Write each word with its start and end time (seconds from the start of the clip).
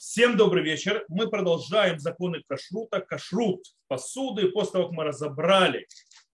Всем 0.00 0.38
добрый 0.38 0.64
вечер. 0.64 1.04
Мы 1.08 1.28
продолжаем 1.28 1.98
законы 1.98 2.42
кашрута, 2.48 3.00
кашрут 3.02 3.66
посуды. 3.86 4.48
После 4.48 4.72
того, 4.72 4.86
как 4.86 4.96
мы 4.96 5.04
разобрали 5.04 5.86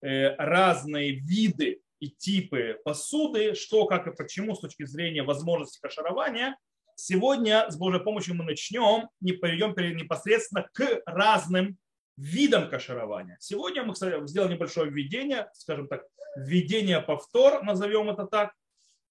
э, 0.03 0.37
разные 0.37 1.17
виды 1.17 1.81
и 1.99 2.09
типы 2.09 2.79
посуды, 2.85 3.57
что, 3.57 3.87
как 3.87 4.07
и 4.07 4.15
почему 4.15 4.55
с 4.55 4.61
точки 4.61 4.85
зрения 4.85 5.25
возможности 5.25 5.81
кашарования, 5.81 6.57
сегодня 6.95 7.69
с 7.69 7.77
Божьей 7.77 8.05
помощью 8.05 8.37
мы 8.37 8.45
начнем, 8.45 9.09
не 9.21 9.33
перейдем 9.33 9.75
непосредственно 9.97 10.69
к 10.73 11.03
разным 11.05 11.77
видам 12.17 12.71
кашарования. 12.71 13.37
Сегодня 13.41 13.83
мы 13.83 13.97
сделаем 13.97 14.53
небольшое 14.53 14.93
введение, 14.93 15.51
скажем 15.55 15.89
так, 15.89 16.05
введение 16.37 17.01
повтор, 17.01 17.65
назовем 17.65 18.11
это 18.11 18.27
так. 18.27 18.53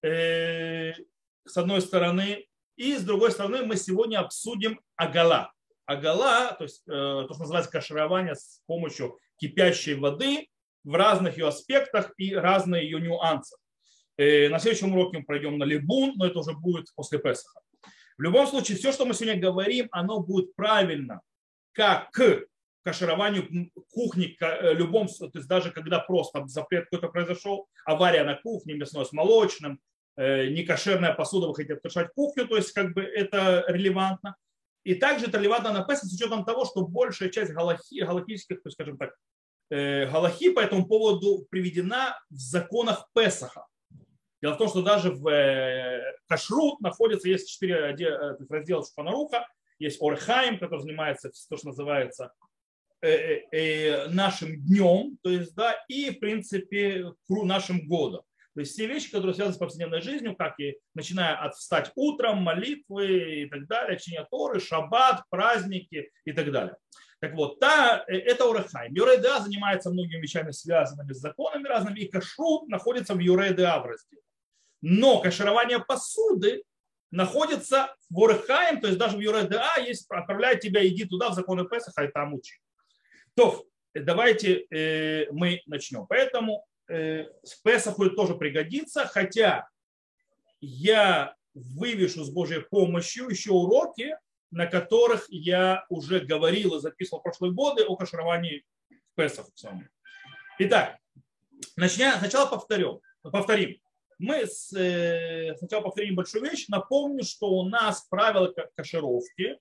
Э, 0.01 0.93
с 1.45 1.57
одной 1.57 1.81
стороны, 1.81 2.47
и 2.75 2.95
с 2.95 3.03
другой 3.03 3.31
стороны, 3.31 3.63
мы 3.63 3.75
сегодня 3.75 4.19
обсудим 4.19 4.79
агала. 4.95 5.51
Агала, 5.85 6.53
то 6.53 6.63
есть 6.63 6.81
э, 6.87 6.91
то, 6.91 7.27
что 7.29 7.43
называется 7.43 7.71
каширование 7.71 8.35
с 8.35 8.61
помощью 8.65 9.17
кипящей 9.37 9.93
воды 9.93 10.47
в 10.83 10.95
разных 10.95 11.37
ее 11.37 11.47
аспектах 11.47 12.11
и 12.17 12.33
разные 12.33 12.85
ее 12.85 12.99
нюансы. 12.99 13.55
Э, 14.17 14.49
на 14.49 14.59
следующем 14.59 14.93
уроке 14.93 15.19
мы 15.19 15.25
пройдем 15.25 15.57
на 15.57 15.63
либун, 15.63 16.13
но 16.15 16.25
это 16.25 16.39
уже 16.39 16.53
будет 16.53 16.87
после 16.95 17.19
Песаха. 17.19 17.59
В 18.17 18.21
любом 18.21 18.47
случае, 18.47 18.77
все, 18.77 18.91
что 18.91 19.05
мы 19.05 19.13
сегодня 19.13 19.39
говорим, 19.39 19.87
оно 19.91 20.19
будет 20.21 20.55
правильно 20.55 21.21
как 21.73 22.11
к 22.11 22.45
кашированию 22.83 23.71
кухни, 23.91 24.37
э, 24.39 24.73
любом, 24.73 25.07
то 25.07 25.29
есть 25.33 25.47
даже 25.47 25.71
когда 25.71 25.99
просто 25.99 26.45
запрет 26.47 26.85
какой-то 26.85 27.09
произошел, 27.09 27.67
авария 27.85 28.23
на 28.23 28.35
кухне, 28.35 28.75
мясной 28.75 29.05
с 29.05 29.11
молочным, 29.11 29.79
некошерная 30.17 31.13
посуда, 31.13 31.47
вы 31.47 31.55
хотите 31.55 31.73
открывать 31.73 32.13
кухню, 32.13 32.47
то 32.47 32.55
есть 32.55 32.71
как 32.71 32.93
бы 32.93 33.01
это 33.01 33.65
релевантно. 33.67 34.35
И 34.83 34.95
также 34.95 35.25
это 35.25 35.39
релевантно 35.39 35.73
на 35.73 35.83
Песах 35.83 36.05
с 36.05 36.13
учетом 36.13 36.45
того, 36.45 36.63
что 36.63 36.85
большая 36.85 37.29
часть 37.29 37.51
галахи, 37.51 38.01
галахийских, 38.01 38.61
то 38.61 38.67
есть, 38.67 38.75
скажем 38.75 38.97
так, 38.97 39.15
э, 39.71 40.05
галахи 40.05 40.51
по 40.51 40.59
этому 40.59 40.87
поводу 40.87 41.47
приведена 41.49 42.17
в 42.29 42.37
законах 42.37 43.09
Песаха. 43.13 43.65
Дело 44.41 44.53
в 44.53 44.57
том, 44.57 44.67
что 44.69 44.83
даже 44.83 45.11
в 45.11 45.27
э, 45.27 46.03
Кашрут 46.27 46.79
находится, 46.81 47.27
есть 47.27 47.49
четыре 47.49 47.95
раздела 48.47 48.85
Шфанаруха, 48.85 49.47
есть 49.79 50.01
Орхайм, 50.01 50.59
который 50.59 50.81
занимается 50.81 51.31
то, 51.49 51.57
что 51.57 51.67
называется 51.67 52.31
нашим 53.01 54.65
днем, 54.65 55.17
то 55.21 55.29
есть, 55.29 55.53
да, 55.53 55.75
и, 55.87 56.09
в 56.11 56.19
принципе, 56.19 57.11
нашим 57.27 57.87
годом. 57.87 58.23
То 58.55 58.61
есть 58.61 58.71
все 58.71 58.87
вещи, 58.87 59.11
которые 59.11 59.35
связаны 59.35 59.53
с 59.53 59.59
повседневной 59.59 60.01
жизнью, 60.01 60.33
как 60.33 60.57
и 60.61 60.77
начиная 60.93 61.35
от 61.35 61.55
встать 61.55 61.91
утром, 61.95 62.41
молитвы 62.41 63.41
и 63.41 63.49
так 63.49 63.67
далее, 63.67 63.99
чтение 63.99 64.25
Торы, 64.31 64.61
шаббат, 64.61 65.23
праздники 65.29 66.09
и 66.23 66.31
так 66.31 66.49
далее. 66.53 66.77
Так 67.19 67.33
вот, 67.33 67.59
та, 67.59 68.05
э, 68.07 68.17
это 68.17 68.45
Урехайм. 68.45 68.93
Юрейда 68.93 69.41
занимается 69.41 69.89
многими 69.89 70.21
вещами, 70.21 70.51
связанными 70.51 71.11
с 71.11 71.17
законами 71.17 71.67
разными, 71.67 71.99
и 71.99 72.07
кашрут 72.07 72.69
находится 72.69 73.13
в 73.13 73.19
Юрейда 73.19 73.81
в 73.81 73.87
разделе. 73.87 74.21
Но 74.81 75.19
каширование 75.19 75.79
посуды 75.79 76.63
находится 77.11 77.93
в 78.09 78.19
Урехайм, 78.19 78.79
то 78.79 78.87
есть 78.87 78.97
даже 78.97 79.17
в 79.17 79.19
Юрейда 79.19 79.63
есть, 79.85 80.05
отправляет 80.09 80.61
тебя, 80.61 80.85
иди 80.87 81.03
туда, 81.03 81.29
в 81.29 81.33
законы 81.33 81.65
Песаха, 81.65 82.05
и 82.05 82.11
там 82.11 82.33
учи. 82.33 82.55
То, 83.35 83.65
давайте 83.93 84.65
э, 84.69 85.29
мы 85.31 85.61
начнем. 85.65 86.05
Поэтому 86.07 86.65
Э, 86.87 87.25
с 87.43 87.55
Песаху 87.55 88.09
тоже 88.11 88.35
пригодится, 88.35 89.07
хотя 89.07 89.67
я 90.61 91.35
вывешу 91.53 92.23
с 92.23 92.29
Божьей 92.29 92.61
помощью 92.61 93.29
еще 93.29 93.51
уроки, 93.51 94.17
на 94.51 94.67
которых 94.67 95.25
я 95.29 95.85
уже 95.89 96.19
говорил 96.19 96.75
и 96.75 96.79
записывал 96.79 97.19
в 97.19 97.23
прошлые 97.23 97.53
годы 97.53 97.83
о 97.83 97.95
кашировании 97.95 98.65
в 98.89 99.15
Песаху. 99.15 99.51
Итак, 100.59 100.97
начнем, 101.75 102.13
сначала 102.19 102.47
повторим. 102.47 102.99
повторим. 103.23 103.79
Мы 104.19 104.45
с, 104.45 104.71
э, 104.73 105.55
сначала 105.57 105.81
повторим 105.81 106.15
большую 106.15 106.43
вещь. 106.43 106.67
Напомню, 106.69 107.23
что 107.23 107.49
у 107.49 107.67
нас 107.67 108.05
правило 108.09 108.53
кашировки 108.75 109.59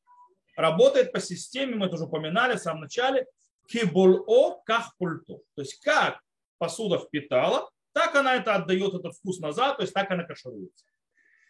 работает 0.57 1.11
по 1.13 1.21
системе, 1.21 1.75
мы 1.75 1.87
это 1.87 1.97
уже 1.97 2.05
упоминали 2.05 2.57
в 2.57 2.61
самом 2.61 2.83
начале, 2.83 3.27
кибул-о 3.67 4.63
кахпульту. 4.65 5.43
То 5.55 5.63
есть 5.63 5.81
как 5.81 6.21
посуда 6.59 6.99
впитала, 6.99 7.71
так 7.93 8.15
она 8.15 8.35
это 8.35 8.55
отдает 8.55 8.95
этот 8.95 9.15
вкус 9.15 9.39
назад, 9.39 9.77
то 9.77 9.83
есть 9.83 9.95
так 9.95 10.11
она 10.11 10.25
кашируется. 10.25 10.85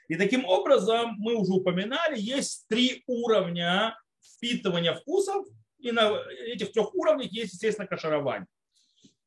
И 0.09 0.17
таким 0.17 0.45
образом, 0.45 1.15
мы 1.19 1.35
уже 1.35 1.53
упоминали, 1.53 2.19
есть 2.21 2.67
три 2.69 3.03
уровня 3.07 3.99
впитывания 4.21 4.95
вкусов, 4.95 5.47
и 5.79 5.93
на 5.93 6.19
этих 6.47 6.73
трех 6.73 6.95
уровнях 6.95 7.33
есть, 7.33 7.55
естественно, 7.55 7.87
каширование. 7.87 8.47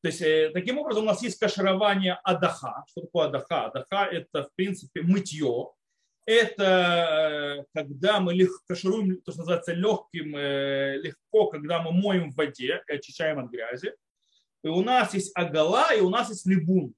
То 0.02 0.10
есть, 0.10 0.22
э, 0.22 0.52
таким 0.54 0.78
образом, 0.78 1.04
у 1.04 1.08
нас 1.08 1.24
есть 1.24 1.40
каширование 1.40 2.20
адаха. 2.24 2.84
Что 2.90 3.02
такое 3.02 3.28
адаха? 3.28 3.66
Адаха– 3.66 4.06
это, 4.12 4.44
в 4.44 4.54
принципе, 4.56 5.02
мытье. 5.02 5.72
Это 6.26 6.64
э, 6.64 7.66
когда 7.74 8.20
мы 8.20 8.34
легко 8.34 8.60
кашируем, 8.68 9.22
то, 9.22 9.32
что 9.32 9.42
называется 9.42 9.74
легким, 9.74 10.36
э, 10.36 10.98
легко, 10.98 11.48
когда 11.48 11.82
мы 11.82 11.92
моем 11.92 12.32
в 12.32 12.36
воде 12.36 12.84
и 12.88 12.94
очищаем 12.94 13.40
от 13.40 13.50
грязи 13.50 13.94
и 14.64 14.68
у 14.68 14.82
нас 14.82 15.14
есть 15.14 15.32
агала, 15.36 15.94
и 15.94 16.02
у 16.02 16.10
нас 16.10 16.30
есть 16.30 16.46
либун. 16.46 16.94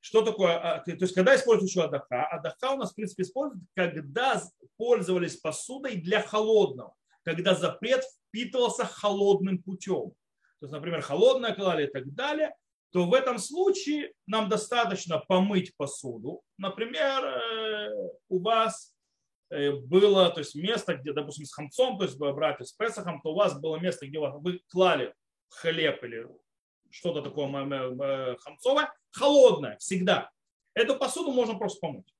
Что 0.00 0.22
такое? 0.22 0.58
А, 0.58 0.78
то 0.78 0.92
есть, 0.92 1.14
когда 1.14 1.34
используют 1.34 1.70
еще 1.70 1.84
адаха? 1.84 2.26
Адаха 2.26 2.72
у 2.72 2.76
нас, 2.76 2.92
в 2.92 2.94
принципе, 2.94 3.24
используют, 3.24 3.64
когда 3.74 4.40
пользовались 4.76 5.36
посудой 5.36 5.96
для 5.96 6.22
холодного, 6.22 6.94
когда 7.24 7.54
запрет 7.54 8.04
впитывался 8.28 8.84
холодным 8.84 9.62
путем. 9.62 10.12
То 10.60 10.66
есть, 10.66 10.72
например, 10.72 11.02
холодная 11.02 11.54
клали 11.54 11.86
и 11.86 11.90
так 11.90 12.12
далее, 12.14 12.54
то 12.92 13.04
в 13.04 13.14
этом 13.14 13.38
случае 13.38 14.12
нам 14.26 14.48
достаточно 14.48 15.18
помыть 15.18 15.76
посуду. 15.76 16.42
Например, 16.56 17.24
э, 17.24 17.90
у 18.28 18.40
вас 18.40 18.94
э, 19.50 19.72
было 19.72 20.30
то 20.30 20.40
есть 20.40 20.54
место, 20.54 20.94
где, 20.94 21.12
допустим, 21.12 21.44
с 21.44 21.52
хамцом, 21.52 21.98
то 21.98 22.04
есть 22.04 22.16
брать 22.18 22.66
с 22.66 22.72
Песохом, 22.72 23.20
то 23.20 23.32
у 23.32 23.34
вас 23.34 23.58
было 23.60 23.76
место, 23.78 24.06
где 24.06 24.18
вы 24.18 24.60
клали 24.68 25.12
хлеб 25.48 26.02
или 26.02 26.26
что-то 26.90 27.22
такое 27.22 28.36
хамцовое, 28.40 28.92
холодное 29.12 29.76
всегда. 29.78 30.30
Эту 30.74 30.96
посуду 30.96 31.32
можно 31.32 31.54
просто 31.56 31.80
помыть. 31.80 32.14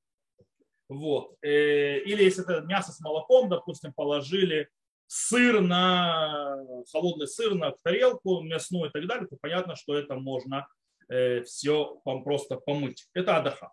Вот. 0.88 1.36
Э, 1.42 1.98
или 1.98 2.24
если 2.24 2.42
это 2.42 2.66
мясо 2.66 2.92
с 2.92 3.00
молоком, 3.00 3.48
допустим, 3.48 3.92
положили 3.92 4.68
сыр 5.06 5.60
на 5.60 6.56
холодный 6.90 7.28
сыр 7.28 7.54
на 7.54 7.72
тарелку 7.82 8.40
мясную 8.40 8.90
и 8.90 8.92
так 8.92 9.06
далее, 9.06 9.26
то 9.26 9.36
понятно, 9.40 9.76
что 9.76 9.96
это 9.96 10.14
можно 10.14 10.66
э, 11.08 11.42
все 11.42 12.00
просто 12.04 12.56
помыть. 12.56 13.06
Это 13.14 13.36
адаха. 13.36 13.72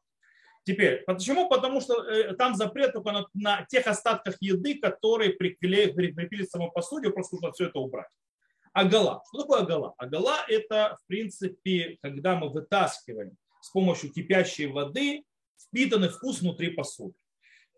Теперь, 0.65 1.03
почему? 1.05 1.47
Потому 1.47 1.79
что 1.79 2.03
э, 2.03 2.33
там 2.35 2.55
запрет 2.55 2.93
только 2.93 3.11
на, 3.11 3.25
на 3.33 3.65
тех 3.65 3.87
остатках 3.87 4.35
еды, 4.41 4.79
которые 4.79 5.31
прикрепили 5.31 6.45
к 6.45 6.49
самой 6.49 6.71
посуде, 6.71 7.11
просто 7.11 7.35
нужно 7.35 7.51
все 7.53 7.67
это 7.67 7.79
убрать. 7.79 8.09
Агала. 8.75 9.23
Что 9.29 9.43
такое 9.43 9.61
агала? 9.61 9.93
Агала– 9.97 10.45
это, 10.49 10.97
в 11.01 11.07
принципе, 11.07 11.97
когда 12.01 12.35
мы 12.35 12.49
вытаскиваем 12.49 13.37
с 13.61 13.69
помощью 13.69 14.11
кипящей 14.11 14.65
воды 14.65 15.23
впитанный 15.57 16.09
вкус 16.09 16.41
внутри 16.41 16.71
посуды. 16.71 17.15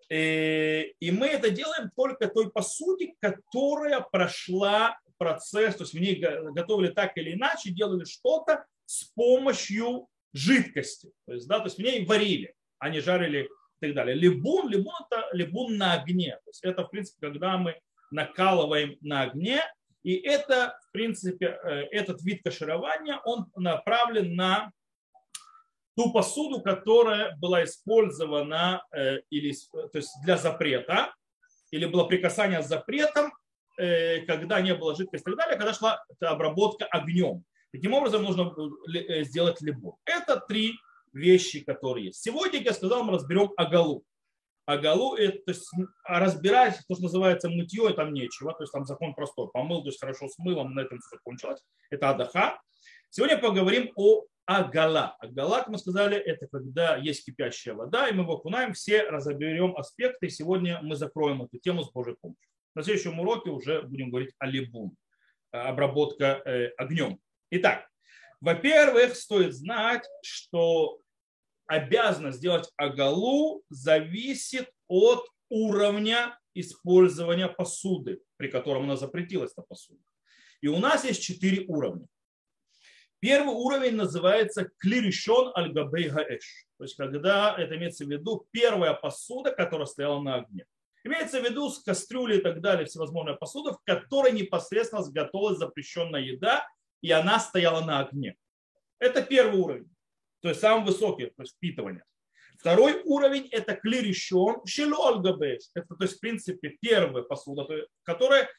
Э, 0.10 0.86
и 1.00 1.12
мы 1.12 1.28
это 1.28 1.52
делаем 1.52 1.92
только 1.96 2.28
той 2.28 2.50
посуде, 2.50 3.14
которая 3.20 4.02
прошла 4.02 4.98
процесс, 5.20 5.76
то 5.76 5.84
есть 5.84 5.94
в 5.94 6.00
ней 6.00 6.16
готовили 6.16 6.92
так 6.92 7.16
или 7.18 7.34
иначе, 7.34 7.70
делали 7.70 8.04
что-то 8.04 8.66
с 8.86 9.04
помощью 9.14 10.08
жидкости. 10.34 11.12
То 11.28 11.34
есть, 11.34 11.48
да, 11.48 11.60
то 11.60 11.66
есть 11.66 11.78
в 11.78 11.82
ней 11.82 12.06
варили, 12.06 12.56
а 12.80 12.90
не 12.90 13.02
жарили 13.02 13.44
и 13.44 13.86
так 13.86 13.94
далее. 13.94 14.16
Либун, 14.16 14.68
либун 14.68 14.96
это 15.08 15.28
либун 15.32 15.78
на 15.78 15.94
огне. 15.94 16.40
То 16.44 16.50
есть 16.50 16.64
это, 16.64 16.86
в 16.86 16.90
принципе, 16.90 17.28
когда 17.28 17.56
мы 17.58 17.80
накалываем 18.10 18.98
на 19.02 19.22
огне, 19.22 19.62
и 20.04 20.16
это, 20.16 20.80
в 20.88 20.92
принципе, 20.92 21.60
э, 21.64 21.70
этот 21.92 22.22
вид 22.22 22.42
каширования, 22.44 23.20
он 23.26 23.48
направлен 23.56 24.36
на 24.36 24.72
ту 25.96 26.12
посуду, 26.12 26.62
которая 26.62 27.36
была 27.38 27.64
использована 27.64 28.84
э, 28.92 29.20
или, 29.30 29.54
то 29.72 29.98
есть 29.98 30.12
для 30.24 30.38
запрета, 30.38 31.14
или 31.72 31.86
было 31.86 32.06
прикасание 32.06 32.62
с 32.62 32.68
запретом, 32.68 33.34
э, 33.78 34.22
когда 34.26 34.62
не 34.62 34.76
было 34.76 34.96
жидкости 34.96 35.24
и 35.24 35.32
так 35.32 35.38
далее, 35.38 35.58
когда 35.58 35.74
шла 35.74 36.04
обработка 36.22 36.86
огнем. 36.86 37.44
Таким 37.72 37.94
образом 37.94 38.24
нужно 38.24 38.54
сделать 39.26 39.62
либо. 39.62 39.98
Это 40.06 40.40
три 40.40 40.76
вещи, 41.12 41.64
которые 41.64 42.08
есть. 42.08 42.22
Сегодня, 42.22 42.60
как 42.60 42.68
я 42.68 42.74
сказал, 42.74 43.04
мы 43.04 43.14
разберем 43.14 43.52
агалу. 43.58 44.04
А 44.68 44.78
галу, 44.78 45.16
это, 45.16 45.38
то 45.46 45.52
есть 45.52 45.72
разбирать, 46.04 46.82
то, 46.90 46.96
что 46.96 47.04
называется 47.04 47.50
мытье, 47.50 47.90
там 47.94 48.14
нечего, 48.14 48.52
то 48.52 48.64
есть 48.64 48.74
там 48.74 48.86
закон 48.86 49.16
простой, 49.16 49.50
помыл, 49.50 49.82
то 49.82 49.88
есть 49.88 50.00
хорошо 50.00 50.28
с 50.28 50.38
мылом, 50.40 50.76
на 50.76 50.82
этом 50.82 51.00
все 51.00 51.16
закончилось. 51.16 51.64
Это 51.90 52.10
адаха. 52.10 52.62
Сегодня 53.10 53.38
поговорим 53.38 53.94
о 53.96 54.26
агала. 54.46 55.16
Агала, 55.20 55.60
как 55.60 55.70
мы 55.70 55.78
сказали, 55.78 56.18
это 56.18 56.48
когда 56.48 56.98
есть 56.98 57.26
кипящая 57.26 57.76
вода, 57.76 58.10
и 58.10 58.12
мы 58.12 58.24
его 58.24 58.34
окунаем, 58.34 58.74
все 58.74 59.04
разоберем 59.04 59.78
аспекты, 59.78 60.30
сегодня 60.30 60.82
мы 60.82 60.98
закроем 60.98 61.44
эту 61.44 61.60
тему 61.60 61.84
с 61.84 61.92
Божьей 61.94 62.18
помощью. 62.20 62.50
На 62.76 62.84
следующем 62.84 63.18
уроке 63.22 63.52
уже 63.52 63.84
будем 63.84 64.10
говорить 64.10 64.34
о 64.38 64.48
либун, 64.48 64.98
э, 65.54 65.60
обработка 65.60 66.42
э, 66.44 66.74
огнем. 66.78 67.22
Итак, 67.52 67.88
во-первых, 68.42 69.16
стоит 69.16 69.54
знать, 69.54 70.06
что 70.22 71.00
обязанность 71.68 72.40
сделать 72.40 72.70
агалу 72.78 73.64
зависит 73.70 74.70
от 74.88 75.28
уровня 75.50 76.38
использования 76.54 77.48
посуды, 77.48 78.22
при 78.38 78.50
котором 78.50 78.84
она 78.84 78.96
запретилась 78.96 79.56
на 79.56 79.64
посуду. 79.64 80.02
И 80.62 80.68
у 80.68 80.80
нас 80.80 81.06
есть 81.06 81.22
четыре 81.22 81.66
уровня. 81.68 82.08
Первый 83.20 83.54
уровень 83.54 83.96
называется 83.96 84.70
клиришон 84.78 85.52
аль 85.56 85.72
гаэш. 85.72 86.68
То 86.78 86.84
есть, 86.84 86.96
когда 86.96 87.56
это 87.58 87.76
имеется 87.76 88.06
в 88.06 88.10
виду 88.10 88.48
первая 88.52 88.94
посуда, 88.94 89.52
которая 89.52 89.88
стояла 89.88 90.22
на 90.22 90.36
огне. 90.36 90.66
Имеется 91.04 91.42
в 91.42 91.44
виду 91.44 91.70
с 91.70 91.80
кастрюли 91.80 92.38
и 92.38 92.42
так 92.42 92.62
далее, 92.62 92.86
всевозможная 92.86 93.36
посуда, 93.36 93.74
в 93.74 93.80
которой 93.84 94.34
непосредственно 94.34 95.04
сготовилась 95.04 95.58
запрещенная 95.58 96.22
еда, 96.22 96.68
и 97.02 97.12
она 97.12 97.40
стояла 97.40 97.84
на 97.84 98.00
огне. 98.00 98.36
Это 99.00 99.24
первый 99.24 99.60
уровень, 99.60 99.90
то 100.42 100.50
есть 100.50 100.62
самый 100.62 100.86
высокий, 100.86 101.28
то 101.28 101.44
есть 101.44 101.56
впитывание. 101.56 102.04
Второй 102.60 103.02
уровень– 103.06 103.48
это 103.52 103.76
клиришон 103.76 104.66
шелол 104.66 105.24
Это, 105.24 105.96
то 105.96 106.04
есть, 106.04 106.18
в 106.18 106.20
принципе, 106.20 106.76
первая 106.82 107.24
посуда, 107.24 107.68
которая 108.04 108.50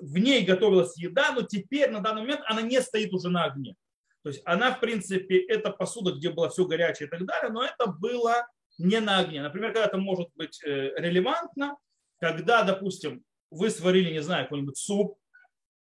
в 0.00 0.18
ней 0.18 0.44
готовилась 0.44 0.96
еда, 0.96 1.32
но 1.32 1.42
теперь 1.42 1.90
на 1.90 2.00
данный 2.00 2.22
момент 2.22 2.42
она 2.46 2.62
не 2.62 2.80
стоит 2.80 3.12
уже 3.12 3.30
на 3.30 3.44
огне. 3.44 3.74
То 4.22 4.30
есть 4.30 4.42
она, 4.44 4.72
в 4.72 4.80
принципе, 4.80 5.38
это 5.38 5.70
посуда, 5.70 6.12
где 6.12 6.30
было 6.30 6.50
все 6.50 6.66
горячее 6.66 7.08
и 7.08 7.10
так 7.10 7.24
далее, 7.24 7.50
но 7.50 7.64
это 7.64 7.86
было 7.86 8.46
не 8.78 9.00
на 9.00 9.18
огне. 9.18 9.42
Например, 9.42 9.72
когда 9.72 9.86
это 9.86 9.98
может 9.98 10.28
быть 10.34 10.62
э, 10.64 10.92
релевантно, 10.96 11.76
когда, 12.18 12.62
допустим, 12.62 13.24
вы 13.50 13.70
сварили, 13.70 14.12
не 14.12 14.22
знаю, 14.22 14.44
какой-нибудь 14.44 14.76
суп, 14.76 15.18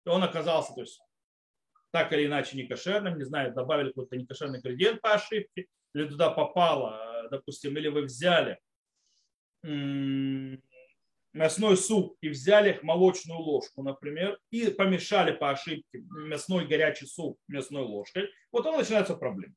и 0.07 0.09
он 0.09 0.23
оказался, 0.23 0.73
то 0.75 0.81
есть 0.81 1.01
так 1.91 2.13
или 2.13 2.27
иначе 2.27 2.57
некошерным, 2.57 3.19
не 3.19 3.25
знаю, 3.25 3.55
добавили 3.55 3.89
какой-то 3.89 4.17
некошерный 4.17 4.59
ингредиент 4.59 5.01
по 5.01 5.15
ошибке, 5.15 5.67
или 5.95 6.09
туда 6.09 6.31
попало, 6.31 7.29
допустим, 7.31 7.77
или 7.77 7.89
вы 7.89 8.03
взяли 8.03 8.59
мясной 11.33 11.77
суп 11.77 12.17
и 12.21 12.29
взяли 12.29 12.79
молочную 12.83 13.39
ложку, 13.39 13.83
например, 13.83 14.39
и 14.51 14.69
помешали 14.71 15.33
по 15.33 15.51
ошибке 15.51 16.01
мясной 16.11 16.67
горячий 16.67 17.07
суп 17.07 17.39
мясной 17.49 17.83
ложкой, 17.83 18.31
вот 18.53 18.67
он 18.67 18.77
начинается 18.77 19.15
проблема. 19.15 19.55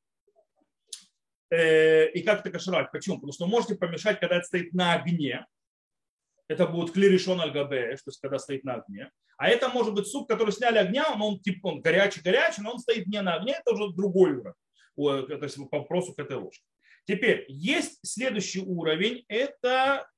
Э, 1.49 2.09
и 2.11 2.23
как 2.23 2.39
это 2.41 2.51
кашировать? 2.51 2.91
Почему? 2.91 3.15
Потому 3.15 3.33
что 3.33 3.45
можете 3.45 3.75
помешать, 3.75 4.19
когда 4.19 4.37
это 4.37 4.45
стоит 4.45 4.73
на 4.73 4.93
огне. 4.93 5.45
Это 6.51 6.67
будет 6.67 6.91
клиришон 6.91 7.39
альгабе, 7.39 7.95
то 7.95 8.03
есть 8.07 8.19
когда 8.19 8.37
стоит 8.37 8.65
на 8.65 8.75
огне. 8.75 9.09
А 9.37 9.47
это 9.47 9.69
может 9.69 9.93
быть 9.93 10.07
суп, 10.07 10.27
который 10.27 10.51
сняли 10.51 10.79
огня, 10.79 11.05
он, 11.13 11.21
он 11.21 11.39
типа 11.39 11.67
он 11.67 11.81
горячий-горячий, 11.81 12.61
но 12.61 12.73
он 12.73 12.79
стоит 12.79 13.07
не 13.07 13.21
на 13.21 13.35
огне, 13.35 13.55
это 13.57 13.73
уже 13.73 13.93
другой 13.93 14.33
уровень. 14.33 14.53
То 14.95 15.43
есть 15.43 15.55
по 15.69 15.79
вопросу 15.79 16.13
к 16.13 16.19
этой 16.19 16.35
ложке. 16.35 16.65
Теперь 17.05 17.45
есть 17.47 17.99
следующий 18.03 18.59
уровень, 18.59 19.23
это 19.29 20.09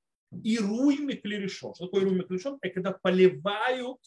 ируй 0.44 0.97
миклерешон. 0.97 1.75
Что 1.75 1.85
такое 1.85 2.01
ируй 2.01 2.15
миклерешон? 2.15 2.57
Это 2.62 2.74
когда 2.74 2.91
поливают 2.94 4.00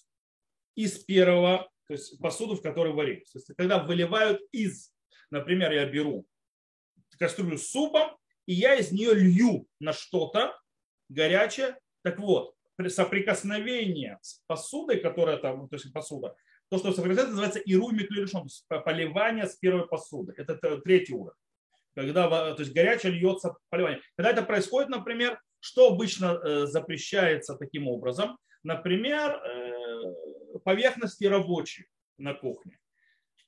из 0.74 0.98
первого, 0.98 1.70
то 1.86 1.94
есть 1.94 2.18
посуду, 2.18 2.56
в 2.56 2.62
которой 2.62 2.92
варили. 2.92 3.20
То 3.20 3.38
есть 3.38 3.54
когда 3.56 3.78
выливают 3.78 4.40
из, 4.50 4.92
например, 5.30 5.70
я 5.70 5.86
беру 5.86 6.26
кастрюлю 7.20 7.56
с 7.56 7.68
супом, 7.68 8.16
и 8.46 8.54
я 8.54 8.74
из 8.74 8.90
нее 8.90 9.14
лью 9.14 9.68
на 9.78 9.92
что-то 9.92 10.60
горячее. 11.08 11.78
Так 12.06 12.20
вот, 12.20 12.54
при 12.76 12.88
соприкосновении 12.88 14.16
с 14.22 14.40
посудой, 14.46 15.00
которая 15.00 15.38
там, 15.38 15.68
то 15.68 15.74
есть 15.74 15.92
посуда, 15.92 16.36
то, 16.68 16.78
что 16.78 16.92
соприкасается, 16.92 17.32
называется 17.32 17.60
то 17.64 18.42
есть 18.44 18.84
поливание 18.84 19.48
с 19.48 19.56
первой 19.56 19.88
посуды. 19.88 20.32
Это 20.36 20.56
третий 20.82 21.14
уровень. 21.14 21.34
Когда 21.96 22.54
то 22.54 22.62
есть 22.62 22.72
горячее 22.72 23.10
льется 23.10 23.56
поливание. 23.70 24.00
Когда 24.16 24.30
это 24.30 24.42
происходит, 24.42 24.88
например, 24.88 25.42
что 25.58 25.88
обычно 25.88 26.26
э, 26.26 26.66
запрещается 26.66 27.56
таким 27.56 27.88
образом? 27.88 28.38
Например, 28.62 29.32
э, 29.32 30.58
поверхности 30.62 31.24
рабочие 31.24 31.88
на 32.18 32.34
кухне. 32.34 32.78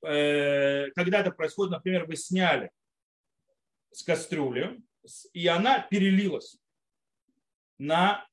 Э, 0.05 0.91
когда 0.97 1.21
это 1.21 1.31
происходит, 1.31 1.71
например, 1.71 2.07
вы 2.07 2.17
сняли 2.17 2.73
с 3.93 4.03
кастрюли, 4.03 4.81
и 5.33 5.47
она 5.47 5.79
перелилась 5.79 6.59
на, 7.79 8.28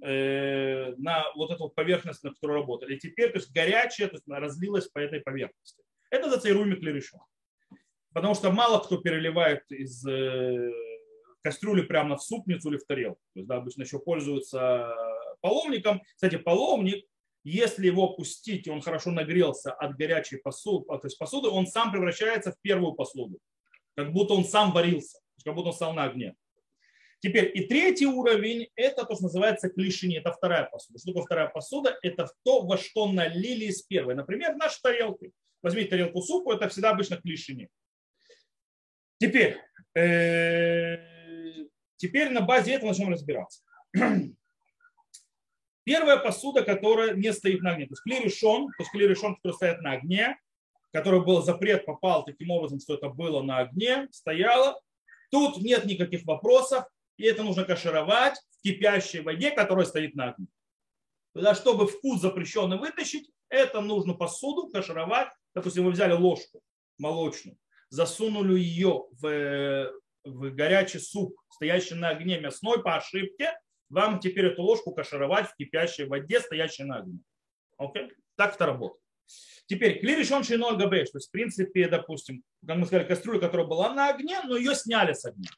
на 0.00 1.24
вот 1.34 1.50
эту 1.50 1.68
поверхность, 1.68 2.22
на 2.24 2.30
которой 2.30 2.58
работали. 2.58 2.94
И 2.96 2.98
теперь, 2.98 3.30
то 3.32 3.38
есть 3.38 3.52
горячая, 3.52 4.08
то 4.08 4.14
есть 4.14 4.24
она 4.28 4.40
разлилась 4.40 4.88
по 4.88 4.98
этой 4.98 5.20
поверхности. 5.20 5.82
Это 6.10 6.30
зацейруемый 6.30 6.78
клерешон. 6.78 7.20
Потому 8.12 8.34
что 8.34 8.50
мало 8.50 8.78
кто 8.82 8.98
переливает 8.98 9.70
из 9.70 10.04
кастрюли 11.42 11.82
прямо 11.82 12.16
в 12.16 12.22
супницу 12.22 12.70
или 12.70 12.78
в 12.78 12.86
тарелку. 12.86 13.20
То 13.34 13.40
есть, 13.40 13.48
да, 13.48 13.56
обычно 13.56 13.82
еще 13.82 13.98
пользуются 13.98 14.94
половником. 15.40 16.02
Кстати, 16.14 16.36
половник, 16.36 17.04
если 17.44 17.86
его 17.86 18.14
пустить, 18.14 18.66
и 18.66 18.70
он 18.70 18.80
хорошо 18.80 19.10
нагрелся 19.10 19.72
от 19.72 19.96
горячей 19.96 20.38
посуды, 20.38 20.86
то 20.86 21.00
есть 21.04 21.18
посуды, 21.18 21.48
он 21.48 21.66
сам 21.66 21.92
превращается 21.92 22.52
в 22.52 22.60
первую 22.60 22.92
посуду. 22.92 23.38
Как 23.94 24.12
будто 24.12 24.34
он 24.34 24.44
сам 24.44 24.72
варился, 24.72 25.18
как 25.44 25.54
будто 25.54 25.68
он 25.68 25.74
стал 25.74 25.94
на 25.94 26.04
огне. 26.04 26.34
Теперь 27.20 27.50
и 27.52 27.66
третий 27.66 28.06
уровень– 28.06 28.68
это 28.76 29.04
то, 29.04 29.14
что 29.14 29.24
называется 29.24 29.68
клишини, 29.68 30.18
это 30.18 30.32
вторая 30.32 30.64
посуда. 30.64 30.98
Что 30.98 31.08
такое 31.08 31.24
вторая 31.24 31.48
посуда? 31.48 31.98
Это 32.02 32.30
то, 32.44 32.62
во 32.62 32.76
что 32.76 33.10
налили 33.10 33.66
из 33.66 33.82
первой. 33.82 34.14
Например, 34.14 34.54
наши 34.54 34.80
тарелки. 34.80 35.32
Возьмите 35.62 35.90
тарелку 35.90 36.22
супу, 36.22 36.52
это 36.52 36.68
всегда 36.68 36.90
обычно 36.90 37.16
клишини. 37.16 37.68
Теперь, 39.18 39.58
э, 39.96 41.18
Теперь 41.98 42.30
на 42.30 42.40
базе 42.40 42.74
этого 42.74 42.90
начнем 42.90 43.10
разбираться. 43.10 43.62
Первая 45.84 46.16
посуда, 46.18 46.62
которая 46.62 47.14
не 47.14 47.32
стоит 47.32 47.60
на 47.60 47.72
огне. 47.72 47.86
То 47.86 47.92
есть 47.92 48.02
клей-решон, 48.02 48.68
то 48.68 48.82
есть 48.82 48.92
клей-решон, 48.92 49.34
который 49.36 49.52
стоит 49.52 49.80
на 49.80 49.92
огне, 49.92 50.38
который 50.92 51.24
был 51.24 51.42
запрет, 51.42 51.84
попал 51.84 52.24
таким 52.24 52.50
образом, 52.50 52.78
что 52.78 52.94
это 52.94 53.08
было 53.08 53.42
на 53.42 53.58
огне, 53.58 54.06
стояло. 54.12 54.80
Тут 55.30 55.58
нет 55.58 55.86
никаких 55.86 56.24
вопросов, 56.24 56.84
и 57.18 57.24
это 57.24 57.42
нужно 57.42 57.64
кашировать 57.64 58.38
в 58.58 58.62
кипящей 58.62 59.20
воде, 59.20 59.50
которая 59.50 59.84
стоит 59.84 60.14
на 60.14 60.30
огне. 60.30 60.46
Тогда, 61.34 61.54
чтобы 61.54 61.86
вкус 61.86 62.22
запрещенный 62.22 62.78
вытащить, 62.78 63.30
это 63.50 63.82
нужно 63.82 64.14
посуду 64.14 64.68
кашировать. 64.68 65.28
Допустим, 65.54 65.84
вы 65.84 65.90
взяли 65.90 66.12
ложку 66.12 66.62
молочную, 66.96 67.58
засунули 67.90 68.58
ее 68.58 69.04
в 69.20 69.92
в 70.28 70.50
горячий 70.50 70.98
суп, 70.98 71.36
стоящий 71.50 71.94
на 71.94 72.10
огне 72.10 72.38
мясной 72.38 72.82
по 72.82 72.96
ошибке, 72.96 73.58
вам 73.88 74.20
теперь 74.20 74.46
эту 74.46 74.62
ложку 74.62 74.92
кашировать 74.92 75.48
в 75.48 75.56
кипящей 75.56 76.04
воде, 76.04 76.40
стоящей 76.40 76.84
на 76.84 76.98
огне. 76.98 77.20
Окей? 77.78 78.12
Так 78.36 78.54
это 78.54 78.66
работает. 78.66 79.00
Теперь, 79.66 80.00
клиришон 80.00 80.44
шиной 80.44 80.76
габеш, 80.76 81.10
то 81.10 81.18
есть, 81.18 81.28
в 81.28 81.30
принципе, 81.30 81.88
допустим, 81.88 82.42
как 82.66 82.76
мы 82.78 82.86
сказали, 82.86 83.06
кастрюля, 83.06 83.40
которая 83.40 83.66
была 83.66 83.92
на 83.92 84.08
огне, 84.08 84.40
но 84.44 84.56
ее 84.56 84.74
сняли 84.74 85.12
с 85.12 85.24
огня. 85.24 85.50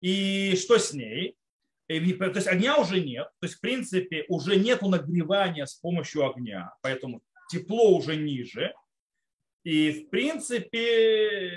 И 0.00 0.56
что 0.56 0.78
с 0.78 0.92
ней? 0.92 1.36
То 1.86 1.94
есть 1.94 2.46
огня 2.46 2.76
уже 2.76 3.00
нет, 3.00 3.28
то 3.40 3.46
есть, 3.46 3.54
в 3.54 3.60
принципе, 3.60 4.26
уже 4.28 4.56
нет 4.56 4.82
нагревания 4.82 5.64
с 5.64 5.74
помощью 5.74 6.28
огня, 6.28 6.74
поэтому 6.82 7.22
тепло 7.50 7.96
уже 7.96 8.14
ниже. 8.16 8.74
И, 9.64 9.90
в 9.92 10.10
принципе, 10.10 11.56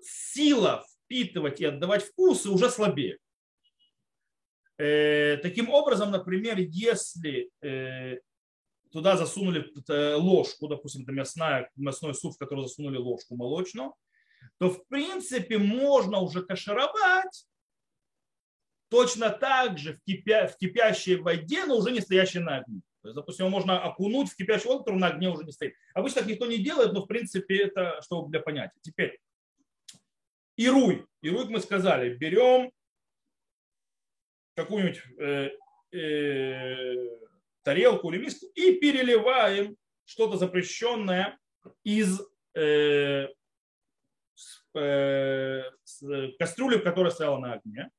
сила 0.00 0.86
впитывать 1.04 1.60
и 1.60 1.66
отдавать 1.66 2.02
вкусы 2.02 2.48
уже 2.48 2.70
слабее. 2.70 3.18
Э, 4.78 5.36
таким 5.38 5.70
образом, 5.70 6.10
например, 6.10 6.58
если 6.58 7.50
э, 7.60 8.20
туда 8.92 9.16
засунули 9.16 9.70
э, 9.88 10.14
ложку, 10.14 10.68
допустим, 10.68 11.02
это 11.02 11.12
мясная, 11.12 11.70
мясной 11.76 12.14
суп, 12.14 12.34
в 12.34 12.38
который 12.38 12.62
засунули 12.62 12.96
ложку 12.96 13.36
молочную, 13.36 13.94
то 14.58 14.70
в 14.70 14.86
принципе 14.88 15.58
можно 15.58 16.20
уже 16.20 16.42
кашировать 16.42 17.46
точно 18.88 19.30
так 19.30 19.78
же 19.78 19.94
в, 19.94 20.02
кипя, 20.04 20.46
в 20.46 20.56
кипящей 20.56 21.16
воде, 21.16 21.66
но 21.66 21.76
уже 21.76 21.90
не 21.90 22.00
стоящей 22.00 22.40
на 22.40 22.58
огне. 22.58 22.80
То 23.02 23.08
есть, 23.08 23.16
допустим, 23.16 23.50
можно 23.50 23.82
окунуть 23.82 24.30
в 24.30 24.36
кипящую 24.36 24.72
воду, 24.72 24.84
который 24.84 24.98
на 24.98 25.08
огне 25.08 25.28
уже 25.28 25.44
не 25.44 25.52
стоит. 25.52 25.74
Обычно 25.94 26.22
так 26.22 26.30
никто 26.30 26.46
не 26.46 26.58
делает, 26.58 26.92
но 26.92 27.02
в 27.02 27.06
принципе 27.06 27.58
это 27.64 28.00
чтобы 28.02 28.30
для 28.30 28.40
понятия. 28.40 28.78
Теперь, 28.82 29.20
Ируй. 30.56 31.06
Ируй, 31.22 31.48
мы 31.48 31.60
сказали, 31.60 32.14
берем 32.14 32.72
какую-нибудь 34.56 35.02
э, 35.20 35.50
э, 35.92 36.94
тарелку 37.62 38.10
или 38.10 38.24
миску 38.24 38.46
и 38.54 38.74
переливаем 38.74 39.76
что-то 40.04 40.36
запрещенное 40.36 41.38
из 41.84 42.20
э, 42.54 43.28
э, 44.78 45.62
кастрюли, 46.38 46.78
которая 46.78 47.10
стояла 47.10 47.38
на 47.38 47.52
огне. 47.54 47.90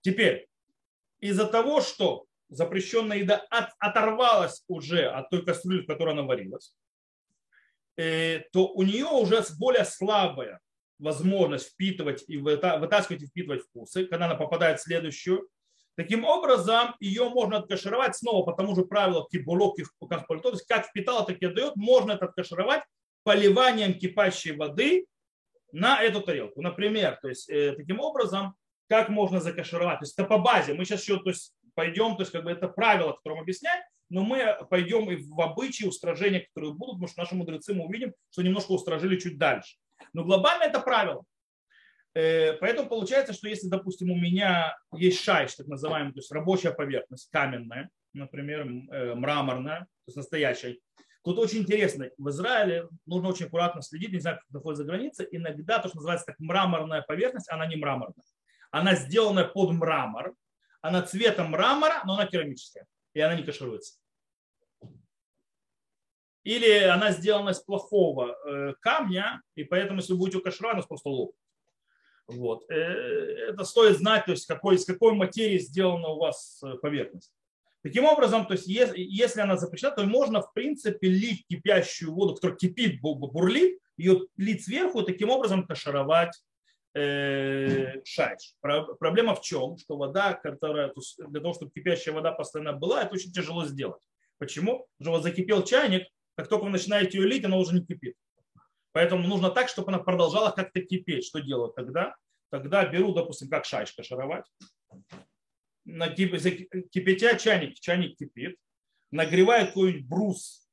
Теперь, 0.00 0.48
из-за 1.20 1.46
того, 1.46 1.80
что 1.80 2.26
запрещенная 2.48 3.18
еда 3.18 3.36
от, 3.50 3.70
оторвалась 3.78 4.64
уже 4.68 5.06
от 5.06 5.30
той 5.30 5.44
кастрюли, 5.44 5.82
в 5.82 5.86
которой 5.86 6.14
она 6.14 6.22
варилась, 6.22 6.74
э, 7.96 8.40
то 8.52 8.68
у 8.68 8.82
нее 8.82 9.06
уже 9.06 9.42
более 9.58 9.84
слабая 9.84 10.60
возможность 10.98 11.70
впитывать 11.70 12.24
и 12.26 12.36
вытаскивать 12.38 13.22
и 13.22 13.26
впитывать 13.26 13.62
вкусы, 13.62 14.06
когда 14.06 14.26
она 14.26 14.34
попадает 14.34 14.80
в 14.80 14.82
следующую. 14.82 15.48
Таким 15.96 16.24
образом, 16.24 16.94
ее 17.00 17.28
можно 17.28 17.58
откашировать 17.58 18.16
снова 18.16 18.44
по 18.44 18.52
тому 18.52 18.74
же 18.74 18.82
правилу 18.82 19.28
кибулок 19.30 19.76
то 19.76 20.50
есть 20.50 20.66
как 20.66 20.86
впитала, 20.86 21.26
так 21.26 21.38
и 21.40 21.46
отдает, 21.46 21.76
можно 21.76 22.12
это 22.12 22.26
откашировать 22.26 22.82
поливанием 23.24 23.94
кипящей 23.94 24.56
воды 24.56 25.06
на 25.72 26.02
эту 26.02 26.20
тарелку. 26.20 26.62
Например, 26.62 27.18
то 27.20 27.28
есть 27.28 27.48
э, 27.48 27.74
таким 27.76 28.00
образом, 28.00 28.54
как 28.88 29.08
можно 29.08 29.40
закашировать. 29.40 29.98
То 29.98 30.04
есть 30.04 30.18
это 30.18 30.26
по 30.26 30.38
базе. 30.38 30.74
Мы 30.74 30.84
сейчас 30.84 31.02
еще 31.02 31.18
то 31.18 31.30
есть, 31.30 31.54
пойдем, 31.74 32.16
то 32.16 32.22
есть 32.22 32.32
как 32.32 32.44
бы 32.44 32.50
это 32.50 32.68
правило, 32.68 33.12
которое 33.12 33.36
мы 33.36 33.42
объясняем, 33.42 33.82
но 34.10 34.22
мы 34.24 34.56
пойдем 34.70 35.10
и 35.10 35.16
в 35.16 35.40
обычаи 35.40 35.84
устражения, 35.84 36.40
которые 36.40 36.72
будут, 36.72 36.94
потому 36.94 37.08
что 37.08 37.20
наши 37.20 37.34
мудрецы 37.34 37.74
мы 37.74 37.84
увидим, 37.84 38.14
что 38.30 38.42
немножко 38.42 38.72
устражили 38.72 39.18
чуть 39.18 39.38
дальше. 39.38 39.76
Но 40.12 40.24
глобально 40.24 40.64
это 40.64 40.80
правило. 40.80 41.24
Э, 42.14 42.54
поэтому 42.54 42.88
получается, 42.88 43.32
что 43.32 43.48
если, 43.48 43.68
допустим, 43.68 44.10
у 44.10 44.16
меня 44.16 44.76
есть 44.96 45.22
шайш, 45.22 45.54
так 45.54 45.66
называемый, 45.66 46.12
то 46.12 46.20
есть 46.20 46.32
рабочая 46.32 46.72
поверхность, 46.72 47.28
каменная, 47.30 47.90
например, 48.14 48.66
э, 48.66 49.14
мраморная, 49.14 49.80
то 49.80 49.86
есть 50.06 50.16
настоящая, 50.16 50.78
Тут 51.28 51.38
очень 51.40 51.58
интересно, 51.58 52.08
в 52.16 52.30
Израиле 52.30 52.88
нужно 53.04 53.28
очень 53.28 53.44
аккуратно 53.44 53.82
следить, 53.82 54.12
не 54.12 54.18
знаю, 54.18 54.38
как 54.38 54.48
находится 54.48 54.82
за 54.82 54.88
границей, 54.88 55.28
иногда 55.30 55.78
то, 55.78 55.88
что 55.88 55.98
называется 55.98 56.24
так 56.24 56.38
мраморная 56.38 57.02
поверхность, 57.02 57.50
она 57.50 57.66
не 57.66 57.76
мраморная. 57.76 58.24
Она 58.70 58.94
сделана 58.94 59.44
под 59.44 59.72
мрамор, 59.72 60.34
она 60.80 61.02
цветом 61.02 61.50
мрамора, 61.50 62.00
но 62.06 62.14
она 62.14 62.24
керамическая, 62.24 62.86
и 63.12 63.20
она 63.20 63.34
не 63.34 63.42
кашируется. 63.42 63.98
Или 66.44 66.84
она 66.84 67.12
сделана 67.12 67.50
из 67.50 67.60
плохого 67.60 68.34
э, 68.46 68.72
камня, 68.80 69.42
и 69.54 69.64
поэтому, 69.64 69.98
если 69.98 70.14
вы 70.14 70.20
будете 70.20 70.40
кашировать, 70.40 70.76
она 70.76 70.86
просто 70.86 71.10
лопнет. 71.10 71.36
Вот. 72.26 72.64
Э, 72.70 73.50
это 73.50 73.64
стоит 73.64 73.98
знать, 73.98 74.24
то 74.24 74.30
есть 74.30 74.46
какой, 74.46 74.76
из 74.76 74.86
какой 74.86 75.12
материи 75.12 75.58
сделана 75.58 76.08
у 76.08 76.20
вас 76.20 76.62
э, 76.62 76.72
поверхность. 76.80 77.34
Таким 77.82 78.04
образом, 78.04 78.46
то 78.46 78.54
есть 78.54 78.66
если, 78.66 79.40
она 79.40 79.56
запрещена, 79.56 79.92
то 79.92 80.04
можно 80.04 80.42
в 80.42 80.52
принципе 80.52 81.08
лить 81.08 81.44
кипящую 81.48 82.12
воду, 82.12 82.34
которая 82.34 82.56
кипит, 82.56 83.00
бурлит, 83.00 83.78
ее 83.96 84.26
лить 84.36 84.64
сверху, 84.64 85.02
таким 85.02 85.30
образом 85.30 85.66
кашаровать 85.66 86.32
э, 86.94 88.02
шайш. 88.04 88.54
Проблема 88.60 89.34
в 89.34 89.42
чем? 89.42 89.76
Что 89.78 89.96
вода, 89.96 90.34
которая, 90.34 90.92
для 91.28 91.40
того, 91.40 91.54
чтобы 91.54 91.70
кипящая 91.70 92.14
вода 92.14 92.32
постоянно 92.32 92.72
была, 92.72 93.02
это 93.02 93.14
очень 93.14 93.32
тяжело 93.32 93.64
сделать. 93.64 94.02
Почему? 94.38 94.86
Потому 94.98 94.98
что 94.98 95.10
вот 95.10 95.22
закипел 95.22 95.62
чайник, 95.62 96.08
как 96.36 96.48
только 96.48 96.64
вы 96.64 96.70
начинаете 96.70 97.18
ее 97.18 97.26
лить, 97.26 97.44
она 97.44 97.56
уже 97.56 97.74
не 97.74 97.84
кипит. 97.84 98.14
Поэтому 98.92 99.26
нужно 99.26 99.50
так, 99.50 99.68
чтобы 99.68 99.88
она 99.92 99.98
продолжала 99.98 100.50
как-то 100.50 100.80
кипеть. 100.80 101.24
Что 101.24 101.40
делают 101.40 101.74
тогда? 101.74 102.16
Тогда 102.50 102.86
беру, 102.86 103.12
допустим, 103.12 103.48
как 103.48 103.64
шайш 103.64 103.94
кашаровать. 105.88 106.68
Кипятя 106.90 107.36
чайник, 107.36 107.78
чайник 107.80 108.16
кипит, 108.16 108.56
нагревают 109.10 109.70
какой-нибудь 109.70 110.06
брус 110.06 110.68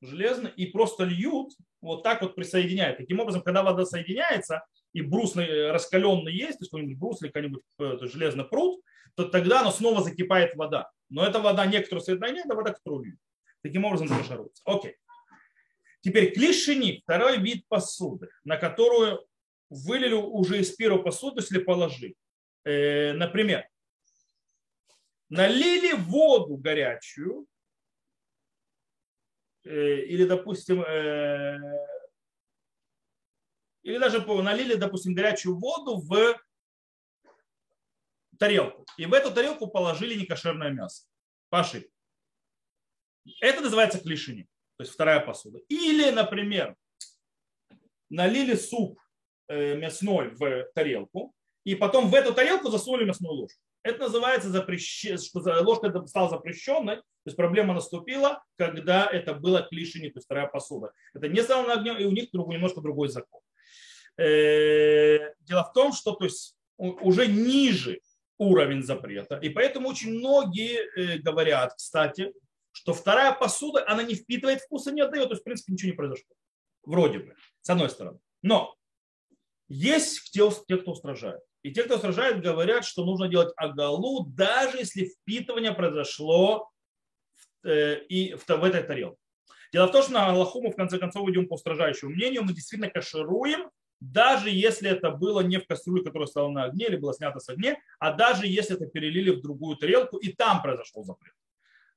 железный 0.00 0.50
и 0.56 0.66
просто 0.66 1.04
льют, 1.04 1.52
вот 1.80 2.02
так 2.02 2.22
вот 2.22 2.34
присоединяют. 2.34 2.98
Таким 2.98 3.20
образом, 3.20 3.42
когда 3.42 3.62
вода 3.62 3.84
соединяется, 3.84 4.64
и 4.92 5.02
брус 5.02 5.36
раскаленный 5.36 6.32
есть, 6.32 6.58
то 6.58 6.62
есть 6.62 6.70
какой-нибудь 6.70 6.98
брус 6.98 7.22
или 7.22 7.28
какой-нибудь 7.28 7.62
э, 7.78 7.98
железный 8.02 8.44
пруд, 8.44 8.82
то 9.14 9.24
тогда 9.24 9.60
оно 9.60 9.70
снова 9.70 10.02
закипает 10.02 10.54
вода. 10.56 10.90
Но 11.08 11.24
эта 11.26 11.38
вода 11.40 11.66
некоторую 11.66 12.02
соединяет, 12.02 12.46
это 12.46 12.54
вода, 12.54 12.72
которую 12.72 13.04
льют. 13.04 13.18
Таким 13.62 13.84
образом 13.84 14.08
зашаруется. 14.08 14.62
Окей. 14.64 14.96
Теперь 16.00 16.32
клишини, 16.32 17.02
второй 17.04 17.38
вид 17.38 17.66
посуды, 17.68 18.28
на 18.44 18.56
которую 18.56 19.26
вылили 19.68 20.14
уже 20.14 20.60
из 20.60 20.70
первой 20.70 21.02
посуды, 21.02 21.40
если 21.40 21.58
положили. 21.58 22.14
Э, 22.64 23.12
например, 23.12 23.66
налили 25.30 25.92
воду 25.92 26.56
горячую, 26.58 27.46
э, 29.64 30.04
или, 30.04 30.26
допустим, 30.26 30.82
э, 30.82 31.58
или 33.82 33.98
даже 33.98 34.20
налили, 34.20 34.74
допустим, 34.74 35.14
горячую 35.14 35.58
воду 35.58 35.96
в 35.98 36.38
тарелку. 38.38 38.84
И 38.98 39.06
в 39.06 39.14
эту 39.14 39.32
тарелку 39.32 39.66
положили 39.66 40.14
некошерное 40.20 40.70
мясо. 40.70 41.06
По. 41.48 41.64
Это 43.40 43.60
называется 43.60 44.00
клишини 44.00 44.46
то 44.80 44.84
есть 44.84 44.94
вторая 44.94 45.20
посуда. 45.20 45.58
Или, 45.68 46.08
например, 46.10 46.74
налили 48.08 48.54
суп 48.54 48.98
э, 49.46 49.76
мясной 49.76 50.30
в 50.30 50.70
тарелку, 50.74 51.34
и 51.64 51.74
потом 51.74 52.08
в 52.08 52.14
эту 52.14 52.32
тарелку 52.32 52.70
засунули 52.70 53.04
мясную 53.04 53.34
ложку. 53.34 53.60
Это 53.82 53.98
называется, 54.00 54.50
запрещ... 54.50 55.06
что 55.24 55.40
ложка 55.62 56.06
стала 56.06 56.28
запрещенной, 56.28 56.96
то 56.96 57.26
есть 57.26 57.36
проблема 57.36 57.74
наступила, 57.74 58.42
когда 58.56 59.06
это 59.06 59.34
было 59.34 59.62
клишини, 59.62 60.08
то 60.08 60.18
есть 60.18 60.26
вторая 60.26 60.46
посуда. 60.46 60.92
Это 61.14 61.28
не 61.28 61.42
стало 61.42 61.66
на 61.66 61.74
огне, 61.74 61.98
и 62.00 62.04
у 62.04 62.10
них 62.10 62.32
немножко 62.32 62.80
другой 62.80 63.08
закон. 63.08 63.40
Э, 64.16 65.34
дело 65.40 65.64
в 65.64 65.72
том, 65.72 65.92
что 65.92 66.12
то 66.12 66.24
есть, 66.24 66.56
уже 66.76 67.26
ниже 67.26 68.00
уровень 68.38 68.82
запрета, 68.82 69.36
и 69.36 69.48
поэтому 69.48 69.88
очень 69.88 70.18
многие 70.18 70.80
э, 70.96 71.18
говорят, 71.18 71.74
кстати, 71.74 72.32
что 72.72 72.94
вторая 72.94 73.32
посуда, 73.32 73.84
она 73.88 74.02
не 74.02 74.14
впитывает 74.14 74.60
вкуса, 74.60 74.92
не 74.92 75.00
отдает, 75.00 75.28
то 75.28 75.32
есть, 75.32 75.42
в 75.42 75.44
принципе, 75.44 75.72
ничего 75.72 75.90
не 75.90 75.96
произошло. 75.96 76.34
Вроде 76.84 77.18
бы, 77.18 77.34
с 77.60 77.70
одной 77.70 77.90
стороны. 77.90 78.18
Но 78.42 78.76
есть 79.68 80.30
те 80.32 80.50
кто 80.50 80.92
устражает. 80.92 81.40
И 81.62 81.72
те, 81.72 81.84
кто 81.84 81.96
устражает, 81.96 82.42
говорят, 82.42 82.84
что 82.84 83.04
нужно 83.04 83.28
делать 83.28 83.52
агалу, 83.56 84.24
даже 84.26 84.78
если 84.78 85.04
впитывание 85.04 85.72
произошло 85.72 86.70
в, 87.62 87.68
э, 87.68 88.04
и 88.08 88.34
в, 88.34 88.46
в 88.46 88.64
этой 88.64 88.82
тарелке. 88.82 89.18
Дело 89.72 89.86
в 89.86 89.92
том, 89.92 90.02
что 90.02 90.12
на 90.12 90.26
Аллаху 90.26 90.62
мы 90.62 90.70
в 90.70 90.76
конце 90.76 90.98
концов 90.98 91.28
идем 91.28 91.46
по 91.46 91.54
устражающему 91.54 92.10
мнению, 92.10 92.42
мы 92.42 92.54
действительно 92.54 92.90
кашируем, 92.90 93.70
даже 94.00 94.50
если 94.50 94.90
это 94.90 95.10
было 95.10 95.40
не 95.40 95.58
в 95.58 95.66
кастрюле, 95.66 96.02
которая 96.02 96.26
стала 96.26 96.48
на 96.48 96.64
огне 96.64 96.86
или 96.86 96.96
была 96.96 97.12
снята 97.12 97.38
с 97.38 97.48
огня, 97.50 97.76
а 97.98 98.12
даже 98.12 98.46
если 98.46 98.74
это 98.74 98.86
перелили 98.86 99.30
в 99.30 99.42
другую 99.42 99.76
тарелку, 99.76 100.16
и 100.16 100.32
там 100.32 100.62
произошел 100.62 101.04
запрет 101.04 101.34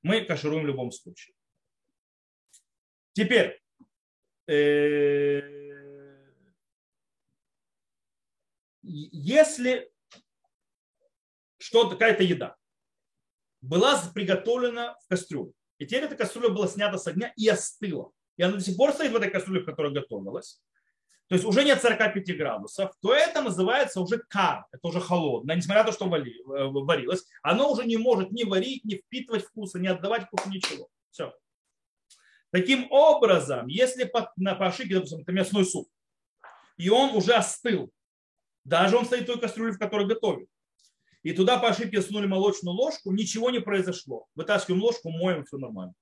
мы 0.03 0.21
кашируем 0.25 0.63
в 0.63 0.67
любом 0.67 0.91
случае. 0.91 1.33
Теперь, 3.13 3.59
э, 4.47 5.41
если 8.83 9.91
что 11.57 11.89
какая-то 11.89 12.23
еда 12.23 12.55
была 13.61 14.01
приготовлена 14.13 14.97
в 15.05 15.07
кастрюле, 15.07 15.53
и 15.77 15.85
теперь 15.85 16.03
эта 16.03 16.15
кастрюля 16.15 16.49
была 16.49 16.67
снята 16.67 16.97
с 16.97 17.07
огня 17.07 17.33
и 17.37 17.47
остыла, 17.47 18.11
и 18.37 18.43
она 18.43 18.57
до 18.57 18.61
сих 18.61 18.75
пор 18.75 18.91
стоит 18.91 19.11
в 19.11 19.15
этой 19.15 19.29
кастрюле, 19.29 19.61
в 19.61 19.65
которой 19.65 19.93
готовилась, 19.93 20.61
то 21.27 21.35
есть 21.35 21.45
уже 21.45 21.63
нет 21.63 21.81
45 21.81 22.37
градусов, 22.37 22.91
то 23.01 23.13
это 23.13 23.41
называется 23.41 24.01
уже 24.01 24.19
кар, 24.19 24.65
это 24.71 24.87
уже 24.87 24.99
холодное, 24.99 25.55
несмотря 25.55 25.83
на 25.83 25.91
то, 25.91 25.95
что 25.95 26.05
э, 26.05 26.21
варилось, 26.45 27.25
оно 27.41 27.71
уже 27.71 27.85
не 27.85 27.97
может 27.97 28.31
ни 28.31 28.43
варить, 28.43 28.83
ни 28.83 28.95
впитывать 28.95 29.45
вкуса, 29.45 29.79
ни 29.79 29.87
отдавать 29.87 30.25
вкус, 30.25 30.45
ничего. 30.47 30.89
Все. 31.11 31.33
Таким 32.51 32.91
образом, 32.91 33.67
если 33.67 34.03
по, 34.03 34.31
на, 34.35 34.53
по 34.53 34.67
ошибке, 34.67 34.95
допустим, 34.95 35.21
это 35.21 35.31
мясной 35.31 35.65
суп, 35.65 35.87
и 36.77 36.89
он 36.89 37.15
уже 37.15 37.33
остыл, 37.33 37.89
даже 38.63 38.97
он 38.97 39.05
стоит 39.05 39.23
в 39.23 39.27
той 39.27 39.39
кастрюле, 39.39 39.73
в 39.73 39.79
которой 39.79 40.07
готовят, 40.07 40.47
и 41.23 41.31
туда 41.31 41.57
по 41.57 41.69
ошибке 41.69 42.01
сунули 42.01 42.27
молочную 42.27 42.75
ложку, 42.75 43.11
ничего 43.11 43.49
не 43.49 43.59
произошло. 43.59 44.27
Вытаскиваем 44.35 44.83
ложку, 44.83 45.09
моем, 45.09 45.45
все 45.45 45.57
нормально. 45.57 45.93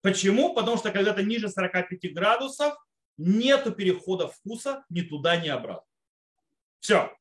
Почему? 0.00 0.54
Потому 0.54 0.76
что 0.78 0.92
когда 0.92 1.12
то 1.12 1.22
ниже 1.22 1.48
45 1.48 2.14
градусов, 2.14 2.74
нету 3.18 3.72
перехода 3.72 4.28
вкуса 4.28 4.84
ни 4.88 5.02
туда, 5.02 5.36
ни 5.36 5.48
обратно. 5.48 5.86
Все. 6.78 7.14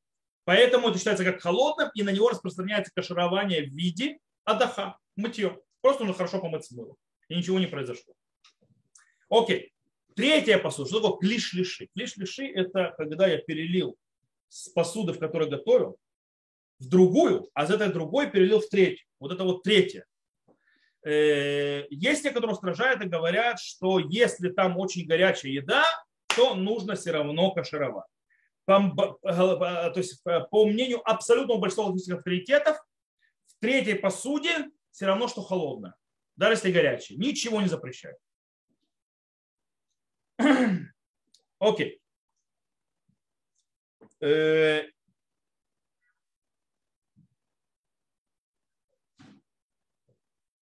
Поэтому 0.45 0.89
это 0.89 0.97
считается 0.97 1.25
как 1.25 1.41
холодным, 1.41 1.89
и 1.93 2.03
на 2.03 2.11
него 2.11 2.29
распространяется 2.29 2.91
каширование 2.95 3.63
в 3.63 3.73
виде 3.73 4.19
адаха, 4.45 4.97
мытье. 5.15 5.59
Просто 5.81 6.03
нужно 6.03 6.17
хорошо 6.17 6.39
помыть 6.39 6.69
мылом. 6.71 6.95
И 7.27 7.35
ничего 7.35 7.59
не 7.59 7.67
произошло. 7.67 8.13
Окей. 9.29 9.73
Третья 10.15 10.57
посуда. 10.57 10.89
Что 10.89 11.01
такое 11.01 11.19
клиш-лиши? 11.19 11.87
Клиш-лиши– 11.95 12.47
это 12.53 12.93
когда 12.97 13.27
я 13.27 13.37
перелил 13.37 13.97
с 14.49 14.69
посуды, 14.69 15.13
в 15.13 15.19
которой 15.19 15.49
готовил, 15.49 15.97
в 16.79 16.87
другую, 16.87 17.49
а 17.53 17.65
из 17.65 17.69
этой 17.69 17.89
другой 17.89 18.29
перелил 18.29 18.59
в 18.59 18.69
третью. 18.69 19.05
Вот 19.19 19.31
это 19.31 19.43
вот 19.43 19.63
третье. 19.63 20.05
Э, 21.05 21.85
есть 21.89 22.23
те, 22.23 22.31
которые 22.31 22.53
устражают 22.53 23.01
и 23.01 23.07
говорят, 23.07 23.59
что 23.59 23.99
если 23.99 24.49
там 24.49 24.77
очень 24.77 25.05
горячая 25.05 25.51
еда, 25.51 25.85
то 26.35 26.55
нужно 26.55 26.95
все 26.95 27.11
равно 27.11 27.51
кашировать. 27.51 28.05
По, 28.65 28.83
то 29.23 29.93
есть, 29.95 30.21
по 30.51 30.65
мнению 30.65 31.01
абсолютного 31.09 31.59
большинства 31.59 31.91
авторитетов, 32.15 32.77
в 33.47 33.59
третьей 33.59 33.95
посуде 33.95 34.69
все 34.91 35.05
равно, 35.07 35.27
что 35.27 35.41
холодное. 35.41 35.95
Даже 36.35 36.53
если 36.53 36.71
горячее. 36.71 37.17
Ничего 37.17 37.61
не 37.61 37.67
запрещает. 37.67 38.17
Окей. 41.59 41.99
Э, 44.21 44.83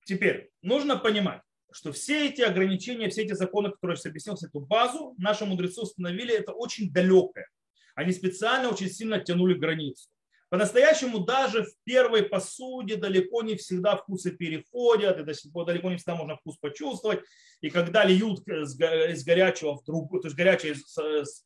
теперь 0.06 0.50
нужно 0.62 0.98
понимать, 0.98 1.42
что 1.72 1.92
все 1.92 2.28
эти 2.28 2.42
ограничения, 2.42 3.10
все 3.10 3.24
эти 3.24 3.34
законы, 3.34 3.72
которые 3.72 3.98
я 4.04 4.10
объяснил, 4.10 4.36
эту 4.36 4.60
базу, 4.60 5.14
наши 5.18 5.46
мудрецы 5.46 5.82
установили, 5.82 6.34
это 6.34 6.54
очень 6.54 6.92
далекое. 6.92 7.48
Они 7.94 8.12
специально 8.14 8.70
очень 8.70 8.90
сильно 8.90 9.20
тянули 9.20 9.56
границу. 9.56 10.10
По-настоящему 10.50 11.20
даже 11.20 11.64
в 11.64 11.72
первой 11.84 12.24
посуде 12.24 12.96
далеко 12.96 13.42
не 13.42 13.56
всегда 13.56 13.98
вкусы 13.98 14.32
переходят, 14.32 15.20
и 15.20 15.24
далеко 15.24 15.90
не 15.90 15.98
всегда 15.98 16.16
можно 16.16 16.38
вкус 16.38 16.58
почувствовать. 16.58 17.20
И 17.60 17.70
когда 17.70 18.06
льют 18.06 18.48
из 18.48 19.26
горячего 19.26 19.78
в 19.78 19.84
другую, 19.84 20.22
то 20.22 20.28
есть 20.28 20.38
горячее 20.38 20.76
с, 20.76 21.44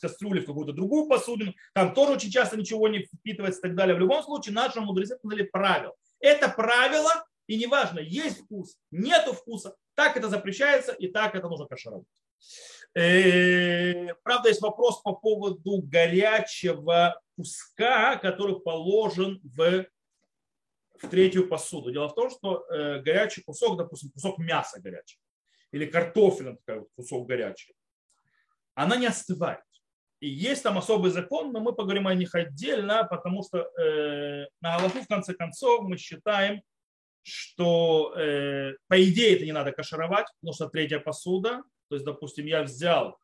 кастрюли 0.00 0.40
в 0.40 0.46
какую-то 0.46 0.72
другую 0.72 1.08
посудину, 1.08 1.54
там 1.72 1.94
тоже 1.94 2.12
очень 2.12 2.30
часто 2.30 2.56
ничего 2.56 2.88
не 2.88 3.04
впитывается 3.04 3.60
и 3.60 3.62
так 3.62 3.74
далее. 3.74 3.96
В 3.96 4.00
любом 4.00 4.22
случае, 4.22 4.54
наши 4.54 4.80
мудрецы 4.80 5.18
дали 5.22 5.42
правила. 5.42 5.94
Это 6.20 6.48
правило, 6.48 7.24
и 7.46 7.56
неважно, 7.56 8.00
есть 8.00 8.40
вкус, 8.40 8.76
нету 8.90 9.32
вкуса, 9.32 9.74
так 9.94 10.16
это 10.16 10.28
запрещается, 10.28 10.92
и 10.92 11.08
так 11.08 11.34
это 11.34 11.48
нужно 11.48 11.66
кашировать. 11.66 12.06
Э, 12.96 14.14
правда, 14.22 14.48
есть 14.48 14.62
вопрос 14.62 15.02
по 15.02 15.12
поводу 15.12 15.82
горячего 15.82 17.20
куска, 17.36 18.16
который 18.16 18.58
положен 18.58 19.38
в, 19.42 19.84
в 20.98 21.08
третью 21.10 21.46
посуду. 21.46 21.92
Дело 21.92 22.08
в 22.08 22.14
том, 22.14 22.30
что 22.30 22.64
э, 22.70 23.02
горячий 23.02 23.42
кусок, 23.42 23.76
допустим, 23.76 24.10
кусок 24.12 24.38
мяса 24.38 24.80
горячего, 24.80 25.20
или 25.72 25.84
картофеля, 25.84 26.56
такой 26.64 26.88
кусок 26.96 27.28
горячий, 27.28 27.74
она 28.74 28.96
не 28.96 29.06
остывает. 29.06 29.60
И 30.20 30.28
есть 30.28 30.62
там 30.62 30.78
особый 30.78 31.10
закон, 31.10 31.52
но 31.52 31.60
мы 31.60 31.74
поговорим 31.74 32.06
о 32.06 32.14
них 32.14 32.34
отдельно, 32.34 33.04
потому 33.04 33.42
что 33.42 33.58
э, 33.78 34.46
на 34.62 34.76
Аллаху, 34.76 35.02
в 35.02 35.06
конце 35.06 35.34
концов, 35.34 35.82
мы 35.82 35.98
считаем, 35.98 36.62
что 37.22 38.14
э, 38.16 38.72
по 38.88 39.04
идее 39.04 39.36
это 39.36 39.44
не 39.44 39.52
надо 39.52 39.72
кашировать, 39.72 40.28
потому 40.40 40.54
что 40.54 40.70
третья 40.70 40.98
посуда, 40.98 41.62
то 41.88 41.94
есть, 41.94 42.04
допустим, 42.04 42.46
я 42.46 42.62
взял 42.62 43.18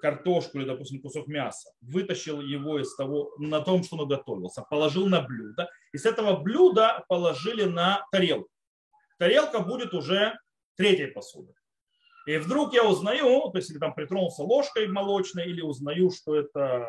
картошку 0.00 0.58
или, 0.58 0.66
допустим, 0.66 1.00
кусок 1.00 1.26
мяса, 1.26 1.70
вытащил 1.80 2.40
его 2.40 2.78
из 2.78 2.94
того, 2.96 3.32
на 3.38 3.60
том, 3.60 3.82
что 3.82 3.96
он 3.96 4.08
готовился, 4.08 4.62
положил 4.62 5.06
на 5.06 5.20
блюдо, 5.20 5.68
и 5.92 5.98
с 5.98 6.06
этого 6.06 6.36
блюда 6.36 7.04
положили 7.08 7.64
на 7.64 8.06
тарелку. 8.10 8.48
Тарелка 9.18 9.60
будет 9.60 9.94
уже 9.94 10.38
третьей 10.76 11.08
посудой. 11.08 11.54
И 12.26 12.38
вдруг 12.38 12.72
я 12.72 12.84
узнаю, 12.84 13.50
то 13.50 13.58
есть 13.58 13.70
или 13.70 13.78
там 13.78 13.94
притронулся 13.94 14.42
ложкой 14.42 14.86
молочной, 14.86 15.46
или 15.46 15.60
узнаю, 15.60 16.10
что 16.10 16.36
это 16.36 16.88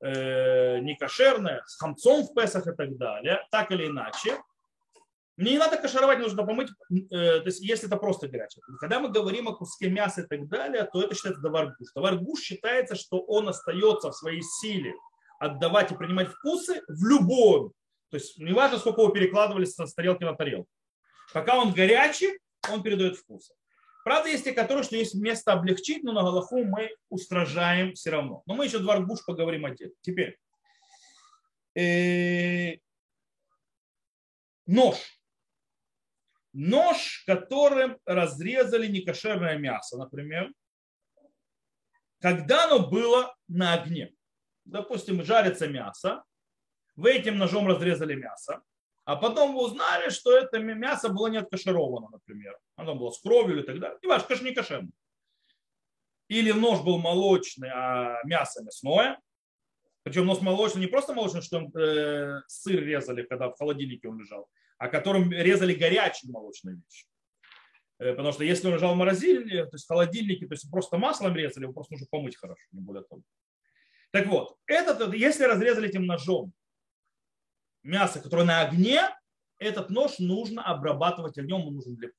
э, 0.00 0.78
не 0.78 0.96
кошерное, 0.96 1.62
с 1.66 1.76
хамцом 1.76 2.22
в 2.24 2.34
Песах 2.34 2.66
и 2.68 2.72
так 2.72 2.96
далее, 2.96 3.44
так 3.50 3.72
или 3.72 3.86
иначе, 3.86 4.38
мне 5.38 5.52
не 5.52 5.58
надо 5.58 5.76
кашировать, 5.76 6.18
нужно 6.18 6.44
помыть, 6.44 6.68
э, 6.90 7.40
то 7.40 7.46
есть 7.46 7.60
если 7.60 7.86
это 7.86 7.96
просто 7.96 8.26
горячее. 8.26 8.60
Когда 8.80 8.98
мы 8.98 9.08
говорим 9.08 9.46
о 9.46 9.54
куске 9.54 9.88
мяса 9.88 10.22
и 10.22 10.26
так 10.26 10.48
далее, 10.48 10.82
то 10.92 11.00
это 11.00 11.14
считается 11.14 11.40
даваргуш. 11.40 11.92
Даваргуш 11.94 12.40
считается, 12.40 12.96
что 12.96 13.20
он 13.20 13.48
остается 13.48 14.10
в 14.10 14.16
своей 14.16 14.42
силе 14.42 14.94
отдавать 15.38 15.92
и 15.92 15.94
принимать 15.94 16.26
вкусы 16.28 16.82
в 16.88 17.06
любом. 17.06 17.72
То 18.10 18.16
есть 18.16 18.36
неважно, 18.38 18.78
сколько 18.78 19.02
его 19.02 19.12
перекладывали 19.12 19.64
с 19.64 19.94
тарелки 19.94 20.24
на 20.24 20.34
тарелку. 20.34 20.68
Пока 21.32 21.56
он 21.56 21.72
горячий, 21.72 22.40
он 22.68 22.82
передает 22.82 23.16
вкусы. 23.16 23.54
Правда, 24.02 24.30
есть 24.30 24.42
те, 24.42 24.50
которые, 24.50 24.82
что 24.82 24.96
есть 24.96 25.14
место 25.14 25.52
облегчить, 25.52 26.02
но 26.02 26.10
на 26.10 26.22
Галаху 26.22 26.64
мы 26.64 26.90
устражаем 27.10 27.94
все 27.94 28.10
равно. 28.10 28.42
Но 28.46 28.54
мы 28.54 28.64
еще 28.64 28.80
дваргуш 28.80 29.24
поговорим 29.24 29.66
отдельно. 29.66 29.94
Теперь. 30.00 30.36
Э, 31.76 32.76
нож 34.66 35.17
нож, 36.52 37.24
которым 37.26 37.98
разрезали 38.04 38.86
некошерное 38.86 39.58
мясо, 39.58 39.96
например, 39.96 40.52
когда 42.20 42.64
оно 42.64 42.88
было 42.88 43.34
на 43.48 43.74
огне. 43.74 44.12
Допустим, 44.64 45.24
жарится 45.24 45.68
мясо, 45.68 46.24
вы 46.96 47.12
этим 47.12 47.38
ножом 47.38 47.68
разрезали 47.68 48.14
мясо, 48.14 48.62
а 49.04 49.16
потом 49.16 49.54
вы 49.54 49.64
узнали, 49.64 50.10
что 50.10 50.36
это 50.36 50.58
мясо 50.58 51.08
было 51.08 51.28
не 51.28 51.38
откашировано, 51.38 52.08
например. 52.10 52.58
Оно 52.76 52.94
было 52.94 53.10
с 53.10 53.20
кровью 53.20 53.56
или 53.56 53.62
так 53.62 53.78
далее. 53.80 53.98
Не 54.02 54.08
важно, 54.08 54.44
не 54.44 54.54
кошерное. 54.54 54.92
Или 56.28 56.52
нож 56.52 56.82
был 56.82 56.98
молочный, 56.98 57.70
а 57.72 58.20
мясо 58.24 58.62
мясное. 58.62 59.18
Причем 60.02 60.26
нож 60.26 60.40
молочный, 60.40 60.82
не 60.82 60.86
просто 60.88 61.14
молочный, 61.14 61.40
что 61.40 61.70
э, 61.78 62.42
сыр 62.48 62.82
резали, 62.82 63.22
когда 63.22 63.48
в 63.48 63.56
холодильнике 63.56 64.08
он 64.08 64.18
лежал, 64.18 64.48
а 64.78 64.88
которым 64.88 65.30
резали 65.30 65.74
горячие 65.74 66.32
молочные 66.32 66.76
вещи. 66.76 67.06
Э, 67.98 68.12
потому 68.12 68.32
что 68.32 68.44
если 68.44 68.68
он 68.68 68.74
лежал 68.74 68.94
в 68.94 68.96
морозильнике, 68.96 69.64
то 69.64 69.74
есть 69.74 69.84
в 69.84 69.88
холодильнике, 69.88 70.46
то 70.46 70.54
есть 70.54 70.70
просто 70.70 70.98
маслом 70.98 71.36
резали, 71.36 71.64
его 71.64 71.72
просто 71.72 71.94
нужно 71.94 72.06
помыть 72.10 72.36
хорошо, 72.36 72.62
не 72.72 72.80
более 72.80 73.04
того. 73.04 73.22
Так 74.10 74.26
вот, 74.26 74.56
этот, 74.66 75.12
если 75.14 75.44
разрезали 75.44 75.88
этим 75.88 76.06
ножом 76.06 76.52
мясо, 77.82 78.20
которое 78.20 78.44
на 78.44 78.62
огне, 78.62 79.02
этот 79.58 79.90
нож 79.90 80.18
нужно 80.18 80.64
обрабатывать 80.64 81.36
огнем, 81.36 81.66
он 81.66 81.74
нужен 81.74 81.96
для 81.96 82.10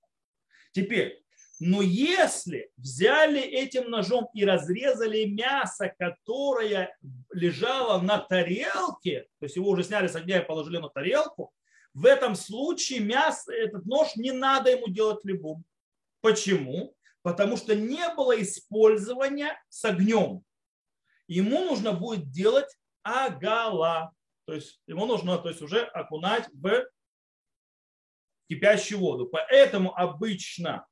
Теперь, 0.72 1.24
но 1.60 1.82
если 1.82 2.72
взяли 2.78 3.42
этим 3.42 3.90
ножом 3.90 4.30
и 4.34 4.46
разрезали 4.46 5.26
мясо, 5.26 5.94
которое 5.98 6.96
лежало 7.34 8.02
на 8.02 8.20
тарелке, 8.20 9.28
то 9.40 9.46
есть 9.46 9.56
его 9.56 9.70
уже 9.70 9.84
сняли 9.84 10.08
с 10.08 10.16
огня 10.16 10.42
и 10.42 10.46
положили 10.46 10.78
на 10.78 10.90
тарелку, 10.90 11.52
в 11.94 12.06
этом 12.06 12.36
случае 12.36 13.00
мясо, 13.00 13.52
этот 13.52 13.86
нож 13.86 14.16
не 14.16 14.32
надо 14.32 14.70
ему 14.72 14.88
делать 14.88 15.24
любым. 15.24 15.64
Почему? 16.22 16.96
Потому 17.22 17.58
что 17.58 17.76
не 17.76 18.14
было 18.16 18.42
использования 18.42 19.62
с 19.70 19.84
огнем. 19.86 20.44
Ему 21.28 21.64
нужно 21.64 21.94
будет 21.94 22.32
делать 22.32 22.70
агала. 23.04 24.14
То 24.46 24.54
есть 24.54 24.82
ему 24.88 25.06
нужно 25.06 25.38
то 25.38 25.50
есть, 25.50 25.62
уже 25.62 25.84
окунать 25.84 26.48
в 26.54 26.88
кипящую 28.50 29.00
воду. 29.00 29.28
Поэтому 29.28 29.96
обычно 29.96 30.88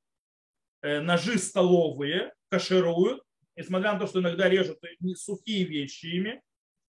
э, 0.81 0.99
ножи 0.99 1.39
столовые 1.39 2.33
кашируют, 2.49 3.23
несмотря 3.55 3.93
на 3.93 3.99
то, 3.99 4.07
что 4.07 4.19
иногда 4.19 4.47
режут 4.47 4.79
не 4.99 5.15
сухие 5.15 5.63
вещи 5.65 6.05
ими, 6.05 6.41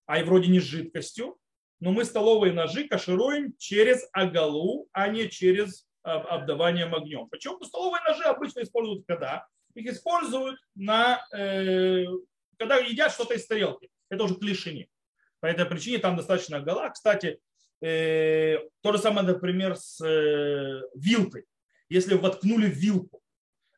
а 0.06 0.20
и 0.20 0.24
вроде 0.24 0.48
не 0.48 0.60
жидкостью, 0.60 1.38
но 1.80 1.92
мы 1.92 2.04
столовые 2.04 2.52
ножи 2.52 2.88
кашируем 2.88 3.54
через 3.58 4.08
агалу, 4.12 4.88
а 4.92 5.08
не 5.08 5.28
через 5.28 5.86
обдаванием 6.02 6.94
огнем. 6.94 7.28
Почему? 7.28 7.62
Столовые 7.64 8.02
ножи 8.06 8.24
обычно 8.24 8.62
используют 8.62 9.04
когда? 9.06 9.46
Их 9.74 9.92
используют 9.92 10.58
на, 10.74 11.22
э, 11.36 12.04
когда 12.56 12.76
едят 12.76 13.12
что-то 13.12 13.34
из 13.34 13.46
тарелки. 13.46 13.88
Это 14.08 14.24
уже 14.24 14.36
клишини. 14.36 14.88
По 15.40 15.46
этой 15.46 15.66
причине 15.66 15.98
там 15.98 16.16
достаточно 16.16 16.56
агала. 16.56 16.88
Кстати, 16.90 17.38
э, 17.80 18.58
то 18.80 18.92
же 18.92 18.98
самое, 18.98 19.26
например, 19.26 19.76
с 19.76 20.04
э, 20.04 20.80
вилкой. 20.94 21.44
Если 21.88 22.14
воткнули 22.14 22.66
вилку 22.66 23.20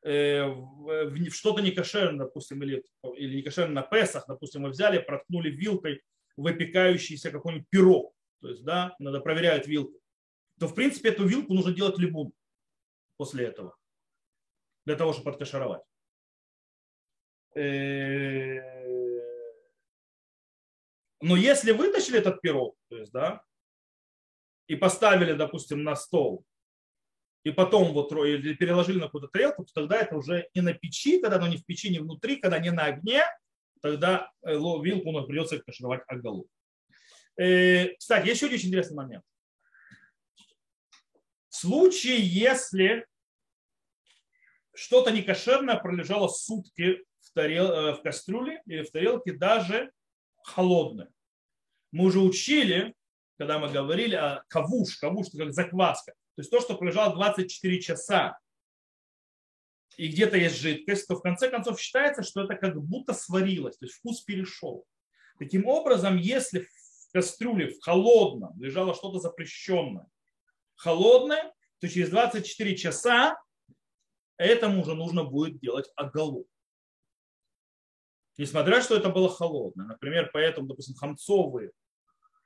э, 0.02 0.44
в, 0.44 1.10
в 1.10 1.30
что-то 1.32 1.60
некошерное, 1.60 2.26
допустим, 2.26 2.62
или, 2.62 2.82
или 3.16 3.36
некошерное 3.36 3.74
на 3.74 3.82
Песах, 3.82 4.24
допустим, 4.26 4.62
мы 4.62 4.70
взяли, 4.70 4.98
проткнули 4.98 5.50
вилкой 5.50 6.02
выпекающийся 6.36 7.30
какой-нибудь 7.30 7.68
пирог, 7.68 8.14
то 8.40 8.48
есть, 8.48 8.64
да, 8.64 8.94
надо 8.98 9.20
проверять 9.20 9.66
вилку, 9.66 10.00
то, 10.58 10.68
в 10.68 10.74
принципе, 10.74 11.10
эту 11.10 11.26
вилку 11.26 11.54
нужно 11.54 11.72
делать 11.72 11.98
любым 11.98 12.32
после 13.16 13.46
этого, 13.46 13.76
для 14.84 14.96
того, 14.96 15.12
чтобы 15.12 15.30
подкашаровать. 15.30 15.82
Э, 17.54 18.60
но 21.20 21.36
если 21.36 21.72
вытащили 21.72 22.18
этот 22.18 22.40
пирог, 22.40 22.76
то 22.88 22.96
есть, 22.96 23.12
да, 23.12 23.42
и 24.66 24.76
поставили, 24.76 25.32
допустим, 25.32 25.82
на 25.82 25.96
стол, 25.96 26.44
и 27.42 27.50
потом 27.50 27.92
вот 27.92 28.10
переложили 28.10 28.98
на 28.98 29.06
какую-то 29.06 29.28
тарелку, 29.28 29.64
то 29.64 29.72
тогда 29.72 30.00
это 30.00 30.16
уже 30.16 30.48
не 30.54 30.60
на 30.60 30.74
печи, 30.74 31.20
когда 31.20 31.36
оно 31.36 31.48
не 31.48 31.56
в 31.56 31.64
печи, 31.64 31.90
не 31.90 31.98
внутри, 31.98 32.36
когда 32.36 32.58
не 32.58 32.70
на 32.70 32.84
огне, 32.84 33.22
тогда 33.80 34.30
э, 34.42 34.52
вилку 34.52 35.12
нам 35.12 35.26
придется 35.26 35.58
кашировать 35.58 36.02
оголу. 36.06 36.46
Э, 37.36 37.94
кстати, 37.96 38.28
еще 38.28 38.46
очень 38.46 38.68
интересный 38.68 38.96
момент. 38.96 39.24
В 41.48 41.56
случае, 41.56 42.18
если 42.20 43.06
что-то 44.74 45.10
некошерное 45.10 45.76
пролежало 45.76 46.28
сутки 46.28 47.04
в, 47.20 47.32
тарел, 47.34 47.70
э, 47.70 47.92
в 47.94 48.02
кастрюле 48.02 48.62
или 48.66 48.82
в 48.82 48.90
тарелке, 48.90 49.32
даже 49.32 49.92
холодное. 50.44 51.10
Мы 51.92 52.06
уже 52.06 52.20
учили, 52.20 52.94
когда 53.38 53.58
мы 53.58 53.70
говорили 53.70 54.14
о 54.14 54.44
кавуш, 54.48 54.96
кавуш 54.96 55.28
это 55.28 55.38
как 55.38 55.52
закваска. 55.52 56.12
То 56.36 56.42
есть 56.42 56.50
то, 56.50 56.60
что 56.60 56.76
пролежало 56.76 57.14
24 57.14 57.80
часа 57.80 58.38
и 59.96 60.08
где-то 60.08 60.36
есть 60.36 60.60
жидкость, 60.60 61.06
то 61.08 61.16
в 61.16 61.22
конце 61.22 61.50
концов 61.50 61.80
считается, 61.80 62.22
что 62.22 62.42
это 62.42 62.54
как 62.54 62.80
будто 62.80 63.12
сварилось, 63.12 63.76
то 63.78 63.86
есть 63.86 63.96
вкус 63.96 64.22
перешел. 64.22 64.86
Таким 65.38 65.66
образом, 65.66 66.16
если 66.16 66.60
в 66.60 67.12
кастрюле 67.12 67.68
в 67.68 67.80
холодном 67.80 68.60
лежало 68.60 68.94
что-то 68.94 69.18
запрещенное, 69.18 70.06
холодное, 70.76 71.52
то 71.80 71.88
через 71.88 72.10
24 72.10 72.76
часа 72.76 73.38
этому 74.36 74.82
уже 74.82 74.94
нужно 74.94 75.24
будет 75.24 75.60
делать 75.60 75.90
оголу. 75.96 76.46
Несмотря, 78.38 78.80
что 78.80 78.96
это 78.96 79.10
было 79.10 79.28
холодное. 79.28 79.86
Например, 79.86 80.30
поэтому, 80.32 80.66
допустим, 80.66 80.94
хамцовые 80.94 81.72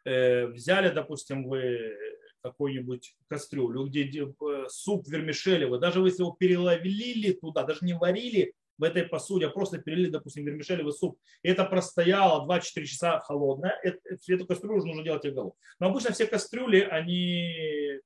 э, 0.04 0.46
взяли, 0.46 0.92
допустим, 0.92 1.46
вы 1.48 1.96
какую-нибудь 2.44 3.16
кастрюлю, 3.28 3.87
где 3.87 4.04
э, 4.04 4.68
суп 4.68 5.09
вермишелевый, 5.09 5.80
даже 5.80 6.00
если 6.00 6.22
его 6.22 6.37
переловили 6.38 7.33
туда, 7.33 7.64
даже 7.64 7.85
не 7.87 7.94
варили 7.94 8.52
в 8.76 8.83
этой 8.83 9.04
посуде, 9.04 9.46
а 9.46 9.50
просто 9.50 9.78
перелили, 9.78 10.11
допустим, 10.11 10.44
вермишелевый 10.44 10.92
суп, 10.92 11.18
и 11.42 11.48
это 11.48 11.64
простояло 11.64 12.46
2-4 12.46 12.85
часа 12.85 13.20
холодное, 13.20 13.80
эту 14.28 14.46
кастрюлю 14.46 14.76
уже 14.76 14.87
нужно 14.87 15.04
делать 15.04 15.24
иголу. 15.24 15.57
Но 15.78 15.88
обычно 15.88 16.12
все 16.12 16.26
кастрюли, 16.26 16.80
они 16.80 18.00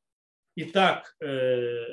и 0.55 0.65
так, 0.65 1.17
э, 1.21 1.85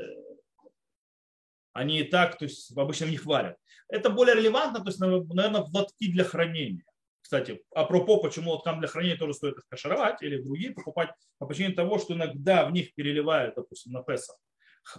они 1.73 2.01
и 2.01 2.03
так, 2.03 2.37
то 2.37 2.45
есть 2.45 2.77
обычно 2.77 3.07
в 3.07 3.09
них 3.09 3.25
варят. 3.25 3.57
Это 3.89 4.11
более 4.11 4.35
релевантно, 4.35 4.81
то 4.81 4.89
есть, 4.89 4.99
наверное, 4.99 5.61
в 5.61 5.73
лотки 5.73 6.11
для 6.11 6.23
хранения. 6.23 6.85
Кстати, 7.25 7.59
апропо, 7.73 8.17
почему 8.17 8.51
вот 8.51 8.63
там 8.63 8.77
для 8.77 8.87
хранения 8.87 9.17
тоже 9.17 9.33
стоит 9.33 9.57
их 9.57 9.65
кашировать 9.67 10.21
или 10.21 10.39
другие 10.39 10.71
покупать, 10.73 11.09
по 11.39 11.47
причине 11.47 11.73
того, 11.73 11.97
что 11.97 12.13
иногда 12.13 12.67
в 12.67 12.71
них 12.71 12.93
переливают, 12.93 13.55
допустим, 13.55 13.93
на 13.93 14.03
Песах 14.03 14.37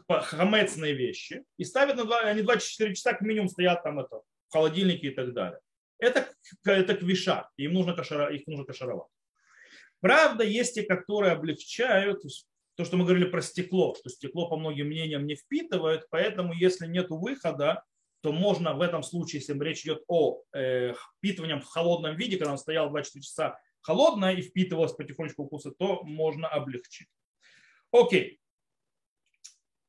хамецные 0.09 0.93
вещи 0.93 1.45
и 1.57 1.63
ставят 1.63 1.95
на 1.95 2.05
2, 2.05 2.19
они 2.23 2.43
24 2.43 2.97
часа 2.97 3.13
как 3.13 3.21
минимум 3.21 3.49
стоят 3.49 3.85
там 3.85 4.01
это, 4.01 4.23
в 4.49 4.53
холодильнике 4.53 5.07
и 5.07 5.11
так 5.15 5.35
далее. 5.35 5.61
Это, 6.01 6.29
это 6.65 6.97
квиша, 6.97 7.49
им 7.59 7.75
нужно 7.75 7.95
кашара, 7.95 8.35
их 8.35 8.45
нужно 8.49 8.65
кашировать. 8.65 9.07
Правда, 10.01 10.43
есть 10.43 10.75
те, 10.75 10.83
которые 10.83 11.31
облегчают, 11.31 12.25
то, 12.75 12.85
что 12.85 12.97
мы 12.97 13.05
говорили 13.05 13.31
про 13.31 13.41
стекло, 13.41 13.95
что 13.95 14.11
стекло, 14.11 14.49
по 14.49 14.57
многим 14.57 14.89
мнениям, 14.89 15.27
не 15.27 15.37
впитывает, 15.37 16.09
поэтому 16.11 16.55
если 16.55 16.89
нет 16.89 17.07
выхода, 17.09 17.85
то 18.27 18.33
можно 18.33 18.75
в 18.75 18.81
этом 18.81 19.05
случае, 19.05 19.39
если 19.39 19.57
речь 19.63 19.85
идет 19.85 20.03
о 20.09 20.43
э, 20.53 20.95
впитывании 21.19 21.61
в 21.61 21.65
холодном 21.65 22.17
виде, 22.17 22.37
когда 22.37 22.51
он 22.51 22.59
стоял 22.59 22.91
24 22.91 23.23
часа 23.23 23.57
холодное 23.83 24.35
и 24.35 24.43
впитывалось 24.43 24.95
потихонечку 24.95 25.47
вкусы, 25.47 25.71
то 25.71 26.03
можно 26.03 26.49
облегчить. 26.49 27.07
Окей. 27.93 28.41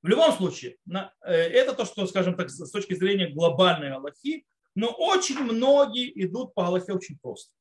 В 0.04 0.08
любом 0.08 0.34
случае, 0.34 0.78
э, 0.88 1.32
это 1.32 1.74
то, 1.74 1.84
что, 1.86 2.06
скажем 2.06 2.36
так, 2.36 2.52
с 2.52 2.70
точки 2.70 2.94
зрения 2.94 3.28
глобальной 3.28 3.92
Аллахи, 3.92 4.46
но 4.76 4.92
очень 4.92 5.40
многие 5.40 6.12
идут 6.24 6.54
по 6.54 6.68
Аллахе 6.68 6.94
очень 6.94 7.18
просто. 7.18 7.52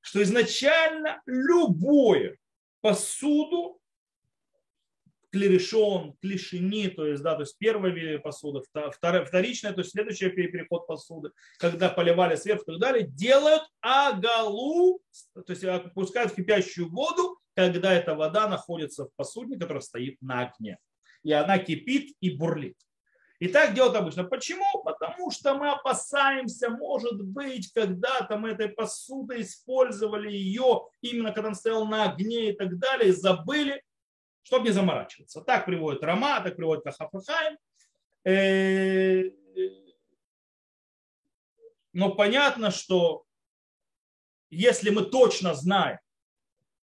Что 0.00 0.20
изначально 0.24 1.22
любое 1.24 2.36
посуду 2.80 3.80
клерешон, 5.34 6.14
клишини, 6.22 6.86
то 6.86 7.04
есть, 7.04 7.24
да, 7.24 7.34
то 7.34 7.40
есть 7.40 7.58
первая 7.58 8.18
посуда, 8.20 8.62
вторичная, 8.92 9.72
то 9.72 9.80
есть 9.80 9.90
следующий 9.90 10.28
переход 10.28 10.86
посуды, 10.86 11.30
когда 11.58 11.88
поливали 11.88 12.36
сверху 12.36 12.62
и 12.62 12.74
так 12.74 12.78
далее, 12.78 13.08
делают 13.08 13.64
агалу, 13.80 15.00
то 15.34 15.44
есть 15.48 15.64
опускают 15.64 16.34
кипящую 16.34 16.88
воду, 16.88 17.36
когда 17.56 17.92
эта 17.92 18.14
вода 18.14 18.48
находится 18.48 19.06
в 19.06 19.10
посудне, 19.16 19.58
которая 19.58 19.80
стоит 19.80 20.22
на 20.22 20.42
огне. 20.42 20.78
И 21.24 21.32
она 21.32 21.58
кипит 21.58 22.14
и 22.20 22.30
бурлит. 22.30 22.76
И 23.40 23.48
так 23.48 23.74
делают 23.74 23.96
обычно. 23.96 24.22
Почему? 24.22 24.84
Потому 24.84 25.32
что 25.32 25.54
мы 25.54 25.72
опасаемся, 25.72 26.70
может 26.70 27.20
быть, 27.20 27.72
когда-то 27.72 28.38
мы 28.38 28.50
этой 28.50 28.68
посудой 28.68 29.42
использовали 29.42 30.30
ее, 30.30 30.86
именно 31.00 31.32
когда 31.32 31.48
он 31.48 31.54
стоял 31.56 31.86
на 31.86 32.04
огне 32.04 32.50
и 32.50 32.52
так 32.52 32.78
далее, 32.78 33.08
и 33.08 33.12
забыли, 33.12 33.82
чтобы 34.44 34.66
не 34.66 34.72
заморачиваться. 34.72 35.40
Так 35.40 35.66
приводит 35.66 36.04
Рама, 36.04 36.40
так 36.40 36.54
приводит 36.56 36.84
Кахафахаем. 36.84 37.58
Э, 38.24 39.30
но 41.92 42.14
понятно, 42.14 42.70
что 42.70 43.24
если 44.50 44.90
мы 44.90 45.04
точно 45.04 45.54
знаем, 45.54 45.98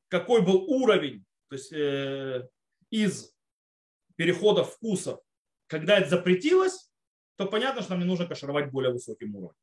какой 0.09 0.41
был 0.41 0.63
уровень 0.63 1.23
то 1.49 1.55
есть, 1.55 1.71
э, 1.71 2.49
из 2.89 3.33
перехода 4.15 4.63
вкусов, 4.63 5.19
когда 5.67 5.99
это 5.99 6.09
запретилось, 6.09 6.89
то 7.37 7.45
понятно, 7.45 7.81
что 7.81 7.91
нам 7.91 7.99
не 7.99 8.05
нужно 8.05 8.27
кашировать 8.27 8.71
более 8.71 8.91
высоким 8.91 9.35
уровнем. 9.35 9.59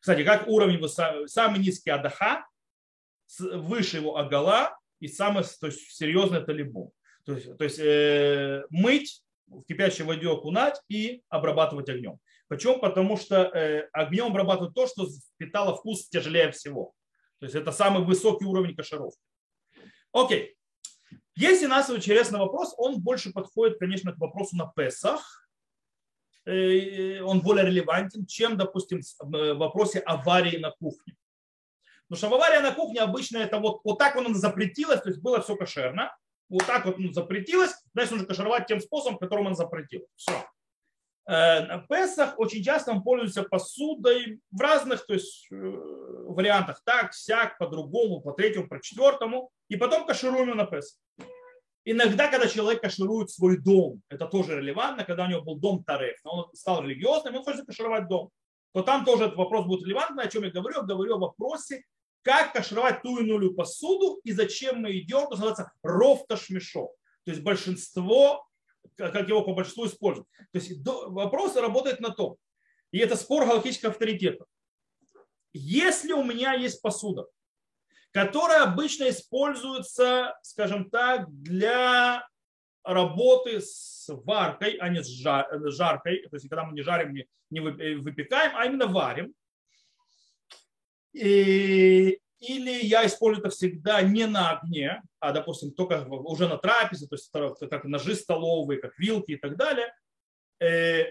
Кстати, 0.00 0.24
как 0.24 0.48
уровень 0.48 0.86
самый 1.28 1.60
низкий 1.60 1.90
адаха, 1.90 2.46
выше 3.38 3.98
его 3.98 4.16
агала 4.16 4.76
и 4.98 5.08
самый 5.08 5.44
то 5.60 5.66
есть, 5.66 5.92
серьезный 5.92 6.40
это 6.40 6.52
либо. 6.52 6.90
То 7.24 7.34
есть, 7.34 7.56
то 7.56 7.64
есть 7.64 7.78
э, 7.78 8.64
мыть, 8.70 9.22
в 9.46 9.64
кипящей 9.64 10.04
воде 10.04 10.28
окунать 10.28 10.80
и 10.88 11.22
обрабатывать 11.28 11.88
огнем. 11.88 12.18
Почему? 12.48 12.78
Потому 12.78 13.16
что 13.16 13.36
э, 13.36 13.88
огнем 13.92 14.26
обрабатывают 14.26 14.74
то, 14.74 14.86
что 14.86 15.06
впитало 15.06 15.76
вкус 15.76 16.08
тяжелее 16.08 16.50
всего. 16.52 16.92
То 17.38 17.46
есть 17.46 17.54
это 17.54 17.72
самый 17.72 18.04
высокий 18.04 18.44
уровень 18.44 18.76
кашировки. 18.76 19.20
Окей. 20.12 20.56
У 21.38 21.68
нас 21.68 21.90
интересный 21.90 22.38
вопрос, 22.38 22.74
он 22.76 23.00
больше 23.00 23.32
подходит, 23.32 23.78
конечно, 23.78 24.12
к 24.12 24.18
вопросу 24.18 24.56
на 24.56 24.66
Песах. 24.66 25.48
Э, 26.44 27.20
он 27.22 27.40
более 27.40 27.66
релевантен, 27.66 28.26
чем, 28.26 28.56
допустим, 28.56 29.00
в 29.18 29.34
э, 29.34 29.54
вопросе 29.54 30.00
аварии 30.00 30.58
на 30.58 30.72
кухне. 30.72 31.16
Потому 32.08 32.18
что 32.18 32.36
авария 32.36 32.60
на 32.60 32.72
кухне 32.72 33.00
обычно 33.00 33.38
это 33.38 33.58
вот, 33.58 33.80
вот 33.84 33.98
так 33.98 34.16
он 34.16 34.34
запретилось, 34.34 35.00
то 35.00 35.08
есть 35.08 35.22
было 35.22 35.40
все 35.40 35.56
кошерно, 35.56 36.14
вот 36.52 36.66
так 36.66 36.84
вот 36.84 36.98
ну, 36.98 37.10
запретилось, 37.12 37.74
значит 37.94 38.12
нужно 38.12 38.26
кашировать 38.26 38.66
тем 38.66 38.80
способом, 38.80 39.18
которым 39.18 39.46
он 39.46 39.56
запретил. 39.56 40.06
Все. 40.16 40.32
Э, 41.26 41.64
на 41.66 41.78
Песах 41.78 42.38
очень 42.38 42.62
часто 42.62 42.92
он 42.92 43.02
пользуется 43.02 43.44
посудой 43.44 44.40
в 44.50 44.60
разных 44.60 45.06
то 45.06 45.14
есть, 45.14 45.46
э, 45.50 45.54
вариантах. 45.54 46.82
Так, 46.84 47.14
сяк, 47.14 47.56
по-другому, 47.58 48.20
по 48.20 48.32
третьему, 48.32 48.68
по 48.68 48.80
четвертому. 48.82 49.50
И 49.68 49.76
потом 49.76 50.06
кашируем 50.06 50.54
на 50.56 50.66
Песах. 50.66 50.98
Иногда, 51.84 52.28
когда 52.28 52.46
человек 52.46 52.82
каширует 52.82 53.30
свой 53.30 53.56
дом, 53.56 54.02
это 54.08 54.26
тоже 54.26 54.58
релевантно, 54.58 55.04
когда 55.04 55.24
у 55.24 55.28
него 55.28 55.42
был 55.42 55.56
дом 55.56 55.82
Тареф, 55.82 56.16
но 56.22 56.30
он 56.32 56.54
стал 56.54 56.84
религиозным, 56.84 57.34
он 57.34 57.42
хочет 57.42 57.66
кашировать 57.66 58.08
дом, 58.08 58.30
то 58.72 58.82
там 58.82 59.04
тоже 59.04 59.24
этот 59.24 59.36
вопрос 59.36 59.66
будет 59.66 59.84
релевантный. 59.84 60.24
О 60.24 60.28
чем 60.28 60.44
я 60.44 60.50
говорю? 60.50 60.76
Я 60.76 60.82
говорю 60.82 61.16
о 61.16 61.18
вопросе 61.18 61.82
как 62.22 62.52
кашировать 62.52 63.02
ту 63.02 63.18
иную 63.18 63.54
посуду 63.54 64.20
и 64.24 64.32
зачем 64.32 64.82
мы 64.82 64.98
идем, 64.98 65.18
это 65.18 65.30
называется 65.30 65.72
рофташмешо. 65.82 66.92
То 67.24 67.30
есть 67.30 67.42
большинство, 67.42 68.46
как 68.96 69.28
его 69.28 69.42
по 69.42 69.54
большинству 69.54 69.86
используют. 69.86 70.28
То 70.52 70.58
есть 70.58 70.72
вопрос 70.84 71.56
работает 71.56 72.00
на 72.00 72.10
том, 72.10 72.36
и 72.90 72.98
это 72.98 73.16
спор 73.16 73.46
галактических 73.46 73.90
авторитетов. 73.90 74.46
Если 75.52 76.12
у 76.12 76.24
меня 76.24 76.54
есть 76.54 76.80
посуда, 76.80 77.26
которая 78.10 78.64
обычно 78.64 79.08
используется, 79.08 80.38
скажем 80.42 80.90
так, 80.90 81.26
для 81.30 82.26
работы 82.84 83.60
с 83.60 84.06
варкой, 84.08 84.76
а 84.76 84.88
не 84.88 85.02
с 85.02 85.06
жаркой, 85.06 86.26
то 86.28 86.36
есть 86.36 86.48
когда 86.48 86.64
мы 86.64 86.72
не 86.74 86.82
жарим, 86.82 87.14
не 87.50 87.60
выпекаем, 87.60 88.52
а 88.56 88.66
именно 88.66 88.86
варим, 88.86 89.34
и, 91.12 92.18
или 92.38 92.84
я 92.84 93.06
использую 93.06 93.46
это 93.46 93.54
всегда 93.54 94.02
не 94.02 94.26
на 94.26 94.50
огне, 94.50 95.02
а, 95.20 95.32
допустим, 95.32 95.72
только 95.72 96.04
уже 96.08 96.48
на 96.48 96.56
трапезе, 96.56 97.06
то 97.06 97.14
есть 97.14 97.30
как 97.70 97.84
ножи 97.84 98.14
столовые, 98.14 98.80
как 98.80 98.98
вилки 98.98 99.32
и 99.32 99.36
так 99.36 99.56
далее. 99.56 99.94
Э, 100.60 101.04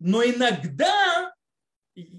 но 0.00 0.24
иногда 0.24 1.32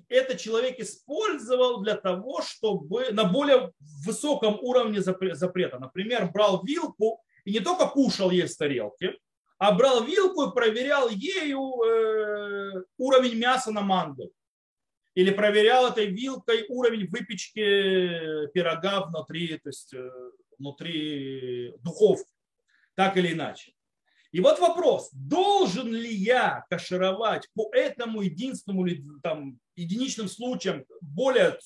этот 0.08 0.40
человек 0.40 0.80
использовал 0.80 1.82
для 1.82 1.96
того, 1.96 2.42
чтобы 2.42 3.12
на 3.12 3.24
более 3.24 3.72
высоком 4.06 4.60
уровне 4.62 5.02
запрета. 5.02 5.80
Например, 5.80 6.30
брал 6.32 6.64
вилку 6.64 7.22
и 7.44 7.52
не 7.52 7.60
только 7.60 7.88
кушал 7.88 8.30
есть 8.30 8.58
тарелки, 8.58 9.18
а 9.58 9.72
брал 9.74 10.04
вилку 10.04 10.44
и 10.44 10.54
проверял 10.54 11.10
ею 11.10 11.84
э, 11.84 12.84
уровень 12.98 13.38
мяса 13.38 13.72
на 13.72 13.82
манго 13.82 14.30
или 15.16 15.32
проверял 15.32 15.88
этой 15.88 16.08
вилкой 16.08 16.66
уровень 16.70 17.08
выпечки 17.08 18.48
пирога 18.54 19.06
внутри, 19.06 19.58
то 19.60 19.70
есть 19.70 19.94
э, 19.94 20.10
внутри 20.58 21.74
духовки, 21.84 22.32
так 22.96 23.18
или 23.18 23.34
иначе. 23.34 23.74
И 24.32 24.40
вот 24.40 24.60
вопрос, 24.60 25.12
должен 25.14 25.94
ли 25.94 26.12
я 26.12 26.66
кашировать 26.68 27.48
по 27.54 27.70
этому 27.72 28.22
единственному 28.22 28.88
там, 29.22 29.60
единичным 29.76 30.28
случаям 30.28 30.86
более 31.02 31.60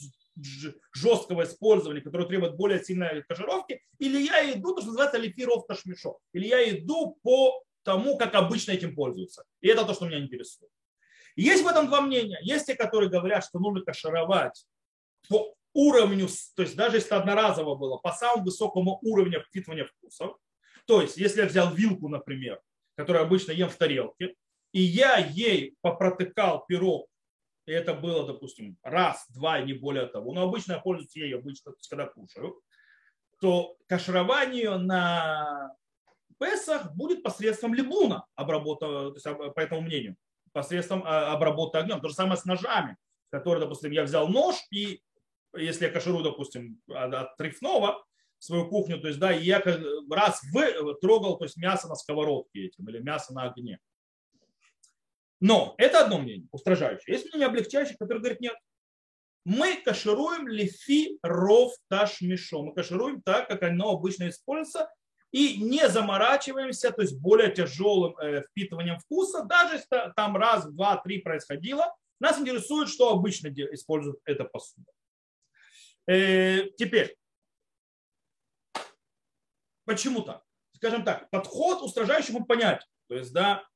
жесткого 0.93 1.43
использования, 1.45 2.01
которое 2.01 2.27
требует 2.27 2.57
более 2.57 2.83
сильной 2.83 3.23
кашировки, 3.23 3.81
или 3.99 4.21
я 4.21 4.53
иду, 4.53 4.75
то, 4.75 4.81
что 4.81 4.87
называется 4.87 5.17
лифиров 5.17 5.65
ташмишо, 5.65 6.19
или 6.33 6.47
я 6.47 6.69
иду 6.69 7.17
по 7.23 7.63
тому, 7.83 8.17
как 8.17 8.35
обычно 8.35 8.73
этим 8.73 8.93
пользуются. 8.93 9.45
И 9.61 9.69
это 9.69 9.85
то, 9.85 9.93
что 9.93 10.05
меня 10.05 10.19
интересует. 10.19 10.69
Есть 11.37 11.63
в 11.63 11.67
этом 11.67 11.87
два 11.87 12.01
мнения. 12.01 12.39
Есть 12.41 12.65
те, 12.65 12.75
которые 12.75 13.09
говорят, 13.09 13.45
что 13.45 13.59
нужно 13.59 13.83
кашировать 13.83 14.65
по 15.29 15.55
уровню, 15.73 16.27
то 16.55 16.63
есть 16.63 16.75
даже 16.75 16.97
если 16.97 17.13
одноразово 17.13 17.75
было, 17.75 17.97
по 17.97 18.11
самому 18.11 18.43
высокому 18.43 18.97
уровню 19.03 19.43
впитывания 19.43 19.85
вкусов. 19.85 20.35
То 20.87 21.01
есть, 21.01 21.17
если 21.17 21.41
я 21.41 21.47
взял 21.47 21.71
вилку, 21.73 22.09
например, 22.09 22.59
которую 22.95 23.23
обычно 23.23 23.51
ем 23.51 23.69
в 23.69 23.75
тарелке, 23.75 24.33
и 24.71 24.81
я 24.81 25.17
ей 25.17 25.75
попротыкал 25.81 26.65
пирог, 26.65 27.07
и 27.67 27.71
это 27.71 27.93
было, 27.93 28.25
допустим, 28.25 28.77
раз, 28.81 29.25
два, 29.29 29.59
не 29.59 29.73
более 29.73 30.07
того, 30.07 30.33
но 30.33 30.41
обычно 30.41 30.73
я 30.73 30.79
пользуюсь 30.79 31.15
ей, 31.15 31.35
обычно, 31.35 31.73
когда 31.89 32.07
кушаю, 32.07 32.59
то 33.39 33.77
каширование 33.87 34.77
на 34.77 35.75
Песах 36.39 36.95
будет 36.95 37.21
посредством 37.21 37.73
либуна, 37.73 38.25
обработка, 38.35 39.11
по 39.51 39.59
этому 39.59 39.81
мнению, 39.81 40.15
посредством 40.57 41.03
а, 41.05 41.33
обработки 41.33 41.77
огнем. 41.77 42.01
То 42.01 42.09
же 42.09 42.15
самое 42.15 42.35
с 42.35 42.43
ножами, 42.43 42.97
которые, 43.29 43.63
допустим, 43.63 43.91
я 43.91 44.01
взял 44.01 44.27
нож, 44.27 44.55
и 44.71 45.03
если 45.55 45.85
я 45.85 45.91
каширую, 45.91 46.23
допустим, 46.23 46.81
от 46.89 47.37
трифного, 47.37 48.03
свою 48.39 48.67
кухню, 48.67 48.99
то 48.99 49.07
есть, 49.07 49.19
да, 49.19 49.29
я 49.29 49.61
раз 50.09 50.41
в, 50.51 50.95
трогал, 50.95 51.37
то 51.37 51.45
есть, 51.45 51.57
мясо 51.57 51.87
на 51.87 51.93
сковородке 51.93 52.65
этим 52.65 52.89
или 52.89 52.97
мясо 52.97 53.35
на 53.35 53.43
огне. 53.43 53.79
Но 55.39 55.75
это 55.77 56.03
одно 56.03 56.17
мнение, 56.17 56.47
устражающее. 56.51 57.15
Есть 57.15 57.27
мнение 57.27 57.47
облегчающее, 57.47 57.95
которое 57.95 58.19
говорит, 58.19 58.41
нет, 58.41 58.55
мы 59.45 59.79
кашируем 59.85 60.47
лифи 60.47 61.19
ров 61.21 61.71
таш 61.87 62.21
мишо. 62.21 62.63
Мы 62.63 62.73
кашируем 62.73 63.21
так, 63.21 63.47
как 63.47 63.61
оно 63.61 63.91
обычно 63.91 64.29
используется, 64.29 64.89
и 65.31 65.57
не 65.57 65.89
заморачиваемся, 65.89 66.91
то 66.91 67.01
есть 67.01 67.19
более 67.19 67.51
тяжелым 67.51 68.17
э, 68.17 68.43
впитыванием 68.43 68.99
вкуса, 68.99 69.43
даже 69.43 69.75
если 69.75 70.13
там 70.15 70.37
раз, 70.37 70.65
два, 70.71 70.97
три 70.97 71.19
происходило, 71.19 71.95
нас 72.19 72.39
интересует, 72.39 72.89
что 72.89 73.11
обычно 73.11 73.49
используют 73.49 74.19
эта 74.25 74.45
посуда. 74.45 74.91
Э, 76.07 76.69
теперь, 76.77 77.15
почему 79.85 80.21
так? 80.21 80.43
Скажем 80.73 81.03
так, 81.03 81.29
подход 81.29 81.81
устражающему 81.81 82.45
понять. 82.45 82.87
То 83.07 83.15
есть, 83.15 83.33
да, 83.33 83.67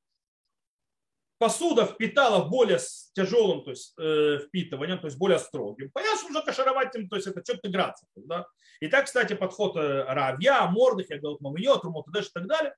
посуда 1.42 1.86
впитала 1.86 2.48
более 2.48 2.78
тяжелым 3.14 3.64
то 3.64 3.70
есть, 3.70 3.94
э, 3.98 4.38
впитыванием, 4.46 5.00
то 5.00 5.08
есть 5.08 5.18
более 5.18 5.40
строгим. 5.40 5.90
Понятно, 5.90 6.18
что 6.18 6.28
нужно 6.28 6.42
кашировать 6.42 6.94
им, 6.94 7.08
то 7.08 7.16
есть 7.16 7.26
это 7.26 7.42
что-то 7.42 7.68
играться. 7.68 8.06
Да? 8.14 8.46
И 8.78 8.86
так, 8.86 9.06
кстати, 9.06 9.34
подход 9.34 9.74
э, 9.74 10.04
Равья, 10.04 10.68
Мордыхя, 10.68 11.18
Галатмамио, 11.18 11.78
Трумотадеш 11.78 12.28
и 12.28 12.32
так 12.32 12.46
далее. 12.46 12.76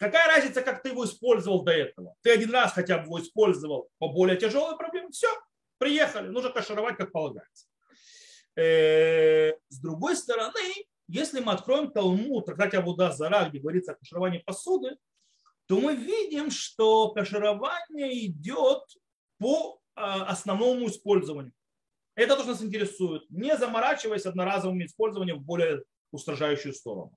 Какая 0.00 0.26
разница, 0.26 0.62
как 0.62 0.82
ты 0.82 0.88
его 0.88 1.04
использовал 1.04 1.62
до 1.62 1.70
этого? 1.70 2.16
Ты 2.22 2.32
один 2.32 2.50
раз 2.50 2.72
хотя 2.72 2.98
бы 2.98 3.04
его 3.04 3.20
использовал 3.20 3.88
по 3.98 4.08
более 4.08 4.36
тяжелой 4.36 4.76
проблеме, 4.76 5.10
все, 5.12 5.28
приехали, 5.78 6.26
нужно 6.26 6.50
кашировать, 6.50 6.96
как 6.96 7.12
полагается. 7.12 7.68
Э, 8.56 9.52
с 9.68 9.78
другой 9.80 10.16
стороны, 10.16 10.58
если 11.06 11.38
мы 11.38 11.52
откроем 11.52 11.92
Талмуд, 11.92 12.46
трактате 12.46 12.78
Абуда 12.78 13.12
Зара, 13.12 13.48
где 13.48 13.60
говорится 13.60 13.92
о 13.92 13.94
кашировании 13.94 14.42
посуды, 14.44 14.96
то 15.72 15.80
мы 15.80 15.96
видим, 15.96 16.50
что 16.50 17.12
каширование 17.12 18.26
идет 18.26 18.82
по 19.38 19.80
а, 19.94 20.26
основному 20.26 20.86
использованию. 20.88 21.54
Это 22.14 22.36
то, 22.36 22.42
что 22.42 22.50
нас 22.50 22.62
интересует, 22.62 23.22
не 23.30 23.56
заморачиваясь 23.56 24.26
одноразовым 24.26 24.84
использованием 24.84 25.38
в 25.38 25.44
более 25.44 25.82
устражающую 26.10 26.74
сторону. 26.74 27.16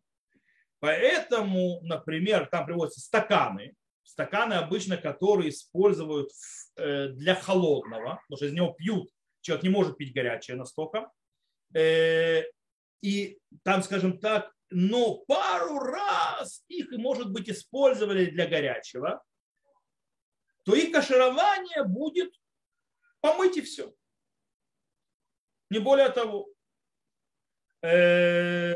Поэтому, 0.79 1.81
например, 1.81 2.47
там 2.49 2.65
приводятся 2.65 3.01
стаканы, 3.01 3.75
стаканы 4.03 4.53
обычно, 4.53 4.95
которые 4.95 5.49
используют 5.49 6.29
э, 6.77 7.09
для 7.09 7.35
холодного, 7.35 8.21
потому 8.25 8.37
что 8.37 8.45
из 8.45 8.53
него 8.53 8.71
пьют, 8.71 9.09
человек 9.41 9.63
не 9.63 9.69
может 9.69 9.97
пить 9.97 10.15
горячее 10.15 10.55
настолько. 10.55 11.11
Э, 11.73 12.43
и 13.01 13.37
там, 13.63 13.83
скажем 13.83 14.17
так, 14.17 14.54
но 14.69 15.17
пару 15.25 15.79
раз 15.79 16.63
их, 16.67 16.91
может 16.91 17.31
быть, 17.31 17.49
использовали 17.49 18.25
для 18.25 18.47
горячего, 18.47 19.23
то 20.63 20.75
их 20.75 20.91
каширование 20.91 21.83
будет 21.83 22.33
помыть 23.21 23.57
и 23.57 23.61
все. 23.61 23.93
Не 25.69 25.79
более 25.79 26.09
того. 26.09 26.47
Э, 27.83 28.73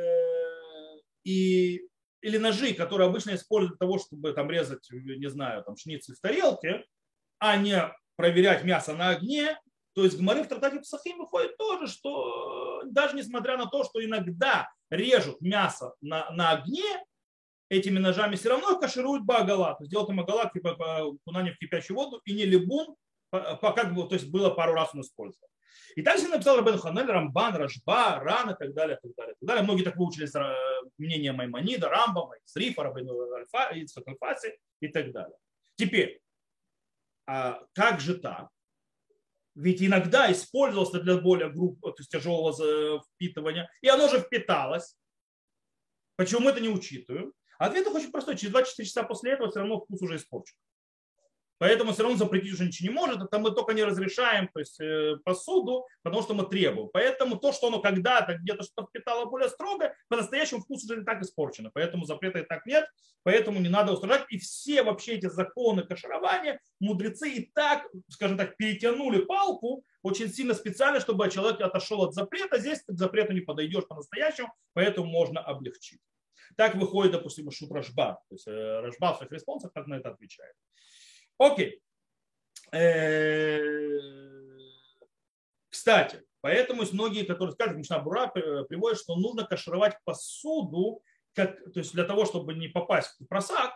и, 1.23 1.88
или 2.21 2.38
ножи, 2.38 2.73
которые 2.73 3.10
обычно 3.10 3.36
используют 3.36 3.78
для 3.78 3.88
того, 3.88 3.99
чтобы 3.99 4.34
там 4.34 4.49
резать, 4.49 4.88
не 4.91 5.30
знаю, 5.30 5.63
там 5.63 5.75
шницель 5.78 6.15
в 6.15 6.21
тарелке, 6.21 6.86
а 7.39 7.58
не 7.58 7.91
проверять 8.15 8.63
мясо 8.63 8.95
на 8.95 9.10
огне, 9.10 9.60
то 9.93 10.04
есть 10.04 10.17
Гмары 10.17 10.43
в 10.43 10.47
Тратате 10.47 10.80
Псахим 10.80 11.17
выходит 11.17 11.58
тоже, 11.58 11.88
что 11.88 12.84
даже 12.86 13.15
несмотря 13.15 13.58
на 13.58 13.65
то, 13.65 13.84
что 13.84 14.04
иногда 14.04 14.69
режут 14.89 15.41
мясо 15.41 15.93
на, 16.02 16.30
на 16.32 16.52
огне, 16.52 17.04
этими 17.69 17.99
ножами 17.99 18.36
все 18.36 18.49
равно 18.49 18.80
кашируют 18.80 19.23
багала. 19.23 19.75
То 19.75 19.84
есть 19.84 19.91
делают 19.91 20.10
магала 20.10 20.49
типа 20.49 20.71
окунание 21.25 21.54
в 21.54 21.58
кипящую 21.58 21.97
воду 21.97 22.21
и 22.25 22.34
не 22.34 22.45
либун, 22.45 22.95
как 23.32 23.93
бы, 23.93 24.08
то 24.08 24.15
есть 24.15 24.30
было 24.30 24.49
пару 24.49 24.73
раз 24.73 24.89
он 24.93 25.02
использовал. 25.02 25.47
И 25.95 26.02
также 26.02 26.28
написал 26.28 26.58
Рабен 26.58 26.78
Ханель, 26.78 27.06
Рамбан, 27.06 27.56
Рашба, 27.56 28.19
Ран 28.19 28.52
и 28.52 28.56
так 28.58 28.73
далее, 28.73 28.97
и 28.97 29.08
так 29.08 29.15
далее, 29.15 29.36
так 29.39 29.47
далее. 29.47 29.63
Многие 29.63 29.84
так 29.84 29.97
выучились 29.97 30.34
э, 30.36 30.56
мнение 30.97 31.32
Маймонида, 31.32 31.89
Рамбама, 31.89 32.36
Срифа, 32.45 32.84
Рабен 32.84 33.10
Альфа, 33.10 33.69
Альфаси 33.69 34.58
и 34.82 34.88
так 34.88 35.12
далее. 35.12 35.38
Теперь, 35.75 36.21
а 37.28 37.62
как 37.73 37.99
же 37.99 38.15
так? 38.15 38.49
Ведь 39.59 39.83
иногда 39.83 40.31
использовался 40.31 41.01
для 41.01 41.17
более 41.17 41.51
груб, 41.51 41.81
то 41.81 41.93
есть 41.97 42.09
тяжелого 42.09 43.03
впитывания, 43.03 43.67
и 43.81 43.89
оно 43.89 44.07
же 44.07 44.21
впиталось. 44.21 44.95
Почему 46.15 46.39
мы 46.39 46.51
это 46.51 46.61
не 46.61 46.69
учитываем? 46.69 47.33
Ответ 47.57 47.85
очень 47.87 48.09
простой. 48.09 48.37
Через 48.37 48.53
24 48.53 48.87
часа 48.87 49.03
после 49.03 49.33
этого 49.33 49.49
все 49.49 49.59
равно 49.59 49.81
вкус 49.81 50.01
уже 50.01 50.15
испорчен. 50.15 50.55
Поэтому 51.59 51.91
все 51.91 52.03
равно 52.03 52.17
запретить 52.17 52.53
уже 52.53 52.65
ничего 52.65 52.89
не 52.89 52.95
может. 52.95 53.21
Это 53.21 53.37
мы 53.37 53.51
только 53.51 53.73
не 53.73 53.83
разрешаем 53.83 54.47
то 54.47 54.59
есть, 54.59 54.79
э, 54.79 55.17
посуду, 55.23 55.85
потому 56.01 56.23
что 56.23 56.33
мы 56.33 56.45
требуем. 56.45 56.89
Поэтому 56.91 57.37
то, 57.37 57.51
что 57.51 57.67
оно 57.67 57.81
когда-то 57.81 58.37
где-то 58.37 58.63
что-то 58.63 58.87
впитало 58.87 59.25
более 59.25 59.49
строго, 59.49 59.93
по-настоящему 60.07 60.61
вкус 60.61 60.85
уже 60.85 60.97
не 60.97 61.03
так 61.03 61.21
испорчено. 61.21 61.69
Поэтому 61.73 62.05
запрета 62.05 62.39
и 62.39 62.45
так 62.45 62.65
нет, 62.65 62.89
поэтому 63.23 63.59
не 63.59 63.69
надо 63.69 63.91
устражать. 63.91 64.25
И 64.29 64.37
все 64.37 64.83
вообще 64.83 65.13
эти 65.15 65.27
законы 65.27 65.83
каширования 65.83 66.61
мудрецы 66.79 67.29
и 67.29 67.51
так, 67.53 67.87
скажем 68.07 68.37
так, 68.37 68.55
перетянули 68.55 69.21
палку 69.25 69.83
очень 70.01 70.29
сильно 70.29 70.53
специально, 70.53 71.01
чтобы 71.01 71.29
человек 71.29 71.59
отошел 71.59 72.01
от 72.03 72.13
запрета. 72.13 72.57
Здесь 72.59 72.81
к 72.87 72.97
запрету 72.97 73.33
не 73.33 73.41
подойдешь 73.41 73.85
по-настоящему, 73.87 74.53
поэтому 74.73 75.07
можно 75.07 75.41
облегчить. 75.41 75.99
Так 76.55 76.75
выходит, 76.75 77.11
допустим, 77.11 77.51
Шут 77.51 77.71
Рашба. 77.71 78.21
То 78.29 78.35
есть 78.35 78.47
э, 78.47 78.79
Рашба 78.79 79.13
в 79.13 79.17
своих 79.17 79.31
респонсах 79.31 79.73
как 79.73 79.87
на 79.87 79.95
это 79.95 80.09
отвечает. 80.09 80.55
Окей. 81.39 81.82
Э, 82.71 83.97
кстати, 85.69 86.21
поэтому 86.41 86.82
есть 86.82 86.93
многие, 86.93 87.23
которые 87.23 87.54
скажут, 87.54 87.78
Мишна 87.78 87.99
Бура 87.99 88.28
приводит, 88.28 88.99
что 88.99 89.15
нужно 89.15 89.45
кашировать 89.45 89.95
посуду, 90.04 91.02
как, 91.34 91.58
то 91.73 91.80
есть 91.80 91.93
для 91.93 92.04
того, 92.04 92.25
чтобы 92.25 92.54
не 92.54 92.67
попасть 92.67 93.15
в 93.19 93.25
просак, 93.25 93.71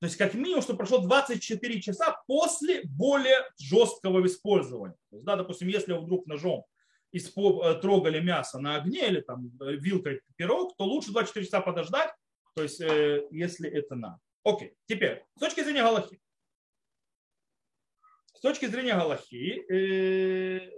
то 0.00 0.06
есть 0.06 0.16
как 0.16 0.32
минимум, 0.32 0.62
что 0.62 0.74
прошло 0.74 0.98
24 0.98 1.82
часа 1.82 2.22
после 2.26 2.82
более 2.84 3.36
жесткого 3.58 4.24
использования. 4.24 4.96
То 5.10 5.16
есть, 5.16 5.26
да, 5.26 5.36
допустим, 5.36 5.68
если 5.68 5.92
вдруг 5.92 6.26
ножом 6.26 6.64
э, 7.12 7.74
трогали 7.82 8.20
мясо 8.20 8.58
на 8.58 8.76
огне 8.76 9.06
или 9.06 9.20
там 9.20 9.52
э, 9.60 9.72
вилкой 9.72 10.22
пирог, 10.36 10.74
то 10.78 10.84
лучше 10.84 11.12
24 11.12 11.44
часа 11.44 11.60
подождать, 11.60 12.10
то 12.54 12.62
есть 12.62 12.80
если 12.80 13.68
это 13.68 13.94
надо. 13.94 14.18
Окей, 14.42 14.74
теперь, 14.86 15.22
с 15.36 15.40
точки 15.40 15.62
зрения 15.62 15.82
Галахи. 15.82 16.18
С 18.40 18.42
точки 18.42 18.64
зрения 18.64 18.94
Галахи, 18.94 19.70
э, 19.70 20.70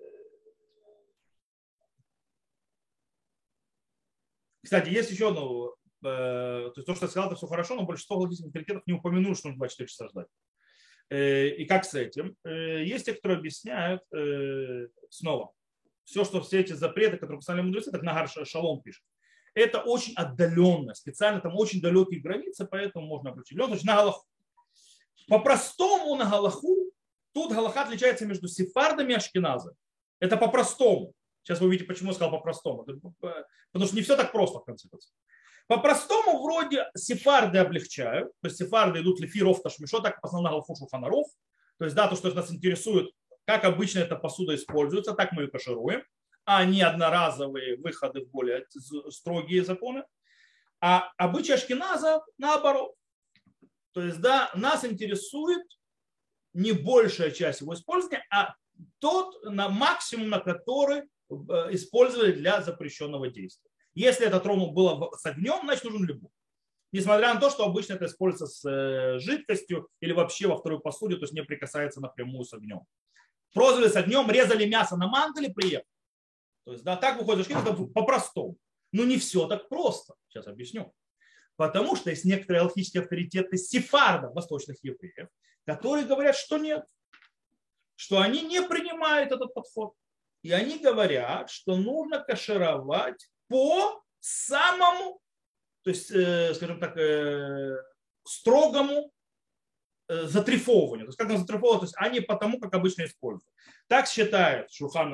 кстати, 4.64 4.88
есть 4.88 5.12
еще 5.12 5.29
одно, 5.29 5.68
э, 5.68 5.70
то 6.03 6.72
есть 6.75 6.87
то, 6.87 6.96
что 6.96 7.05
я 7.05 7.09
сказал, 7.09 7.29
это 7.29 7.37
все 7.37 7.46
хорошо, 7.46 7.77
но 7.77 7.85
большинство 7.85 8.16
галактических 8.16 8.48
авторитетов 8.48 8.83
не 8.88 8.94
упомянули, 8.94 9.35
что 9.35 9.46
нужно 9.46 9.61
24 9.61 9.88
часа 9.88 10.09
ждать. 10.09 10.27
Э, 11.11 11.51
и 11.51 11.64
как 11.64 11.85
с 11.85 11.94
этим? 11.94 12.37
Есть 12.44 13.05
те, 13.05 13.14
которые 13.14 13.38
объясняют 13.38 14.03
снова, 15.09 15.53
все, 16.03 16.25
что 16.25 16.40
все 16.40 16.62
эти 16.62 16.72
запреты, 16.72 17.16
которые 17.16 17.38
писали 17.38 17.61
мудрецы, 17.61 17.92
так 17.92 18.03
Нагар 18.03 18.29
Шалом 18.44 18.83
пишет, 18.83 19.05
это 19.55 19.83
очень 19.83 20.14
отдаленно, 20.14 20.94
специально 20.94 21.40
там 21.40 21.55
очень 21.55 21.81
далекие 21.81 22.20
границы, 22.20 22.66
поэтому 22.68 23.07
можно 23.07 23.31
обратить. 23.31 23.57
То 23.57 23.68
есть 23.68 23.85
на 23.85 23.94
Галаху. 23.94 24.27
По-простому 25.29 26.16
на 26.16 26.29
Галаху 26.29 26.91
Тут 27.33 27.53
Галаха 27.53 27.83
отличается 27.83 28.27
между 28.27 28.49
сефардами 28.49 29.12
и 29.12 29.16
ашкеназами. 29.16 29.77
Это 30.21 30.37
по-простому. 30.37 31.12
Сейчас 31.42 31.61
вы 31.61 31.68
увидите, 31.68 31.88
почему 31.88 32.11
я 32.11 32.14
сказал 32.14 32.31
по-простому. 32.31 32.85
Потому 32.85 33.87
что 33.87 33.97
не 33.97 34.03
все 34.03 34.16
так 34.16 34.33
просто, 34.33 34.61
в 34.61 34.64
конце 34.64 34.88
концов. 34.88 35.11
По-простому 35.66 36.42
вроде 36.42 36.90
сефарды 36.97 37.59
облегчают, 37.59 38.33
то 38.40 38.49
есть 38.49 38.59
сефарды 38.59 39.01
идут 39.01 39.21
лефиров 39.21 39.62
ташмишо, 39.62 40.01
так 40.01 40.18
основная 40.23 40.53
галфу 40.53 40.75
шуфанаров. 40.75 41.27
То 41.79 41.85
есть 41.85 41.97
да, 41.97 42.09
то, 42.09 42.16
что 42.16 42.31
нас 42.35 42.53
интересует, 42.53 43.11
как 43.45 43.64
обычно 43.64 44.01
эта 44.01 44.16
посуда 44.16 44.55
используется, 44.55 45.14
так 45.14 45.33
мы 45.33 45.42
ее 45.42 45.49
кашируем, 45.49 46.05
а 46.45 46.64
не 46.64 46.83
одноразовые 46.83 47.77
выходы 47.77 48.25
в 48.25 48.31
более 48.31 48.66
строгие 49.11 49.64
законы. 49.64 50.05
А 50.81 51.12
обычай 51.16 51.53
Ашкиназа 51.53 52.23
наоборот. 52.38 52.95
То 53.92 54.03
есть, 54.03 54.21
да, 54.21 54.51
нас 54.55 54.85
интересует 54.85 55.62
не 56.55 56.73
большая 56.73 57.31
часть 57.31 57.61
его 57.61 57.75
использования, 57.75 58.25
а 58.31 58.55
тот 58.99 59.43
на 59.45 59.69
максимум, 59.69 60.31
на 60.31 60.41
который 60.41 61.01
э, 61.01 61.05
использовали 61.71 62.33
для 62.33 62.62
запрещенного 62.62 63.29
действия. 63.29 63.71
Если 63.95 64.27
это 64.27 64.41
тронул 64.41 64.73
было 64.73 65.11
с 65.17 65.25
огнем, 65.27 65.61
значит 65.65 65.85
нужен 65.85 66.05
любой. 66.05 66.31
Несмотря 66.93 67.33
на 67.33 67.41
то, 67.41 67.51
что 67.51 67.65
обычно 67.65 67.95
это 67.95 68.07
используется 68.07 68.47
с 68.47 68.69
э, 68.69 69.19
жидкостью 69.19 69.88
или 70.01 70.12
вообще 70.12 70.47
во 70.47 70.57
второй 70.57 70.81
посуде, 70.81 71.17
то 71.17 71.23
есть 71.23 71.33
не 71.33 71.43
прикасается 71.43 72.01
напрямую 72.01 72.45
с 72.45 72.53
огнем. 72.53 72.83
Прозрели 73.55 73.88
с 73.88 73.97
огнем, 73.97 74.31
резали 74.31 74.67
мясо 74.67 74.97
на 74.97 75.09
мангале, 75.09 75.53
приехали. 75.53 75.87
То 76.65 76.73
есть, 76.73 76.85
да, 76.85 76.97
так 76.97 77.19
выходит 77.19 77.51
это 77.51 77.75
по-простому. 77.75 78.57
Но 78.93 79.05
не 79.05 79.19
все 79.19 79.47
так 79.49 79.69
просто. 79.69 80.15
Сейчас 80.29 80.47
объясню. 80.47 80.93
Потому 81.57 81.97
что 81.97 82.11
есть 82.11 82.25
некоторые 82.25 82.62
алхимические 82.62 83.03
авторитеты 83.03 83.57
сефардов, 83.57 84.35
восточных 84.35 84.83
евреев, 84.83 85.29
которые 85.65 86.07
говорят, 86.07 86.37
что 86.37 86.59
нет, 86.59 86.85
что 87.95 88.21
они 88.21 88.43
не 88.43 88.62
принимают 88.62 89.33
этот 89.33 89.53
подход. 89.55 89.95
И 90.43 90.51
они 90.51 90.79
говорят, 90.79 91.51
что 91.51 91.77
нужно 91.77 92.21
кашировать 92.21 93.29
по 93.49 94.03
самому, 94.19 95.21
то 95.85 95.91
есть, 95.91 96.11
э, 96.11 96.53
скажем 96.55 96.81
так, 96.81 96.97
э, 96.97 97.77
строгому 98.25 99.12
э, 100.09 100.25
затрифовыванию. 100.25 101.07
То 101.07 101.11
есть, 101.11 101.19
как 101.19 101.31
он 101.31 101.38
затрифовывает, 101.38 101.81
то 101.81 101.85
есть, 101.85 101.95
а 101.97 102.09
не 102.09 102.21
потому, 102.21 102.59
как 102.59 102.75
обычно 102.75 103.05
используют. 103.05 103.53
Так 103.87 104.09
считает 104.09 104.73
Шухан 104.73 105.12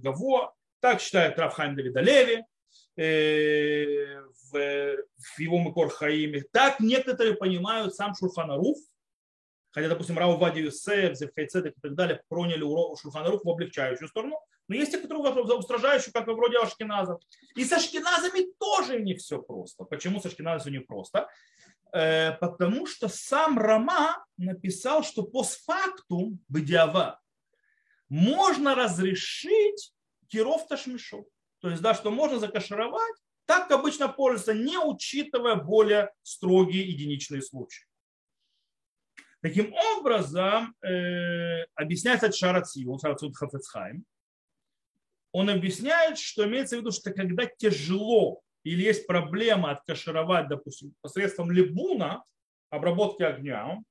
Гаво, 0.00 0.54
так 0.80 1.00
считает 1.00 1.38
Рафхайм 1.38 1.76
Давидалеви, 1.76 2.38
Э, 2.38 2.55
в, 2.96 4.52
в 4.52 5.38
его 5.38 5.58
Микор 5.60 5.90
Хаиме. 5.90 6.42
Так 6.52 6.80
некоторые 6.80 7.34
понимают 7.34 7.94
сам 7.94 8.14
Шурханаруф, 8.14 8.78
хотя, 9.70 9.88
допустим, 9.88 10.18
Рау 10.18 10.36
Вади 10.38 10.60
Юсеф, 10.60 11.16
Зевхайцедек 11.16 11.76
и 11.76 11.80
так 11.80 11.94
далее 11.94 12.22
проняли 12.28 12.64
Шурханаруф 12.96 13.44
в 13.44 13.50
облегчающую 13.50 14.08
сторону, 14.08 14.40
но 14.68 14.74
есть 14.74 14.92
те, 14.92 14.98
которые 14.98 15.32
устражающие, 15.54 16.12
как 16.12 16.26
вроде 16.26 16.58
Ашкиназа. 16.58 17.18
И 17.54 17.64
с 17.64 17.72
Ашкиназами 17.72 18.52
тоже 18.58 19.00
не 19.00 19.14
все 19.14 19.40
просто. 19.40 19.84
Почему 19.84 20.20
с 20.20 20.26
Ашкиназами 20.26 20.78
не 20.78 20.82
просто? 20.82 21.28
Э, 21.92 22.32
потому 22.32 22.86
что 22.86 23.08
сам 23.08 23.58
Рама 23.58 24.24
написал, 24.36 25.04
что 25.04 25.22
постфактум, 25.22 26.40
бедиава, 26.48 27.20
можно 28.08 28.74
разрешить 28.74 29.92
Киров 30.28 30.66
Ташмишов. 30.66 31.26
То 31.66 31.70
есть, 31.70 31.82
да, 31.82 31.94
что 31.94 32.12
можно 32.12 32.38
закашировать, 32.38 33.16
так 33.44 33.68
обычно 33.72 34.08
пользуются, 34.08 34.54
не 34.54 34.78
учитывая 34.78 35.56
более 35.56 36.12
строгие 36.22 36.86
единичные 36.86 37.42
случаи. 37.42 37.84
Таким 39.42 39.74
образом, 39.74 40.76
э, 40.80 41.64
объясняется 41.74 42.30
Шарацию, 42.30 42.96
Шарацуд 43.00 43.36
Хафецхайм, 43.36 44.04
он 45.32 45.50
объясняет, 45.50 46.18
что 46.18 46.46
имеется 46.46 46.76
в 46.76 46.82
виду, 46.82 46.92
что 46.92 47.12
когда 47.12 47.46
тяжело 47.46 48.42
или 48.62 48.84
есть 48.84 49.08
проблема 49.08 49.72
откашировать, 49.72 50.46
допустим, 50.46 50.94
посредством 51.00 51.50
либуна, 51.50 52.22
обработки 52.70 53.24
огня, 53.24 53.82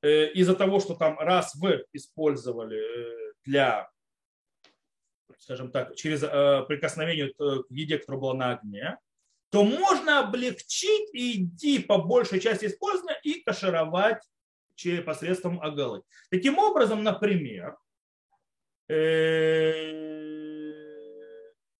э, 0.00 0.32
из-за 0.32 0.56
того, 0.56 0.80
что 0.80 0.94
там 0.94 1.18
раз 1.18 1.54
вы 1.54 1.84
использовали 1.92 2.78
э, 2.78 3.32
для 3.44 3.91
скажем 5.38 5.70
так, 5.70 5.94
через 5.96 6.22
э, 6.22 6.64
прикосновение 6.66 7.32
к 7.32 7.64
еде, 7.70 7.98
которая 7.98 8.20
была 8.20 8.34
на 8.34 8.52
огне, 8.52 8.98
то 9.50 9.64
можно 9.64 10.20
облегчить 10.20 11.10
и 11.12 11.44
идти 11.44 11.78
по 11.78 11.98
большей 11.98 12.40
части 12.40 12.66
использования 12.66 13.20
и 13.22 13.42
кашировать 13.42 14.22
посредством 15.04 15.60
агалы. 15.60 16.02
Таким 16.30 16.58
образом, 16.58 17.02
например, 17.02 17.76
э, 18.88 20.02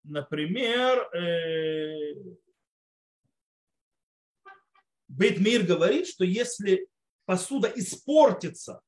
например, 0.04 1.08
э, 1.14 2.14
Бейтмир 5.08 5.62
говорит, 5.64 6.06
что 6.06 6.24
если 6.24 6.86
посуда 7.26 7.70
испортится, 7.74 8.80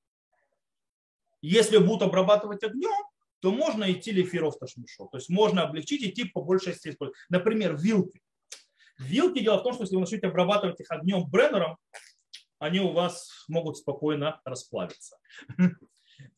если 1.42 1.76
будут 1.78 2.02
обрабатывать 2.02 2.62
огнем, 2.62 3.04
то 3.44 3.52
можно 3.52 3.92
идти 3.92 4.10
лефиров 4.10 4.58
ташмишо. 4.58 5.06
То 5.08 5.18
есть 5.18 5.28
можно 5.28 5.64
облегчить 5.64 6.02
идти 6.02 6.24
по 6.24 6.40
большей 6.40 6.72
части 6.72 6.88
использовать. 6.88 7.18
Например, 7.28 7.76
вилки. 7.76 8.22
Вилки, 8.98 9.40
дело 9.40 9.58
в 9.58 9.62
том, 9.62 9.74
что 9.74 9.82
если 9.82 9.96
вы 9.96 10.00
начнете 10.00 10.28
обрабатывать 10.28 10.80
их 10.80 10.90
огнем 10.90 11.28
бреннером, 11.28 11.76
они 12.58 12.80
у 12.80 12.92
вас 12.92 13.44
могут 13.46 13.76
спокойно 13.76 14.40
расплавиться. 14.46 15.18
То 15.58 15.68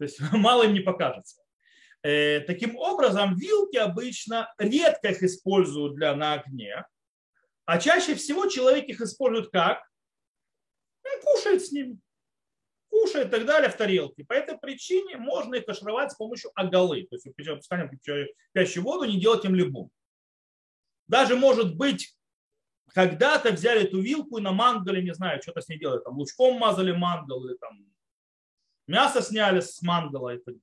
есть 0.00 0.18
мало 0.32 0.64
им 0.64 0.74
не 0.74 0.80
покажется. 0.80 1.44
Э, 2.02 2.40
таким 2.40 2.76
образом, 2.76 3.36
вилки 3.36 3.76
обычно 3.76 4.52
редко 4.58 5.10
их 5.10 5.22
используют 5.22 5.94
для 5.94 6.16
на 6.16 6.32
огне, 6.32 6.84
а 7.66 7.78
чаще 7.78 8.16
всего 8.16 8.46
человек 8.46 8.86
их 8.86 9.00
использует 9.00 9.50
как? 9.50 9.78
Он 11.04 11.20
кушает 11.22 11.64
с 11.64 11.70
ними 11.70 12.00
кушает 12.88 13.28
и 13.28 13.30
так 13.30 13.44
далее 13.46 13.70
в 13.70 13.76
тарелке. 13.76 14.24
По 14.24 14.32
этой 14.32 14.56
причине 14.58 15.16
можно 15.16 15.54
их 15.56 15.66
кашировать 15.66 16.12
с 16.12 16.16
помощью 16.16 16.50
агалы. 16.54 17.06
То 17.10 17.16
есть 17.16 17.26
опускаем 17.26 17.90
кипящую 17.90 18.84
воду, 18.84 19.04
не 19.04 19.20
делать 19.20 19.44
им 19.44 19.54
любым. 19.54 19.90
Даже 21.08 21.36
может 21.36 21.76
быть, 21.76 22.16
когда-то 22.92 23.52
взяли 23.52 23.82
эту 23.82 24.00
вилку 24.00 24.38
и 24.38 24.42
на 24.42 24.52
мангале, 24.52 25.02
не 25.02 25.14
знаю, 25.14 25.42
что-то 25.42 25.60
с 25.60 25.68
ней 25.68 25.78
делали, 25.78 26.02
там 26.02 26.16
лучком 26.16 26.58
мазали 26.58 26.92
мангал, 26.92 27.46
или 27.46 27.56
там 27.56 27.86
мясо 28.86 29.20
сняли 29.22 29.60
с 29.60 29.82
мангала 29.82 30.34
и 30.34 30.38
так 30.38 30.54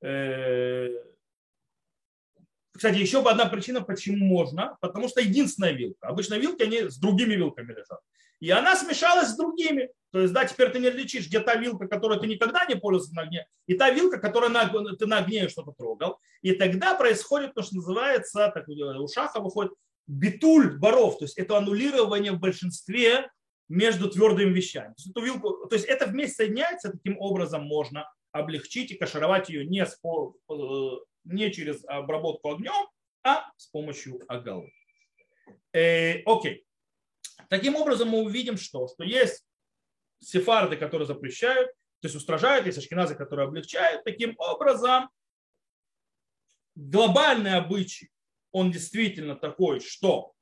далее. 0.00 1.04
Э, 2.78 2.88
кстати, 2.88 2.96
еще 2.96 3.20
одна 3.22 3.46
причина, 3.46 3.82
почему 3.82 4.24
можно, 4.24 4.76
потому 4.80 5.08
что 5.08 5.20
единственная 5.20 5.72
вилка. 5.72 6.08
Обычно 6.08 6.34
вилки, 6.34 6.62
они 6.62 6.88
с 6.88 6.98
другими 6.98 7.34
вилками 7.34 7.72
лежат. 7.72 8.00
И 8.40 8.50
она 8.50 8.76
смешалась 8.76 9.30
с 9.30 9.36
другими. 9.36 9.90
То 10.12 10.20
есть, 10.20 10.32
да, 10.32 10.44
теперь 10.44 10.70
ты 10.70 10.78
не 10.78 10.88
различишь, 10.88 11.26
где 11.26 11.40
та 11.40 11.56
вилка, 11.56 11.88
которую 11.88 12.20
ты 12.20 12.28
никогда 12.28 12.64
не 12.66 12.76
пользовался 12.76 13.14
на 13.14 13.22
огне, 13.22 13.46
и 13.66 13.74
та 13.74 13.90
вилка, 13.90 14.18
которую 14.18 14.52
на, 14.52 14.66
ты 14.94 15.06
на 15.06 15.18
огне 15.18 15.48
что-то 15.48 15.72
трогал. 15.72 16.18
И 16.40 16.52
тогда 16.52 16.94
происходит 16.94 17.54
то, 17.54 17.62
что 17.62 17.76
называется, 17.76 18.50
так 18.54 18.68
у 18.68 19.08
шаха 19.08 19.40
выходит 19.40 19.72
битуль 20.06 20.78
баров, 20.78 21.18
то 21.18 21.24
есть 21.24 21.36
это 21.36 21.58
аннулирование 21.58 22.32
в 22.32 22.38
большинстве 22.38 23.28
между 23.68 24.08
твердыми 24.08 24.54
вещами. 24.54 24.94
То 24.94 24.94
есть, 24.98 25.10
эту 25.10 25.20
вилку, 25.20 25.66
то 25.66 25.74
есть 25.74 25.84
это 25.84 26.06
вместе 26.06 26.36
соединяется, 26.36 26.92
таким 26.92 27.20
образом 27.20 27.64
можно 27.64 28.08
облегчить 28.32 28.92
и 28.92 28.94
кашировать 28.94 29.50
ее 29.50 29.66
не, 29.66 29.84
с, 29.84 29.98
не 31.28 31.52
через 31.52 31.84
обработку 31.84 32.50
огнем, 32.50 32.88
а 33.22 33.50
с 33.56 33.66
помощью 33.66 34.20
агалы. 34.28 34.72
Э, 35.72 36.22
окей. 36.24 36.64
Таким 37.48 37.76
образом 37.76 38.08
мы 38.08 38.22
увидим, 38.22 38.56
что, 38.56 38.88
что 38.88 39.04
есть 39.04 39.44
сефарды, 40.20 40.76
которые 40.76 41.06
запрещают, 41.06 41.70
то 42.00 42.06
есть 42.06 42.16
устражают, 42.16 42.66
есть 42.66 42.78
ашкеназы, 42.78 43.14
которые 43.14 43.46
облегчают. 43.46 44.04
Таким 44.04 44.34
образом, 44.38 45.08
глобальный 46.74 47.54
обычай, 47.54 48.10
он 48.52 48.70
действительно 48.70 49.36
такой, 49.36 49.80
что 49.80 50.34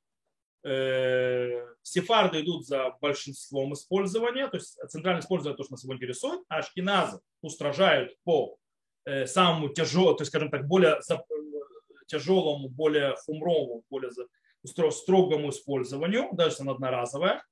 э, 0.63 1.65
сефарды 1.81 2.41
идут 2.41 2.65
за 2.65 2.91
большинством 3.01 3.73
использования, 3.73 4.47
то 4.47 4.57
есть 4.57 4.77
центральное 4.89 5.21
использование 5.21 5.57
то, 5.57 5.63
что 5.63 5.73
нас 5.73 5.83
его 5.83 5.95
интересует, 5.95 6.41
а 6.49 6.57
ашкеназы 6.57 7.19
устражают 7.41 8.15
по 8.23 8.57
самому 9.25 9.69
тяжелому, 9.69 10.15
то 10.15 10.21
есть, 10.23 10.31
скажем 10.31 10.49
так, 10.49 10.67
более 10.67 11.01
за, 11.01 11.23
тяжелому, 12.07 12.69
более 12.69 13.15
хумровому, 13.25 13.83
более 13.89 14.11
строгому 14.63 15.49
использованию, 15.49 16.29
даже 16.33 16.51
если 16.51 16.63
она 16.63 16.73
одноразовая. 16.73 17.43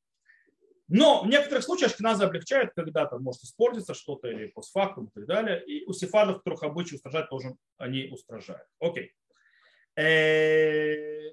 Но 0.87 1.23
в 1.23 1.27
некоторых 1.27 1.63
случаях 1.63 1.91
ашкеназы 1.91 2.25
облегчают, 2.25 2.71
когда 2.75 3.05
там 3.05 3.23
может 3.23 3.43
испортиться 3.43 3.93
что-то 3.93 4.27
или 4.27 4.47
постфактум 4.47 5.05
и 5.05 5.11
так 5.11 5.25
далее. 5.25 5.63
И 5.65 5.83
у 5.85 5.93
сефардов, 5.93 6.37
которых 6.37 6.63
обычай 6.63 6.95
устражать, 6.95 7.29
тоже 7.29 7.55
они 7.77 8.07
устражают. 8.07 8.67
Окей. 8.79 9.11
Э, 9.95 11.31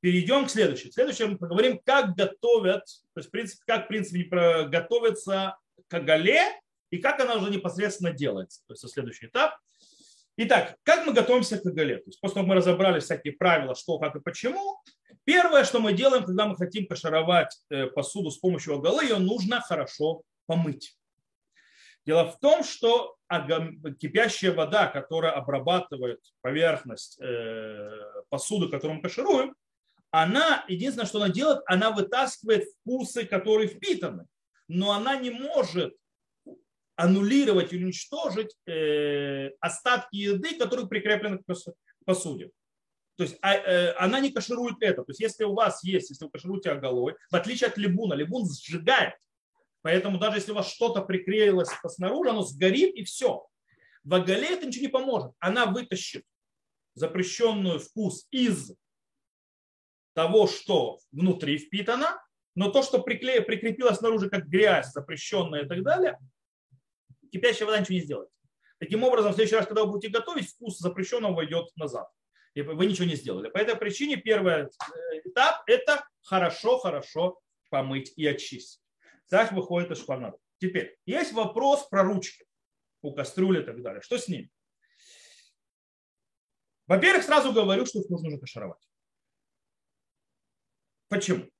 перейдем 0.00 0.46
к 0.46 0.50
следующему. 0.50 0.90
Следующем 0.90 1.32
мы 1.32 1.38
поговорим, 1.38 1.80
как 1.84 2.16
готовят, 2.16 2.86
то 2.86 3.18
есть, 3.18 3.28
в 3.28 3.30
принципе, 3.30 3.62
как, 3.66 3.84
в 3.84 3.88
принципе, 3.88 4.64
готовятся 4.64 5.56
к 5.86 5.94
агале 5.94 6.42
и 6.94 6.98
как 6.98 7.20
она 7.20 7.34
уже 7.34 7.50
непосредственно 7.50 8.12
делается. 8.12 8.62
То 8.68 8.74
есть 8.74 8.88
следующий 8.88 9.26
этап. 9.26 9.58
Итак, 10.36 10.76
как 10.84 11.06
мы 11.06 11.12
готовимся 11.12 11.58
к 11.58 11.66
Агале? 11.66 11.96
То 11.98 12.04
есть 12.06 12.20
после 12.20 12.34
того, 12.34 12.46
как 12.46 12.48
мы 12.50 12.54
разобрали 12.56 13.00
всякие 13.00 13.32
правила, 13.32 13.74
что, 13.74 13.98
как 13.98 14.14
и 14.14 14.20
почему, 14.20 14.80
первое, 15.24 15.64
что 15.64 15.80
мы 15.80 15.92
делаем, 15.92 16.24
когда 16.24 16.46
мы 16.46 16.56
хотим 16.56 16.86
кашаровать 16.86 17.56
э, 17.70 17.86
посуду 17.86 18.30
с 18.30 18.38
помощью 18.38 18.74
Агалы, 18.74 19.04
ее 19.04 19.18
нужно 19.18 19.60
хорошо 19.60 20.22
помыть. 20.46 20.96
Дело 22.06 22.30
в 22.30 22.38
том, 22.38 22.62
что 22.62 23.16
кипящая 23.98 24.52
вода, 24.52 24.86
которая 24.86 25.32
обрабатывает 25.32 26.20
поверхность 26.42 27.18
э, 27.20 27.90
посуды, 28.28 28.68
которую 28.68 28.96
мы 28.96 29.02
кашируем, 29.02 29.54
она, 30.10 30.64
единственное, 30.68 31.06
что 31.06 31.18
она 31.18 31.28
делает, 31.32 31.62
она 31.66 31.90
вытаскивает 31.90 32.68
вкусы, 32.68 33.24
которые 33.24 33.68
впитаны, 33.68 34.26
но 34.68 34.92
она 34.92 35.16
не 35.16 35.30
может 35.30 35.96
аннулировать 36.96 37.72
или 37.72 37.84
уничтожить 37.84 38.54
э, 38.66 39.50
остатки 39.60 40.16
еды, 40.16 40.56
которые 40.56 40.86
прикреплены 40.86 41.38
к 41.38 41.44
посуде. 42.04 42.50
То 43.16 43.24
есть 43.24 43.36
а, 43.42 43.54
э, 43.54 43.92
она 43.92 44.20
не 44.20 44.30
каширует 44.32 44.76
это. 44.80 45.04
То 45.04 45.10
есть 45.10 45.20
если 45.20 45.44
у 45.44 45.54
вас 45.54 45.84
есть, 45.84 46.10
если 46.10 46.24
вы 46.24 46.30
кашируете 46.30 46.70
оголой, 46.70 47.14
в 47.30 47.36
отличие 47.36 47.68
от 47.68 47.76
либуна, 47.76 48.14
либун 48.14 48.48
сжигает. 48.48 49.14
Поэтому 49.82 50.18
даже 50.18 50.38
если 50.38 50.52
у 50.52 50.54
вас 50.54 50.72
что-то 50.72 51.02
прикрепилось 51.02 51.68
снаружи, 51.86 52.30
оно 52.30 52.42
сгорит 52.42 52.94
и 52.94 53.04
все. 53.04 53.46
В 54.02 54.14
оголе 54.14 54.48
это 54.48 54.66
ничего 54.66 54.82
не 54.82 54.90
поможет. 54.90 55.32
Она 55.38 55.66
вытащит 55.66 56.24
запрещенную 56.94 57.78
вкус 57.80 58.26
из 58.30 58.72
того, 60.14 60.46
что 60.46 60.98
внутри 61.12 61.58
впитано, 61.58 62.22
но 62.54 62.70
то, 62.70 62.82
что 62.82 63.00
прикле... 63.00 63.40
прикрепилось 63.42 63.98
снаружи 63.98 64.30
как 64.30 64.46
грязь, 64.46 64.92
запрещенная 64.92 65.64
и 65.64 65.68
так 65.68 65.82
далее, 65.82 66.18
кипящая 67.34 67.66
вода 67.66 67.80
ничего 67.80 67.94
не 67.94 68.00
сделает. 68.00 68.30
Таким 68.78 69.02
образом, 69.02 69.32
в 69.32 69.34
следующий 69.34 69.56
раз, 69.56 69.66
когда 69.66 69.84
вы 69.84 69.90
будете 69.90 70.12
готовить, 70.12 70.48
вкус 70.48 70.78
запрещенного 70.78 71.34
войдет 71.34 71.68
назад. 71.76 72.08
И 72.54 72.62
вы 72.62 72.86
ничего 72.86 73.06
не 73.06 73.16
сделали. 73.16 73.50
По 73.50 73.58
этой 73.58 73.74
причине 73.74 74.16
первый 74.16 74.64
э, 74.64 74.68
этап– 75.24 75.64
это 75.66 76.06
хорошо-хорошо 76.22 77.40
помыть 77.70 78.12
и 78.16 78.24
очистить. 78.26 78.80
Так 79.28 79.50
выходит 79.50 79.90
из 79.90 79.98
шпаната. 79.98 80.38
Теперь, 80.58 80.96
есть 81.06 81.32
вопрос 81.32 81.88
про 81.88 82.04
ручки 82.04 82.46
у 83.02 83.12
кастрюли 83.12 83.62
и 83.62 83.64
так 83.64 83.82
далее. 83.82 84.00
Что 84.00 84.16
с 84.16 84.28
ними? 84.28 84.48
Во-первых, 86.86 87.24
сразу 87.24 87.52
говорю, 87.52 87.84
что 87.86 87.98
их 87.98 88.08
нужно 88.10 88.38
кашировать. 88.38 88.88
Почему? 91.08 91.50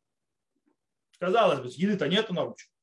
Казалось 1.19 1.61
бы, 1.61 1.69
еды-то 1.69 2.07
нету 2.07 2.33
на 2.33 2.45
ручку. 2.45 2.74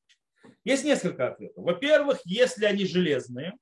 Есть 0.64 0.84
несколько 0.84 1.30
ответов. 1.30 1.64
Во-первых, 1.64 2.20
если 2.26 2.66
они 2.66 2.86
железные, 2.86 3.54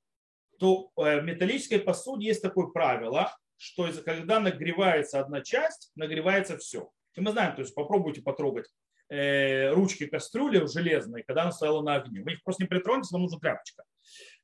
то 0.59 0.91
э, 0.97 1.21
в 1.21 1.23
металлической 1.23 1.79
посуде 1.79 2.27
есть 2.27 2.41
такое 2.41 2.67
правило, 2.67 3.35
что 3.57 3.89
когда 4.05 4.39
нагревается 4.39 5.19
одна 5.19 5.41
часть, 5.41 5.91
нагревается 5.95 6.57
все. 6.57 6.89
И 7.15 7.21
мы 7.21 7.31
знаем, 7.31 7.55
то 7.55 7.61
есть 7.61 7.73
попробуйте 7.73 8.21
потрогать 8.21 8.67
э, 9.09 9.71
ручки 9.71 10.05
кастрюли 10.05 10.65
железные, 10.67 11.23
когда 11.23 11.43
она 11.43 11.51
стояла 11.51 11.81
на 11.81 11.95
огне. 11.95 12.21
Вы 12.21 12.33
их 12.33 12.43
просто 12.43 12.63
не 12.63 12.67
притронете, 12.67 13.09
вам 13.11 13.23
нужна 13.23 13.39
тряпочка. 13.39 13.83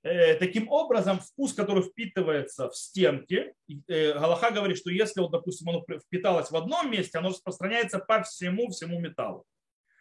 Э, 0.04 0.36
таким 0.36 0.70
образом, 0.70 1.20
вкус, 1.20 1.54
который 1.54 1.84
впитывается 1.84 2.70
в 2.70 2.76
стенки, 2.76 3.54
Галаха 3.88 4.52
говорит, 4.52 4.78
что 4.78 4.92
если, 4.92 5.20
вот, 5.20 5.32
допустим, 5.32 5.70
оно 5.70 5.84
впиталось 6.00 6.52
в 6.52 6.56
одном 6.56 6.92
месте, 6.92 7.18
оно 7.18 7.30
распространяется 7.30 8.00
по 8.00 8.24
всему, 8.24 8.70
всему 8.70 9.00
металлу. 9.00 9.46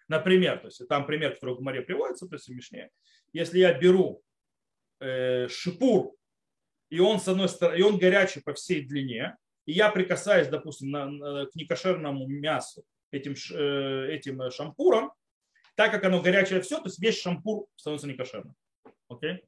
Например, 0.09 0.59
то 0.59 0.67
есть 0.67 0.87
там 0.89 1.07
пример, 1.07 1.35
который 1.35 1.55
в 1.55 1.61
море 1.61 1.83
приводится, 1.83 2.27
то 2.27 2.35
есть 2.35 2.49
в 2.49 2.53
Мишне, 2.53 2.91
если 3.33 3.59
я 3.59 3.73
беру 3.73 4.23
э, 5.01 5.49
шипур, 5.49 6.15
и 6.91 7.01
он 7.01 7.19
с 7.19 7.29
одной 7.29 7.49
стороны, 7.49 7.79
и 7.79 7.83
он 7.83 7.99
горячий 7.99 8.41
по 8.41 8.53
всей 8.55 8.83
длине, 8.83 9.37
и 9.67 9.73
я 9.73 9.91
прикасаюсь, 9.91 10.49
допустим, 10.49 10.91
на, 10.91 11.07
на, 11.07 11.47
к 11.47 11.55
некошерному 11.55 12.27
мясу 12.29 12.85
этим, 13.11 13.35
э, 13.53 14.13
этим 14.13 14.51
шампуром, 14.51 15.13
так 15.75 15.91
как 15.91 16.05
оно 16.05 16.21
горячее 16.21 16.61
все, 16.61 16.79
то 16.79 16.87
есть 16.87 16.99
весь 16.99 17.21
шампур 17.21 17.67
становится 17.77 18.07
некошерным. 18.07 18.55
Okay? 19.11 19.39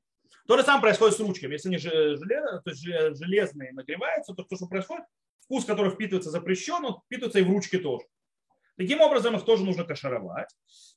То 0.47 0.57
же 0.57 0.65
самое 0.65 0.83
происходит 0.83 1.17
с 1.17 1.21
ручками. 1.21 1.53
Если 1.53 1.69
они 1.69 1.79
железные, 1.79 2.61
то 2.65 2.71
есть 2.71 2.83
железные 2.83 3.73
нагреваются, 3.73 4.35
то, 4.35 4.45
что 4.57 4.67
происходит, 4.67 5.05
вкус, 5.41 5.65
который 5.65 5.91
впитывается 5.91 6.31
запрещен, 6.31 6.85
он 6.85 7.01
впитывается 7.05 7.39
и 7.39 7.43
в 7.43 7.51
ручки 7.51 7.79
тоже. 7.79 8.07
Таким 8.77 9.01
образом, 9.01 9.37
их 9.37 9.45
тоже 9.45 9.65
нужно 9.65 9.85
кашаровать. 9.85 10.51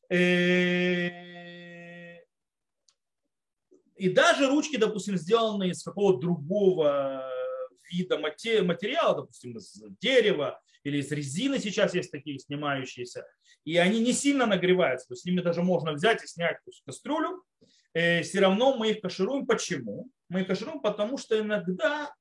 Э, 0.09 1.29
и 3.95 4.09
даже 4.09 4.47
ручки, 4.47 4.77
допустим, 4.77 5.17
сделанные 5.17 5.71
из 5.71 5.83
какого-то 5.83 6.19
другого 6.19 7.29
вида 7.91 8.17
материала, 8.17 9.15
допустим, 9.15 9.57
из 9.57 9.81
дерева 9.99 10.61
или 10.83 10.99
из 10.99 11.11
резины 11.11 11.59
сейчас 11.59 11.93
есть 11.93 12.11
такие 12.11 12.39
снимающиеся, 12.39 13.25
и 13.65 13.77
они 13.77 13.99
не 13.99 14.13
сильно 14.13 14.45
нагреваются, 14.45 15.07
то 15.07 15.13
есть 15.13 15.23
с 15.23 15.25
ними 15.25 15.41
даже 15.41 15.61
можно 15.61 15.93
взять 15.93 16.23
и 16.23 16.27
снять 16.27 16.57
то 16.63 16.69
есть, 16.69 16.83
кастрюлю, 16.85 17.43
э, 17.93 18.21
все 18.23 18.39
равно 18.39 18.77
мы 18.77 18.91
их 18.91 19.01
кашируем. 19.01 19.45
Почему? 19.45 20.09
Мы 20.29 20.41
их 20.41 20.47
кашируем, 20.47 20.79
потому 20.79 21.17
что 21.17 21.39
иногда 21.39 22.13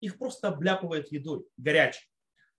их 0.00 0.18
просто 0.18 0.48
обляпывает 0.48 1.12
едой 1.12 1.44
горячей. 1.56 2.11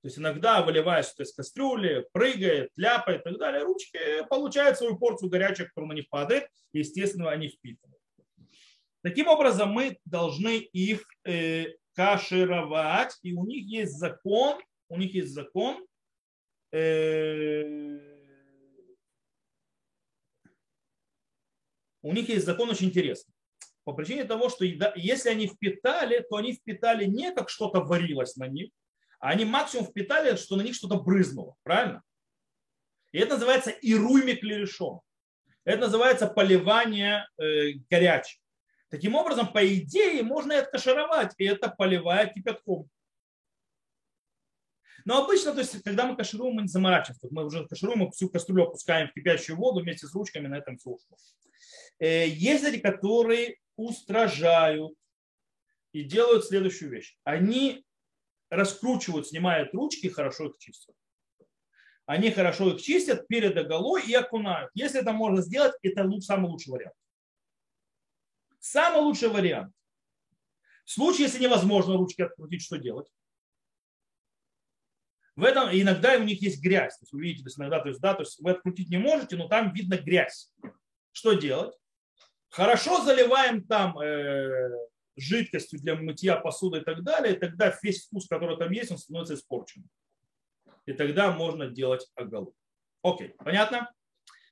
То 0.04 0.08
есть 0.08 0.20
иногда 0.20 0.62
выливаешь 0.62 1.06
что-то 1.06 1.24
из 1.24 1.34
кастрюли, 1.34 2.06
прыгает, 2.12 2.72
ляпает 2.76 3.22
и 3.22 3.24
так 3.24 3.40
далее, 3.40 3.64
ручки 3.64 3.98
получают 4.30 4.78
свою 4.78 4.98
порцию 4.98 5.30
горячей, 5.30 5.64
которая 5.64 5.92
на 5.92 5.94
них 5.94 6.10
падает, 6.10 6.50
и, 6.74 6.80
естественно, 6.80 7.32
они 7.32 7.48
впитывают. 7.48 8.02
Таким 9.02 9.28
образом, 9.28 9.70
мы 9.70 9.98
должны 10.04 10.58
их 10.58 11.06
э, 11.24 11.68
кашировать, 11.94 13.18
и 13.22 13.32
у 13.32 13.46
них 13.46 13.66
есть 13.66 13.94
закон, 13.94 14.60
у 14.90 14.98
них 14.98 15.14
есть 15.14 15.32
закон, 15.32 15.88
э, 16.74 17.98
у 22.02 22.12
них 22.12 22.28
есть 22.28 22.46
закон 22.46 22.70
очень 22.70 22.88
интересный. 22.88 23.34
По 23.86 23.94
причине 23.94 24.26
того, 24.26 24.50
что 24.50 24.66
если 24.66 25.30
они 25.30 25.48
впитали, 25.48 26.26
то 26.30 26.36
они 26.36 26.52
впитали 26.52 27.06
не 27.06 27.32
как 27.32 27.50
что-то 27.50 27.80
варилось 27.80 28.36
на 28.36 28.48
них, 28.50 28.70
они 29.30 29.46
максимум 29.46 29.86
впитали, 29.86 30.36
что 30.36 30.58
на 30.58 30.64
них 30.64 30.76
что-то 30.76 31.00
брызнуло, 31.00 31.56
правильно? 31.64 32.04
И 33.14 33.20
это 33.20 33.36
называется 33.36 33.70
ируйми 33.70 34.36
клерешом. 34.36 35.00
Это 35.64 35.84
называется 35.84 36.28
поливание 36.28 37.26
э, 37.38 37.74
горячим. 37.90 38.42
Таким 38.90 39.16
образом, 39.16 39.52
по 39.52 39.66
идее, 39.66 40.24
можно 40.24 40.52
это 40.52 40.70
кашировать, 40.72 41.32
и 41.38 41.46
это 41.46 41.70
поливает 41.70 42.34
кипятком. 42.34 42.90
Но 45.06 45.24
обычно, 45.24 45.54
то 45.54 45.60
есть, 45.60 45.82
когда 45.84 46.06
мы 46.06 46.18
кашируем, 46.18 46.56
мы 46.56 46.64
не 46.64 46.68
заморачиваемся. 46.68 47.28
Мы 47.32 47.46
уже 47.46 47.66
кашируем, 47.66 48.00
мы 48.00 48.12
всю 48.12 48.30
кастрюлю 48.30 48.64
опускаем 48.64 49.08
в 49.08 49.14
кипящую 49.14 49.58
воду 49.58 49.80
вместе 49.80 50.06
с 50.06 50.14
ручками, 50.14 50.48
на 50.48 50.56
этом 50.56 50.78
все. 50.78 50.98
Э, 52.00 52.28
есть 52.28 52.64
люди, 52.64 52.80
которые 52.80 53.58
устражают 53.78 54.94
и 55.94 56.04
делают 56.04 56.46
следующую 56.46 56.92
вещь. 56.92 57.18
Они 57.24 57.86
раскручивают, 58.54 59.28
снимают 59.28 59.74
ручки, 59.74 60.08
хорошо 60.08 60.48
их 60.48 60.58
чистят. 60.60 60.96
Они 62.06 62.32
хорошо 62.32 62.74
их 62.74 62.82
чистят 62.82 63.28
перед 63.28 63.58
оголой 63.58 64.04
и 64.06 64.14
окунают. 64.14 64.70
Если 64.74 65.00
это 65.00 65.14
можно 65.14 65.42
сделать, 65.42 65.74
это 65.82 66.10
самый 66.22 66.50
лучший 66.50 66.72
вариант. 66.72 66.96
Самый 68.60 69.02
лучший 69.02 69.30
вариант. 69.30 69.74
В 70.86 70.92
случае, 70.92 71.28
если 71.28 71.42
невозможно 71.42 71.98
ручки 71.98 72.22
открутить, 72.22 72.62
что 72.62 72.78
делать? 72.78 73.08
В 75.36 75.44
этом 75.44 75.70
иногда 75.72 76.16
у 76.18 76.24
них 76.24 76.42
есть 76.42 76.62
грязь. 76.62 76.96
То 76.98 77.04
есть 77.04 77.14
вы 77.14 77.22
видите, 77.22 77.44
то 77.44 77.48
есть 77.48 77.58
иногда, 77.58 77.80
то 77.80 77.90
есть, 77.90 78.02
да, 78.02 78.14
то 78.14 78.22
есть 78.22 78.40
вы 78.40 78.52
открутить 78.52 78.90
не 78.90 78.98
можете, 78.98 79.36
но 79.36 79.48
там 79.48 79.74
видно 79.74 79.98
грязь. 79.98 80.52
Что 81.12 81.34
делать? 81.34 81.76
Хорошо 82.50 83.04
заливаем 83.04 83.66
там 83.66 83.98
э, 83.98 84.70
жидкостью 85.16 85.80
для 85.80 85.96
мытья 85.96 86.38
посуды 86.38 86.80
и 86.80 86.82
так 86.82 87.04
далее, 87.04 87.36
и 87.36 87.40
тогда 87.40 87.78
весь 87.82 88.06
вкус, 88.06 88.28
который 88.28 88.58
там 88.58 88.72
есть, 88.72 88.92
он 88.92 88.98
становится 88.98 89.36
испорченным. 89.36 89.90
И 90.86 90.94
тогда 90.94 91.32
можно 91.32 91.68
делать 91.68 92.10
оголу. 92.16 92.56
Окей, 93.04 93.30
понятно? 93.38 93.92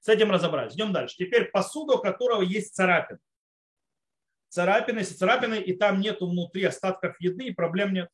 С 0.01 0.07
этим 0.07 0.31
разобрались. 0.31 0.73
Идем 0.73 0.93
дальше. 0.93 1.15
Теперь 1.17 1.51
посуда, 1.51 1.93
у 1.93 2.01
которого 2.01 2.41
есть 2.41 2.73
царапины. 2.73 3.19
Царапины, 4.49 4.99
если 4.99 5.15
царапины, 5.15 5.61
и 5.61 5.73
там 5.73 6.01
нету 6.01 6.29
внутри 6.29 6.63
остатков 6.63 7.19
еды, 7.19 7.45
и 7.45 7.53
проблем 7.53 7.93
нет. 7.93 8.09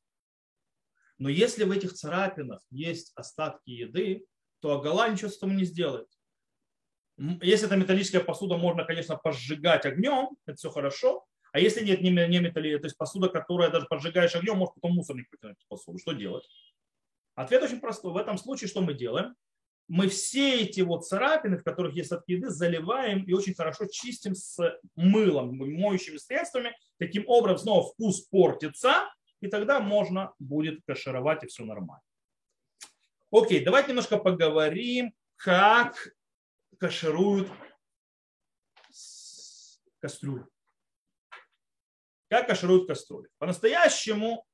Но 1.18 1.30
если 1.30 1.64
в 1.64 1.72
этих 1.72 1.94
царапинах 1.94 2.62
есть 2.70 3.12
остатки 3.16 3.72
еды, 3.72 4.26
то 4.60 4.80
огола 4.80 5.10
ничего 5.10 5.30
с 5.30 5.38
этим 5.38 5.58
не 5.58 5.66
сделает. 5.66 6.08
Если 7.18 7.66
это 7.66 7.76
металлическая 7.76 8.22
посуда, 8.22 8.58
можно, 8.58 8.84
конечно, 8.84 9.18
пожигать 9.18 9.86
огнем, 9.86 10.38
это 10.46 10.58
все 10.58 10.70
хорошо. 10.70 11.26
А 11.54 11.60
если 11.60 11.84
нет 11.84 12.02
не, 12.02 12.10
не 12.10 12.40
металли, 12.40 12.78
то 12.78 12.86
есть 12.86 12.98
посуда, 12.98 13.30
которая 13.30 13.70
даже 13.70 13.88
поджигаешь 13.88 14.36
огнем, 14.36 14.58
может 14.58 14.76
потом 14.76 14.94
мусорник 14.94 15.30
потянуть 15.30 15.58
посуду. 15.68 15.98
Что 16.00 16.14
делать? 16.14 16.48
Ответ 17.36 17.64
очень 17.64 17.80
простой. 17.80 18.12
В 18.12 18.18
этом 18.18 18.38
случае 18.38 18.68
что 18.68 18.82
мы 18.82 18.94
делаем? 18.94 19.36
мы 19.88 20.10
все 20.10 20.62
эти 20.62 20.82
вот 20.82 21.08
царапины, 21.08 21.58
в 21.58 21.64
которых 21.64 21.96
есть 21.96 22.12
остатки 22.12 22.34
еды, 22.34 22.50
заливаем 22.50 23.24
и 23.24 23.34
очень 23.34 23.54
хорошо 23.54 23.86
чистим 23.86 24.36
с 24.36 24.58
мылом, 24.96 25.56
моющими 25.58 26.18
средствами. 26.18 26.76
Таким 26.98 27.24
образом, 27.28 27.60
снова 27.60 27.92
вкус 27.92 28.22
портится, 28.22 29.10
и 29.40 29.48
тогда 29.48 29.80
можно 29.80 30.34
будет 30.40 30.82
кашировать, 30.86 31.44
и 31.44 31.48
все 31.48 31.64
нормально. 31.64 32.04
Окей, 33.32 33.64
давайте 33.64 33.90
немножко 33.90 34.18
поговорим, 34.18 35.14
как 35.38 36.10
кашируют 36.78 37.50
кастрюлю. 40.00 40.50
Как 42.30 42.48
кашируют 42.48 42.88
кастрюли? 42.88 43.30
По-настоящему 43.38 44.46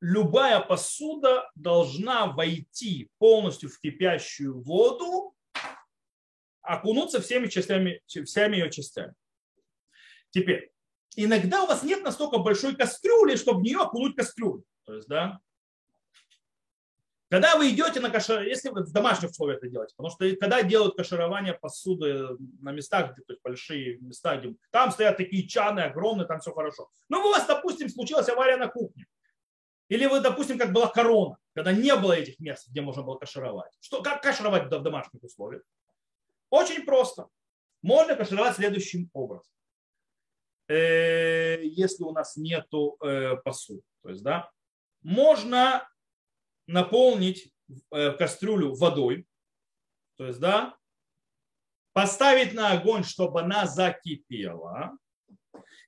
любая 0.00 0.60
посуда 0.60 1.50
должна 1.54 2.26
войти 2.26 3.10
полностью 3.18 3.68
в 3.68 3.80
кипящую 3.80 4.60
воду, 4.62 5.34
окунуться 6.62 7.20
всеми 7.20 7.46
частями, 7.48 8.02
всеми 8.06 8.56
ее 8.56 8.70
частями. 8.70 9.14
Теперь, 10.30 10.70
иногда 11.16 11.64
у 11.64 11.66
вас 11.66 11.82
нет 11.82 12.02
настолько 12.02 12.38
большой 12.38 12.76
кастрюли, 12.76 13.36
чтобы 13.36 13.60
в 13.60 13.62
нее 13.62 13.78
окунуть 13.78 14.16
кастрюлю. 14.16 14.64
То 14.84 14.94
есть, 14.94 15.08
да, 15.08 15.40
когда 17.28 17.56
вы 17.56 17.70
идете 17.70 18.00
на 18.00 18.10
кашер, 18.10 18.42
если 18.42 18.68
вы 18.68 18.84
в 18.84 18.92
домашних 18.92 19.30
условиях 19.30 19.58
это 19.58 19.68
делаете, 19.68 19.94
потому 19.96 20.10
что 20.14 20.36
когда 20.36 20.62
делают 20.62 20.96
каширование 20.96 21.54
посуды 21.54 22.36
на 22.60 22.70
местах, 22.70 23.12
где 23.12 23.22
то 23.22 23.32
есть 23.32 23.42
большие 23.42 23.98
места, 23.98 24.36
где 24.36 24.54
там 24.70 24.92
стоят 24.92 25.16
такие 25.16 25.48
чаны 25.48 25.80
огромные, 25.80 26.26
там 26.26 26.38
все 26.38 26.52
хорошо. 26.52 26.88
Но 27.08 27.26
у 27.26 27.30
вас, 27.30 27.46
допустим, 27.46 27.88
случилась 27.88 28.28
авария 28.28 28.56
на 28.56 28.68
кухне. 28.68 29.06
Или 29.88 30.06
вы, 30.06 30.20
допустим, 30.20 30.58
как 30.58 30.72
была 30.72 30.88
корона, 30.88 31.36
когда 31.54 31.72
не 31.72 31.94
было 31.96 32.12
этих 32.12 32.38
мест, 32.38 32.68
где 32.68 32.80
можно 32.80 33.02
было 33.02 33.16
кашировать. 33.16 33.72
Что, 33.80 34.02
как 34.02 34.22
кашировать 34.22 34.66
в 34.66 34.82
домашних 34.82 35.22
условиях? 35.22 35.62
Очень 36.50 36.84
просто. 36.84 37.26
Можно 37.82 38.14
кашировать 38.16 38.56
следующим 38.56 39.10
образом. 39.12 39.52
Э, 40.68 41.62
если 41.62 42.02
у 42.04 42.12
нас 42.12 42.36
нету 42.36 42.96
э, 43.00 43.36
посуды. 43.36 43.82
То 44.02 44.10
есть, 44.10 44.22
да, 44.22 44.50
можно 45.02 45.88
наполнить 46.66 47.52
э, 47.92 48.12
кастрюлю 48.12 48.74
водой, 48.74 49.26
то 50.16 50.26
есть, 50.26 50.40
да, 50.40 50.76
поставить 51.92 52.52
на 52.52 52.72
огонь, 52.72 53.04
чтобы 53.04 53.40
она 53.40 53.66
закипела, 53.66 54.96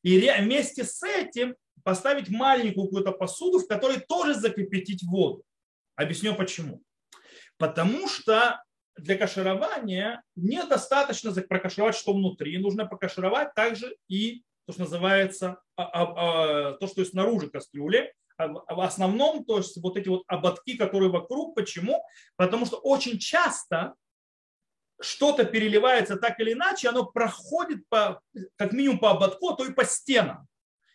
и 0.03 0.18
вместе 0.18 0.85
с 0.85 1.03
этим 1.03 1.57
поставить 1.83 2.29
маленькую 2.29 2.87
какую-то 2.87 3.12
посуду, 3.12 3.59
в 3.59 3.66
которой 3.66 4.01
тоже 4.01 4.35
закипятить 4.35 5.03
воду. 5.05 5.45
Объясню 5.97 6.35
почему. 6.35 6.83
Потому 7.57 8.09
что 8.09 8.62
для 8.97 9.16
каширования 9.16 10.22
недостаточно 10.37 11.33
прокашировать, 11.33 11.97
что 11.97 12.12
внутри. 12.12 12.59
Нужно 12.59 12.87
покашировать 12.87 13.55
также 13.55 13.97
и 14.09 14.43
то, 14.66 14.72
что 14.72 14.83
называется, 14.83 15.61
а, 15.76 15.85
а, 15.85 16.03
а, 16.03 16.72
то, 16.74 16.87
что 16.87 17.05
снаружи 17.05 17.49
кастрюли, 17.49 18.12
в 18.39 18.80
основном, 18.80 19.45
то 19.45 19.59
есть 19.59 19.76
вот 19.82 19.97
эти 19.97 20.09
вот 20.09 20.22
ободки, 20.28 20.76
которые 20.76 21.11
вокруг. 21.11 21.55
Почему? 21.55 22.03
Потому 22.36 22.66
что 22.66 22.76
очень 22.76 23.18
часто 23.18 23.95
что-то 25.01 25.45
переливается 25.45 26.16
так 26.16 26.39
или 26.41 26.53
иначе, 26.53 26.89
оно 26.89 27.05
проходит 27.05 27.89
по, 27.89 28.20
как 28.57 28.72
минимум 28.72 28.99
по 28.99 29.11
ободку, 29.11 29.51
а 29.51 29.57
то 29.57 29.64
и 29.64 29.72
по 29.72 29.84
стенам. 29.84 30.47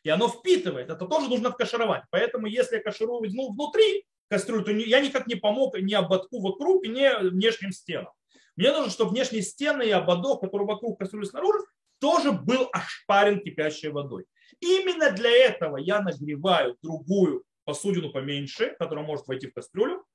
И 0.04 0.10
оно 0.10 0.28
впитывает. 0.28 0.90
Это 0.90 1.06
тоже 1.06 1.30
нужно 1.30 1.50
откашировать. 1.50 2.04
Поэтому 2.10 2.48
если 2.48 2.78
я 2.78 2.84
каширую 2.84 3.30
ну, 3.32 3.54
внутри 3.54 4.06
кастрюлю, 4.30 4.64
то 4.64 4.72
я 4.72 5.00
никак 5.00 5.28
не 5.28 5.36
помог 5.36 5.80
ни 5.80 5.94
ободку 5.94 6.42
вокруг, 6.42 6.86
ни 6.86 7.30
внешним 7.30 7.72
стенам. 7.72 8.12
Мне 8.56 8.72
нужно, 8.72 8.92
чтобы 8.92 9.12
внешние 9.12 9.42
стены 9.42 9.84
и 9.84 9.92
ободок, 9.92 10.42
который 10.42 10.68
вокруг 10.68 11.00
кастрюли 11.00 11.26
снаружи, 11.26 11.60
тоже 12.00 12.32
был 12.34 12.70
ошпарен 12.74 13.40
кипящей 13.40 13.90
водой. 13.90 14.26
Именно 14.60 15.12
для 15.12 15.32
этого 15.32 15.78
я 15.78 16.02
нагреваю 16.02 16.78
другую 16.82 17.44
посудину 17.66 18.12
поменьше, 18.12 18.76
которая 18.80 19.06
может 19.06 19.28
войти 19.28 19.48
в 19.48 19.54
кастрюлю, 19.54 20.06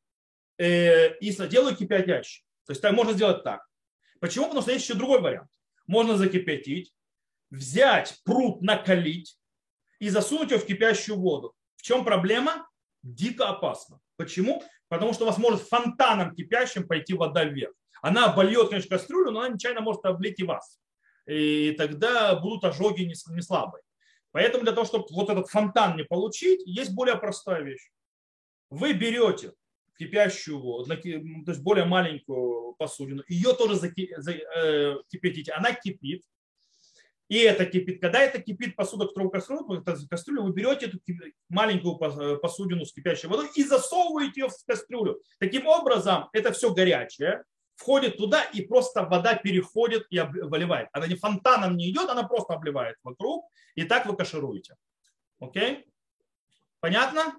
э, 0.58 1.16
и 1.18 1.30
делаю 1.48 1.76
кипятящий. 1.76 2.44
То 2.66 2.72
есть 2.72 2.82
можно 2.90 3.12
сделать 3.12 3.44
так. 3.44 3.66
Почему? 4.20 4.46
Потому 4.46 4.62
что 4.62 4.72
есть 4.72 4.84
еще 4.84 4.94
другой 4.94 5.20
вариант. 5.20 5.50
Можно 5.86 6.16
закипятить, 6.16 6.92
взять 7.50 8.20
пруд, 8.24 8.60
накалить 8.62 9.38
и 9.98 10.08
засунуть 10.08 10.50
его 10.50 10.60
в 10.60 10.66
кипящую 10.66 11.18
воду. 11.18 11.54
В 11.76 11.82
чем 11.82 12.04
проблема? 12.04 12.68
Дико 13.02 13.48
опасно. 13.48 14.00
Почему? 14.16 14.62
Потому 14.88 15.14
что 15.14 15.24
у 15.24 15.26
вас 15.26 15.38
может 15.38 15.62
фонтаном 15.62 16.34
кипящим 16.34 16.86
пойти 16.86 17.14
вода 17.14 17.44
вверх. 17.44 17.72
Она 18.02 18.26
обольет, 18.26 18.68
конечно, 18.68 18.96
кастрюлю, 18.96 19.30
но 19.30 19.40
она 19.40 19.54
нечаянно 19.54 19.80
может 19.80 20.04
облить 20.04 20.38
и 20.40 20.44
вас. 20.44 20.78
И 21.26 21.72
тогда 21.72 22.34
будут 22.36 22.64
ожоги 22.64 23.02
не 23.02 23.42
слабые. 23.42 23.82
Поэтому 24.32 24.64
для 24.64 24.72
того, 24.72 24.86
чтобы 24.86 25.06
вот 25.10 25.30
этот 25.30 25.48
фонтан 25.48 25.96
не 25.96 26.04
получить, 26.04 26.60
есть 26.66 26.94
более 26.94 27.16
простая 27.16 27.62
вещь. 27.62 27.90
Вы 28.70 28.92
берете 28.92 29.52
кипящую 29.98 30.60
воду, 30.60 30.84
то 30.86 31.50
есть 31.50 31.62
более 31.62 31.84
маленькую 31.84 32.74
посудину, 32.78 33.24
ее 33.26 33.52
тоже 33.54 33.80
э, 33.88 34.96
кипятите, 35.08 35.52
она 35.52 35.72
кипит, 35.72 36.22
и 37.28 37.38
это 37.38 37.66
кипит. 37.66 38.00
Когда 38.00 38.20
это 38.20 38.40
кипит 38.40 38.74
посуда, 38.74 39.06
которую 39.06 39.30
кастрюлю, 39.30 39.84
кастрюлю, 40.08 40.44
вы 40.44 40.52
берете 40.52 40.86
эту 40.86 40.98
маленькую 41.50 41.98
э, 42.00 42.36
посудину 42.38 42.86
с 42.86 42.92
кипящей 42.92 43.28
водой 43.28 43.48
и 43.54 43.64
засовываете 43.64 44.42
ее 44.42 44.48
в 44.48 44.54
кастрюлю. 44.66 45.20
Таким 45.38 45.66
образом, 45.66 46.28
это 46.32 46.52
все 46.52 46.72
горячее, 46.72 47.44
входит 47.78 48.16
туда, 48.16 48.42
и 48.42 48.62
просто 48.62 49.04
вода 49.04 49.34
переходит 49.34 50.06
и 50.10 50.20
выливает. 50.20 50.88
Она 50.92 51.06
не 51.06 51.14
фонтаном 51.14 51.76
не 51.76 51.90
идет, 51.90 52.10
она 52.10 52.24
просто 52.24 52.54
обливает 52.54 52.96
вокруг, 53.04 53.48
и 53.76 53.84
так 53.84 54.06
вы 54.06 54.16
кашируете. 54.16 54.74
Окей? 55.38 55.86
Понятно? 56.80 57.38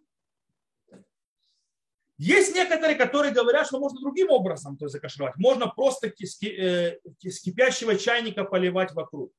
Есть 2.17 2.55
некоторые, 2.55 2.95
которые 2.95 3.33
говорят, 3.33 3.67
что 3.67 3.79
можно 3.79 3.99
другим 3.99 4.29
образом 4.29 4.77
то 4.77 4.85
есть, 4.85 4.93
закашировать. 4.93 5.35
Можно 5.37 5.67
просто 5.67 6.07
э, 6.07 6.99
с 7.21 7.41
кипящего 7.41 7.97
чайника 7.97 8.43
поливать 8.43 8.93
вокруг. 8.93 9.31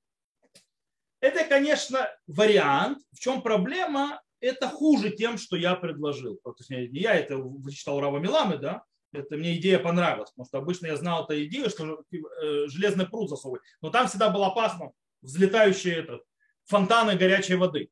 Это, 1.21 1.45
конечно, 1.45 2.09
вариант. 2.27 2.99
В 3.13 3.19
чем 3.19 3.43
проблема? 3.43 4.23
Это 4.41 4.69
хуже 4.69 5.11
тем, 5.11 5.37
что 5.37 5.57
я 5.57 5.77
предложил. 5.77 6.41
Не 6.69 7.01
я 7.01 7.15
это 7.15 7.37
вычитал 7.37 8.01
Рава 8.01 8.19
Миламы, 8.19 8.57
да, 8.57 8.85
это 9.13 9.37
мне 9.37 9.57
идея 9.57 9.79
понравилась, 9.79 10.31
потому 10.31 10.47
что 10.47 10.59
обычно 10.59 10.87
я 10.87 10.97
знал 10.97 11.25
эту 11.25 11.43
идею, 11.45 11.69
что 11.69 12.05
э, 12.13 12.67
железный 12.69 13.09
пруд 13.09 13.29
засовывать. 13.29 13.63
Но 13.81 13.91
там 13.91 14.07
всегда 14.07 14.31
было 14.31 14.49
опасно 14.49 14.93
взлетающие 15.23 15.97
это, 15.97 16.21
фонтаны 16.65 17.17
горячей 17.17 17.57
воды. 17.57 17.91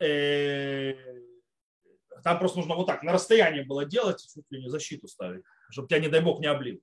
Э, 0.00 0.94
там 2.22 2.38
просто 2.38 2.58
нужно 2.58 2.76
вот 2.76 2.86
так, 2.86 3.02
на 3.02 3.12
расстоянии 3.12 3.62
было 3.62 3.84
делать, 3.84 4.22
чуть 4.32 4.44
ли 4.50 4.62
не 4.62 4.68
защиту 4.68 5.08
ставить, 5.08 5.44
чтобы 5.70 5.88
тебя, 5.88 5.98
не 5.98 6.08
дай 6.08 6.20
бог, 6.20 6.40
не 6.40 6.46
облил. 6.46 6.80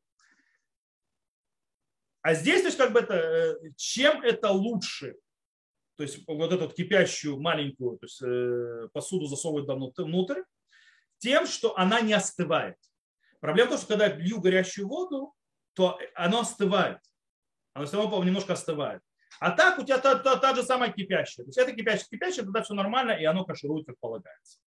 А 2.22 2.34
здесь, 2.34 2.62
то 2.62 2.68
есть, 2.68 2.78
как 2.78 2.92
бы 2.92 3.00
это, 3.00 3.14
э, 3.14 3.72
чем 3.78 4.22
это 4.22 4.52
лучше? 4.52 5.16
То 5.96 6.04
есть, 6.04 6.24
вот 6.28 6.52
эту 6.52 6.70
кипящую 6.70 7.40
маленькую 7.40 7.98
то 7.98 8.06
есть, 8.06 8.92
посуду 8.94 9.26
засовывать 9.26 9.68
внутрь, 9.98 10.44
тем, 11.18 11.46
что 11.46 11.78
она 11.78 12.02
не 12.02 12.14
остывает. 12.14 12.78
Проблема 13.40 13.68
в 13.68 13.72
том, 13.72 13.80
что 13.80 13.88
когда 13.88 14.08
я 14.08 14.16
лью 14.16 14.42
горячую 14.42 14.88
воду, 14.88 15.34
то 15.74 15.98
оно 16.16 16.42
остывает. 16.42 17.00
Оно 17.74 17.86
само 17.86 18.24
немножко 18.24 18.54
остывает. 18.54 19.02
А 19.40 19.52
так 19.52 19.80
у 19.80 19.84
тебя 19.84 20.00
та, 20.00 20.16
та, 20.16 20.36
та 20.36 20.56
же 20.56 20.64
самая 20.64 20.92
кипящая. 20.92 21.46
То 21.46 21.50
есть 21.50 21.58
это 21.58 21.72
кипящая, 21.72 22.08
кипящая, 22.10 22.44
тогда 22.44 22.62
все 22.62 22.74
нормально, 22.74 23.12
и 23.12 23.24
оно 23.24 23.46
каширует, 23.46 23.86
как 23.86 23.98
полагается. 24.00 24.60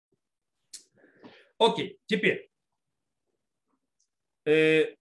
Окей, 1.59 1.99
теперь. 2.07 2.51
Э, 4.45 4.95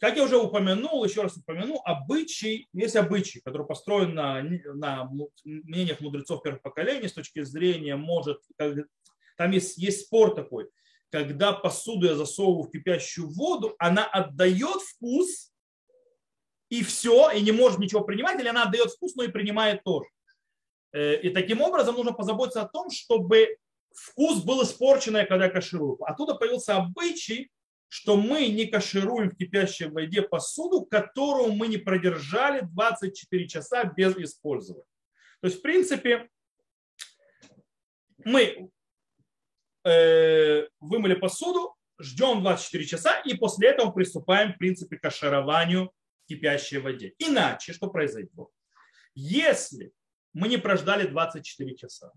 как 0.00 0.16
я 0.16 0.24
уже 0.24 0.36
упомянул, 0.36 1.04
еще 1.04 1.22
раз 1.22 1.36
упомяну, 1.36 1.80
обычай, 1.84 2.68
есть 2.72 2.96
обычай, 2.96 3.40
который 3.40 3.66
построен 3.66 4.14
на, 4.14 4.42
на 4.42 5.10
мнениях 5.44 6.00
мудрецов 6.00 6.42
первых 6.42 6.62
поколений 6.62 7.08
с 7.08 7.12
точки 7.12 7.42
зрения, 7.42 7.96
может, 7.96 8.40
там 9.36 9.50
есть, 9.50 9.76
есть 9.76 10.06
спор 10.06 10.34
такой, 10.34 10.70
когда 11.10 11.52
посуду 11.52 12.06
я 12.06 12.14
засовываю 12.14 12.64
в 12.64 12.70
кипящую 12.70 13.30
воду, 13.30 13.74
она 13.78 14.04
отдает 14.04 14.80
вкус 14.82 15.52
и 16.68 16.82
все, 16.82 17.30
и 17.30 17.40
не 17.40 17.52
может 17.52 17.78
ничего 17.78 18.02
принимать, 18.02 18.38
или 18.38 18.48
она 18.48 18.64
отдает 18.64 18.90
вкус, 18.90 19.14
но 19.14 19.22
и 19.24 19.28
принимает 19.28 19.82
тоже. 19.84 20.08
Э, 20.92 21.20
и 21.20 21.30
таким 21.30 21.60
образом 21.62 21.94
нужно 21.94 22.12
позаботиться 22.12 22.62
о 22.62 22.68
том, 22.68 22.90
чтобы 22.90 23.56
вкус 23.94 24.42
был 24.42 24.62
испорченный, 24.62 25.26
когда 25.26 25.46
я 25.46 25.50
каширую. 25.50 25.96
Оттуда 26.04 26.34
появился 26.34 26.76
обычай, 26.76 27.50
что 27.88 28.16
мы 28.16 28.48
не 28.48 28.66
кашируем 28.66 29.30
в 29.30 29.36
кипящей 29.36 29.88
воде 29.88 30.20
посуду, 30.20 30.84
которую 30.84 31.52
мы 31.52 31.68
не 31.68 31.78
продержали 31.78 32.60
24 32.60 33.48
часа 33.48 33.84
без 33.84 34.14
использования. 34.16 34.84
То 35.40 35.46
есть, 35.46 35.60
в 35.60 35.62
принципе, 35.62 36.28
мы 38.24 38.70
вымыли 39.84 41.14
посуду, 41.14 41.76
ждем 41.98 42.42
24 42.42 42.84
часа, 42.84 43.20
и 43.20 43.34
после 43.34 43.68
этого 43.68 43.90
приступаем, 43.90 44.52
в 44.52 44.58
принципе, 44.58 44.96
к 44.96 45.02
кашированию 45.02 45.92
кипящей 46.26 46.78
воде. 46.78 47.14
Иначе, 47.18 47.72
что 47.72 47.88
произойдет? 47.88 48.48
Если 49.14 49.92
мы 50.32 50.48
не 50.48 50.58
прождали 50.58 51.06
24 51.06 51.76
часа, 51.76 52.12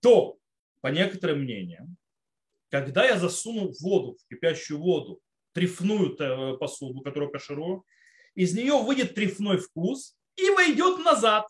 то, 0.00 0.38
по 0.80 0.88
некоторым 0.88 1.42
мнениям, 1.42 1.96
когда 2.70 3.04
я 3.04 3.18
засуну 3.18 3.72
воду, 3.80 4.16
в 4.16 4.28
кипящую 4.28 4.80
воду, 4.80 5.20
трефную 5.52 6.16
э, 6.16 6.56
посуду, 6.58 7.00
которую 7.00 7.30
каширую, 7.30 7.84
из 8.34 8.54
нее 8.54 8.74
выйдет 8.74 9.14
трефной 9.14 9.58
вкус 9.58 10.16
и 10.36 10.50
войдет 10.50 10.98
назад. 10.98 11.48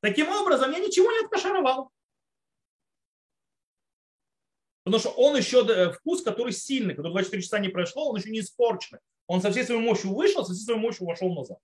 Таким 0.00 0.28
образом, 0.28 0.70
я 0.70 0.78
ничего 0.78 1.10
не 1.10 1.24
откашировал. 1.24 1.90
Потому 4.88 5.00
что 5.00 5.10
он 5.20 5.36
еще 5.36 5.66
э, 5.66 5.92
вкус, 5.92 6.22
который 6.22 6.50
сильный, 6.50 6.94
который 6.94 7.12
24 7.12 7.42
часа 7.42 7.58
не 7.58 7.68
прошло, 7.68 8.08
он 8.08 8.16
еще 8.16 8.30
не 8.30 8.40
испорченный. 8.40 9.00
Он 9.26 9.42
со 9.42 9.50
всей 9.50 9.64
своей 9.64 9.82
мощью 9.82 10.14
вышел, 10.14 10.46
со 10.46 10.54
всей 10.54 10.64
своей 10.64 10.80
мощью 10.80 11.06
вошел 11.06 11.30
назад. 11.34 11.58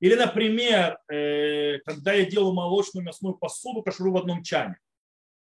Или, 0.00 0.16
например, 0.16 0.98
э, 1.08 1.78
когда 1.86 2.12
я 2.12 2.24
делаю 2.24 2.52
молочную 2.52 3.04
мясную 3.04 3.34
посуду, 3.34 3.82
каширую 3.82 4.14
в 4.14 4.16
одном 4.16 4.42
чане. 4.42 4.76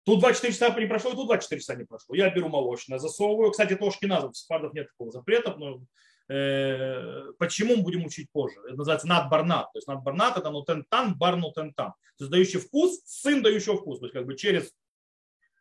Тут 0.03 0.19
24 0.19 0.53
часа 0.53 0.79
не 0.79 0.85
прошло, 0.85 1.11
и 1.11 1.15
тут 1.15 1.25
24 1.25 1.61
часа 1.61 1.73
не 1.73 1.83
прошло. 1.83 2.13
Я 2.13 2.29
беру 2.29 2.47
молочное, 2.47 2.99
засовываю. 2.99 3.49
Кстати, 3.49 3.73
это 3.73 3.83
в 3.83 4.73
нет 4.75 4.87
такого 4.89 5.09
запрета, 5.09 5.55
но 5.57 5.81
э, 6.29 7.31
почему 7.39 7.77
мы 7.77 7.81
будем 7.81 8.05
учить 8.05 8.29
позже? 8.31 8.59
Это 8.67 8.75
называется 8.75 9.07
надбарнат. 9.07 9.73
То 9.73 9.77
есть 9.79 9.87
надбарнат 9.87 10.37
это 10.37 10.51
нутентан, 10.51 11.17
бар 11.17 11.37
нутентан. 11.37 11.93
То 12.17 12.25
есть 12.25 12.31
дающий 12.31 12.59
вкус, 12.59 13.01
сын 13.05 13.41
дающего 13.41 13.77
вкус. 13.77 13.97
То 13.97 14.05
есть 14.05 14.13
как 14.13 14.27
бы 14.27 14.37
через 14.37 14.71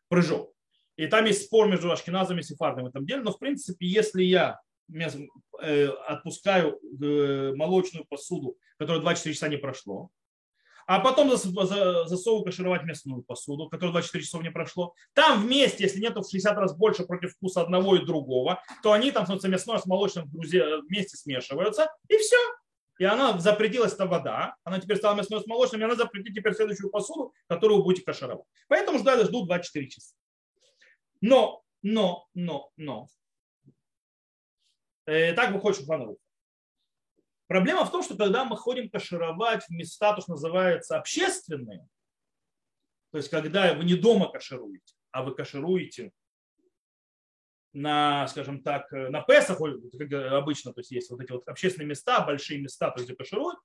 прыжок. 0.09 0.53
И 1.01 1.07
там 1.07 1.24
есть 1.24 1.46
спор 1.46 1.66
между 1.66 1.90
ашкеназами 1.90 2.40
и 2.40 2.42
сефардами 2.42 2.84
в 2.84 2.88
этом 2.88 3.07
деле. 3.07 3.22
Но 3.22 3.32
в 3.32 3.38
принципе, 3.38 3.86
если 3.86 4.22
я 4.22 4.61
э, 4.92 5.86
отпускаю 5.86 6.78
э, 6.78 7.55
молочную 7.57 8.05
посуду, 8.05 8.59
которая 8.76 9.01
24 9.01 9.34
часа 9.34 9.48
не 9.48 9.57
прошло, 9.57 10.11
а 10.86 11.01
потом 11.01 11.30
засовываю 11.30 12.44
кашировать 12.44 12.82
мясную 12.82 13.22
посуду, 13.22 13.70
которая 13.70 13.92
24 13.92 14.24
часов 14.24 14.42
не 14.42 14.51
прошло. 14.51 14.92
Там 15.14 15.40
вместе, 15.40 15.84
если 15.84 16.01
нету 16.01 16.20
в 16.20 16.30
60 16.30 16.55
раз 16.59 16.76
больше 16.76 17.07
против 17.07 17.32
вкуса 17.32 17.62
одного 17.62 17.96
и 17.96 18.05
другого, 18.05 18.62
то 18.82 18.92
они 18.92 19.11
там 19.11 19.24
становятся 19.24 19.48
мясное 19.48 19.78
с 19.78 19.86
молочным 19.86 20.28
вместе 20.30 21.16
смешиваются, 21.16 21.88
и 22.09 22.18
все. 22.18 22.36
И 22.98 23.05
она 23.05 23.38
запретилась 23.38 23.94
эта 23.94 24.05
вода, 24.05 24.55
она 24.64 24.78
теперь 24.78 24.98
стала 24.98 25.16
мясной 25.16 25.40
с 25.40 25.46
молочным, 25.46 25.80
и 25.80 25.84
она 25.84 25.94
запретит 25.94 26.34
теперь 26.34 26.53
следующую 26.53 26.90
посуду, 26.90 27.32
которую 27.46 27.78
вы 27.78 27.84
будете 27.84 28.05
кашировать. 28.05 28.44
Поэтому 28.68 28.98
ждали, 28.98 29.24
ждут 29.24 29.46
24 29.46 29.88
часа. 29.88 30.14
Но, 31.20 31.62
но, 31.82 32.28
но, 32.34 32.70
но. 32.76 33.08
Э, 35.06 35.32
так 35.34 35.52
выходит 35.52 35.78
Шухлан 35.78 36.04
Рух. 36.04 36.18
Проблема 37.46 37.84
в 37.84 37.90
том, 37.90 38.02
что 38.02 38.16
когда 38.16 38.44
мы 38.44 38.56
ходим 38.56 38.88
кашировать 38.88 39.64
в 39.64 39.70
места, 39.70 40.14
то, 40.14 40.20
что 40.20 40.32
называется 40.32 40.96
общественные, 40.96 41.86
то 43.10 43.18
есть 43.18 43.28
когда 43.28 43.74
вы 43.74 43.84
не 43.84 43.94
дома 43.94 44.30
кашируете, 44.30 44.94
а 45.10 45.24
вы 45.24 45.34
кашируете 45.34 46.12
на, 47.72 48.28
скажем 48.28 48.62
так, 48.62 48.90
на 48.92 49.22
Песах, 49.22 49.58
как 49.58 50.12
обычно, 50.32 50.72
то 50.72 50.80
есть 50.80 50.92
есть 50.92 51.10
вот 51.10 51.20
эти 51.20 51.32
вот 51.32 51.48
общественные 51.48 51.88
места, 51.88 52.20
большие 52.20 52.60
места, 52.60 52.90
то 52.90 53.00
есть 53.00 53.08
где 53.08 53.16
кашируют, 53.16 53.58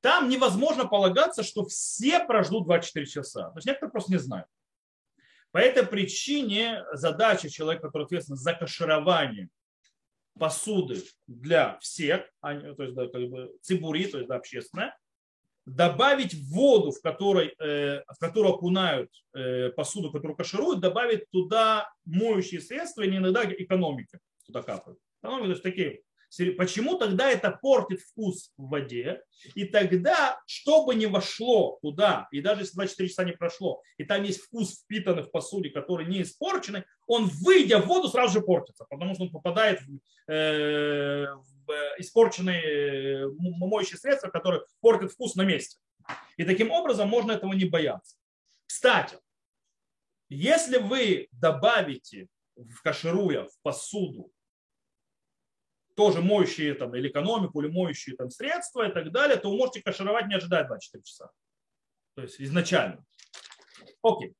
там 0.00 0.28
невозможно 0.28 0.86
полагаться, 0.86 1.42
что 1.42 1.64
все 1.66 2.24
прождут 2.24 2.64
24 2.64 3.06
часа. 3.06 3.50
То 3.50 3.56
есть 3.56 3.66
некоторые 3.66 3.92
просто 3.92 4.12
не 4.12 4.18
знают. 4.18 4.48
По 5.56 5.60
этой 5.60 5.86
причине 5.86 6.84
задача 6.92 7.48
человека, 7.48 7.86
который 7.86 8.02
ответственен 8.02 8.36
за 8.36 8.52
каширование 8.52 9.48
посуды 10.38 11.02
для 11.26 11.78
всех, 11.78 12.30
то 12.42 12.82
есть 12.82 12.94
да, 12.94 13.08
как 13.08 13.30
бы 13.30 13.56
цибури, 13.62 14.04
то 14.06 14.18
есть 14.18 14.28
да, 14.28 14.36
общественная, 14.36 14.94
добавить 15.64 16.34
воду, 16.50 16.90
в 16.90 17.00
которой, 17.00 17.54
э, 17.58 18.02
в 18.06 18.18
которую 18.20 18.52
окунают 18.52 19.10
э, 19.32 19.70
посуду, 19.70 20.12
которую 20.12 20.36
кашируют, 20.36 20.80
добавить 20.80 21.30
туда 21.30 21.90
моющие 22.04 22.60
средства, 22.60 23.00
и 23.00 23.08
иногда 23.08 23.50
экономики 23.50 24.18
туда 24.44 24.62
капают. 24.62 24.98
Экономики, 25.22 25.46
то 25.46 25.52
есть 25.52 25.62
такие 25.62 26.02
Почему 26.56 26.98
тогда 26.98 27.30
это 27.30 27.50
портит 27.50 28.00
вкус 28.00 28.52
в 28.56 28.68
воде? 28.68 29.22
И 29.54 29.64
тогда, 29.64 30.40
что 30.46 30.84
бы 30.84 30.94
ни 30.94 31.06
вошло 31.06 31.78
туда, 31.82 32.28
и 32.30 32.40
даже 32.40 32.62
если 32.62 32.74
24 32.74 33.08
часа 33.08 33.24
не 33.24 33.32
прошло, 33.32 33.82
и 33.96 34.04
там 34.04 34.22
есть 34.22 34.40
вкус 34.40 34.80
впитанный 34.82 35.22
в 35.22 35.30
посуде, 35.30 35.70
который 35.70 36.06
не 36.06 36.22
испорченный, 36.22 36.84
он, 37.06 37.26
выйдя 37.26 37.80
в 37.80 37.86
воду, 37.86 38.08
сразу 38.08 38.34
же 38.34 38.40
портится, 38.40 38.84
потому 38.88 39.14
что 39.14 39.24
он 39.24 39.30
попадает 39.30 39.80
в, 39.82 40.32
э, 40.32 41.26
в 41.34 41.72
испорченные 41.98 43.24
э, 43.24 43.26
моющие 43.28 43.98
средства, 43.98 44.28
которые 44.28 44.62
портят 44.80 45.12
вкус 45.12 45.34
на 45.36 45.42
месте. 45.42 45.78
И 46.36 46.44
таким 46.44 46.70
образом 46.70 47.08
можно 47.08 47.32
этого 47.32 47.52
не 47.52 47.64
бояться. 47.64 48.16
Кстати, 48.66 49.16
если 50.28 50.78
вы 50.78 51.28
добавите 51.32 52.28
в 52.56 52.82
кашируя 52.82 53.44
в 53.44 53.62
посуду 53.62 54.32
тоже 55.96 56.20
моющие 56.20 56.74
там, 56.74 56.94
или 56.94 57.08
экономику, 57.08 57.60
или 57.60 57.70
моющие 57.70 58.14
там, 58.16 58.30
средства 58.30 58.88
и 58.88 58.92
так 58.92 59.10
далее, 59.10 59.38
то 59.38 59.50
вы 59.50 59.56
можете 59.56 59.82
кашировать, 59.82 60.26
не 60.26 60.34
ожидать 60.34 60.68
24 60.68 61.02
часа. 61.02 61.30
То 62.14 62.22
есть 62.22 62.40
изначально. 62.40 63.04
Окей. 64.02 64.34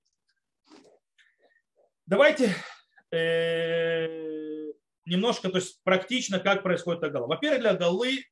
Давайте 2.04 2.54
э, 3.10 4.72
немножко, 5.06 5.48
то 5.48 5.56
есть 5.56 5.80
практично, 5.82 6.38
как 6.38 6.62
происходит 6.62 7.10
гала. 7.10 7.26
Во-первых, 7.26 7.60
для 7.60 7.74
голы 7.74 8.24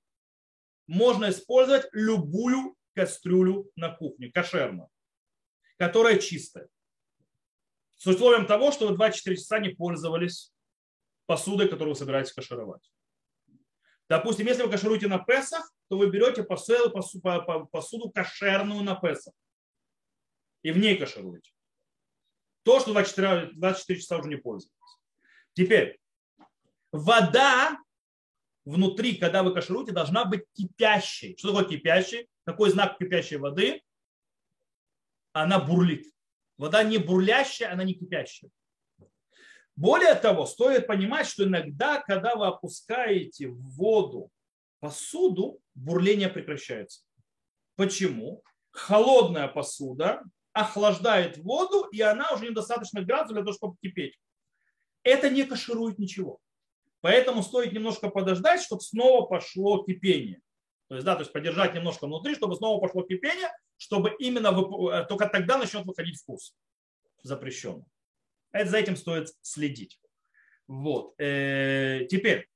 можно 0.86 1.30
использовать 1.30 1.88
любую 1.92 2.76
кастрюлю 2.94 3.70
на 3.74 3.90
кухне, 3.90 4.30
кошерную, 4.30 4.88
которая 5.78 6.18
чистая. 6.18 6.68
С 7.96 8.06
условием 8.06 8.46
того, 8.46 8.70
что 8.70 8.86
вы 8.86 8.96
24 8.96 9.36
часа 9.36 9.58
не 9.60 9.70
пользовались 9.70 10.52
посудой, 11.26 11.68
которую 11.68 11.94
вы 11.94 11.98
собираетесь 11.98 12.32
кашировать. 12.32 12.82
Допустим, 14.08 14.46
если 14.46 14.62
вы 14.62 14.70
кашируете 14.70 15.08
на 15.08 15.18
Песах, 15.18 15.72
то 15.88 15.96
вы 15.96 16.10
берете 16.10 16.42
посуду, 16.42 16.90
посуду 17.70 18.10
кошерную 18.10 18.82
на 18.82 18.94
Песах 18.94 19.34
и 20.62 20.70
в 20.72 20.78
ней 20.78 20.96
кашируете. 20.96 21.52
То, 22.64 22.80
что 22.80 22.92
24, 22.92 23.52
24 23.54 24.00
часа 24.00 24.18
уже 24.18 24.28
не 24.28 24.36
пользуетесь. 24.36 24.74
Теперь, 25.52 26.00
вода 26.90 27.78
внутри, 28.64 29.16
когда 29.16 29.42
вы 29.42 29.54
кашируете, 29.54 29.92
должна 29.92 30.24
быть 30.24 30.44
кипящей. 30.54 31.36
Что 31.36 31.52
такое 31.52 31.68
кипящей? 31.68 32.28
Какой 32.44 32.70
знак 32.70 32.98
кипящей 32.98 33.36
воды? 33.36 33.82
Она 35.32 35.60
бурлит. 35.60 36.06
Вода 36.56 36.82
не 36.82 36.98
бурлящая, 36.98 37.72
она 37.72 37.84
не 37.84 37.94
кипящая. 37.94 38.50
Более 39.76 40.14
того, 40.14 40.46
стоит 40.46 40.86
понимать, 40.86 41.26
что 41.26 41.44
иногда, 41.44 42.00
когда 42.00 42.36
вы 42.36 42.46
опускаете 42.46 43.48
в 43.48 43.58
воду 43.76 44.30
посуду, 44.80 45.60
бурление 45.74 46.28
прекращается. 46.28 47.02
Почему? 47.76 48.42
Холодная 48.70 49.48
посуда 49.48 50.22
охлаждает 50.52 51.38
воду, 51.38 51.88
и 51.90 52.00
она 52.00 52.30
уже 52.32 52.48
недостаточно 52.48 53.02
градусов 53.02 53.34
для 53.34 53.42
того, 53.42 53.52
чтобы 53.52 53.76
кипеть. 53.82 54.18
Это 55.02 55.28
не 55.28 55.44
каширует 55.44 55.98
ничего. 55.98 56.38
Поэтому 57.00 57.42
стоит 57.42 57.72
немножко 57.72 58.08
подождать, 58.08 58.62
чтобы 58.62 58.80
снова 58.80 59.26
пошло 59.26 59.82
кипение. 59.84 60.40
То 60.88 60.94
есть, 60.94 61.04
да, 61.04 61.14
то 61.14 61.20
есть 61.20 61.32
подержать 61.32 61.74
немножко 61.74 62.06
внутри, 62.06 62.34
чтобы 62.34 62.54
снова 62.56 62.80
пошло 62.80 63.02
кипение, 63.02 63.50
чтобы 63.76 64.14
именно 64.18 64.48
э, 64.48 65.04
только 65.06 65.28
тогда 65.28 65.58
начнет 65.58 65.84
выходить 65.84 66.20
вкус 66.20 66.54
запрещенный. 67.22 67.84
Это 68.54 68.70
за 68.70 68.78
этим 68.78 68.96
стоит 68.96 69.28
следить. 69.42 70.00
Вот. 70.68 71.14
Э, 71.18 72.06
теперь, 72.08 72.48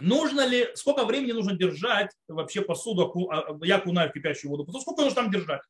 нужно 0.00 0.44
ли, 0.44 0.68
сколько 0.74 1.04
времени 1.04 1.30
нужно 1.30 1.54
держать 1.56 2.10
вообще 2.26 2.60
посуду, 2.60 3.30
а, 3.30 3.56
я 3.62 3.76
окунаю 3.76 4.10
в 4.10 4.12
кипящую 4.12 4.50
воду, 4.50 4.70
сколько 4.80 5.02
нужно 5.02 5.22
там 5.22 5.30
держать? 5.30 5.62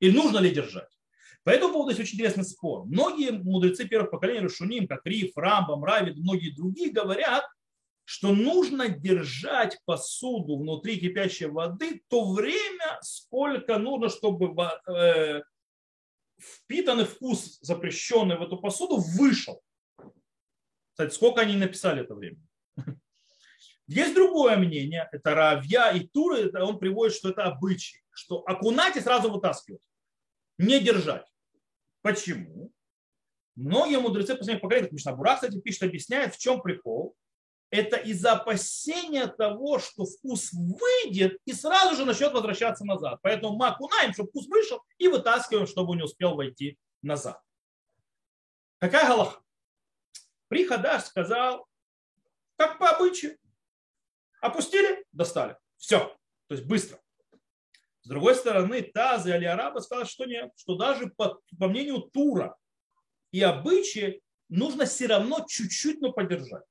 Или 0.00 0.16
нужно 0.16 0.38
ли 0.38 0.50
держать? 0.50 0.88
По 1.44 1.50
этому 1.50 1.74
поводу 1.74 1.90
есть 1.90 2.00
очень 2.00 2.14
интересный 2.14 2.44
спор. 2.44 2.86
Многие 2.86 3.30
мудрецы 3.30 3.86
первых 3.86 4.10
поколений, 4.10 4.40
Рашуним, 4.40 4.88
как 4.88 5.04
Риф, 5.04 5.36
Рамбам, 5.36 5.84
Равид, 5.84 6.16
многие 6.16 6.56
другие 6.56 6.90
говорят, 6.90 7.44
что 8.04 8.32
нужно 8.32 8.88
держать 8.88 9.78
посуду 9.84 10.56
внутри 10.56 10.98
кипящей 10.98 11.46
воды 11.46 12.02
то 12.08 12.32
время, 12.32 12.98
сколько 13.02 13.78
нужно, 13.78 14.08
чтобы 14.08 14.54
э, 14.88 15.42
впитанный 16.38 17.04
вкус, 17.04 17.58
запрещенный 17.62 18.36
в 18.36 18.42
эту 18.42 18.58
посуду, 18.58 18.96
вышел. 18.96 19.62
Кстати, 20.92 21.14
сколько 21.14 21.40
они 21.40 21.56
написали 21.56 22.02
это 22.02 22.14
время? 22.14 22.40
Есть 23.86 24.14
другое 24.14 24.56
мнение, 24.56 25.08
это 25.12 25.34
Равья 25.34 25.90
и 25.92 26.06
Туры, 26.06 26.50
он 26.60 26.78
приводит, 26.78 27.14
что 27.14 27.30
это 27.30 27.44
обычай, 27.44 28.02
что 28.10 28.42
окунать 28.46 28.96
и 28.96 29.00
сразу 29.00 29.30
вытаскивать, 29.30 29.82
не 30.58 30.80
держать. 30.80 31.26
Почему? 32.02 32.72
Многие 33.54 33.98
мудрецы 33.98 34.34
последних 34.34 34.62
поколений, 34.62 34.88
Мишна 34.90 35.12
Бура, 35.12 35.34
кстати, 35.34 35.60
пишет, 35.60 35.84
объясняет, 35.84 36.34
в 36.34 36.38
чем 36.38 36.60
прикол. 36.60 37.16
Это 37.70 37.96
из-за 37.96 38.34
опасения 38.34 39.26
того, 39.26 39.78
что 39.78 40.04
вкус 40.04 40.52
выйдет 40.52 41.38
и 41.44 41.52
сразу 41.52 41.96
же 41.96 42.04
начнет 42.04 42.32
возвращаться 42.32 42.84
назад. 42.84 43.18
Поэтому 43.22 43.56
мы 43.56 43.66
окунаем, 43.66 44.12
чтобы 44.12 44.30
вкус 44.30 44.46
вышел, 44.46 44.82
и 44.98 45.08
вытаскиваем, 45.08 45.66
чтобы 45.66 45.92
он 45.92 45.98
не 45.98 46.04
успел 46.04 46.36
войти 46.36 46.78
назад. 47.02 47.40
Какая 48.78 49.06
галаха? 49.06 49.40
Приходаш 50.48 51.04
сказал, 51.04 51.66
как 52.56 52.78
по 52.78 52.90
обычаю. 52.90 53.36
Опустили, 54.40 55.04
достали. 55.12 55.56
Все. 55.76 56.16
То 56.46 56.54
есть 56.54 56.66
быстро. 56.66 57.00
С 58.02 58.08
другой 58.08 58.36
стороны, 58.36 58.82
Таз 58.82 59.26
и 59.26 59.32
Алиараба 59.32 59.80
сказали, 59.80 60.06
что 60.06 60.26
нет, 60.26 60.52
что 60.56 60.76
даже 60.76 61.08
по, 61.08 61.40
по 61.58 61.68
мнению 61.68 62.02
Тура 62.02 62.56
и 63.32 63.42
обычаи 63.42 64.22
нужно 64.48 64.86
все 64.86 65.08
равно 65.08 65.44
чуть-чуть, 65.48 66.00
но 66.00 66.12
подержать. 66.12 66.62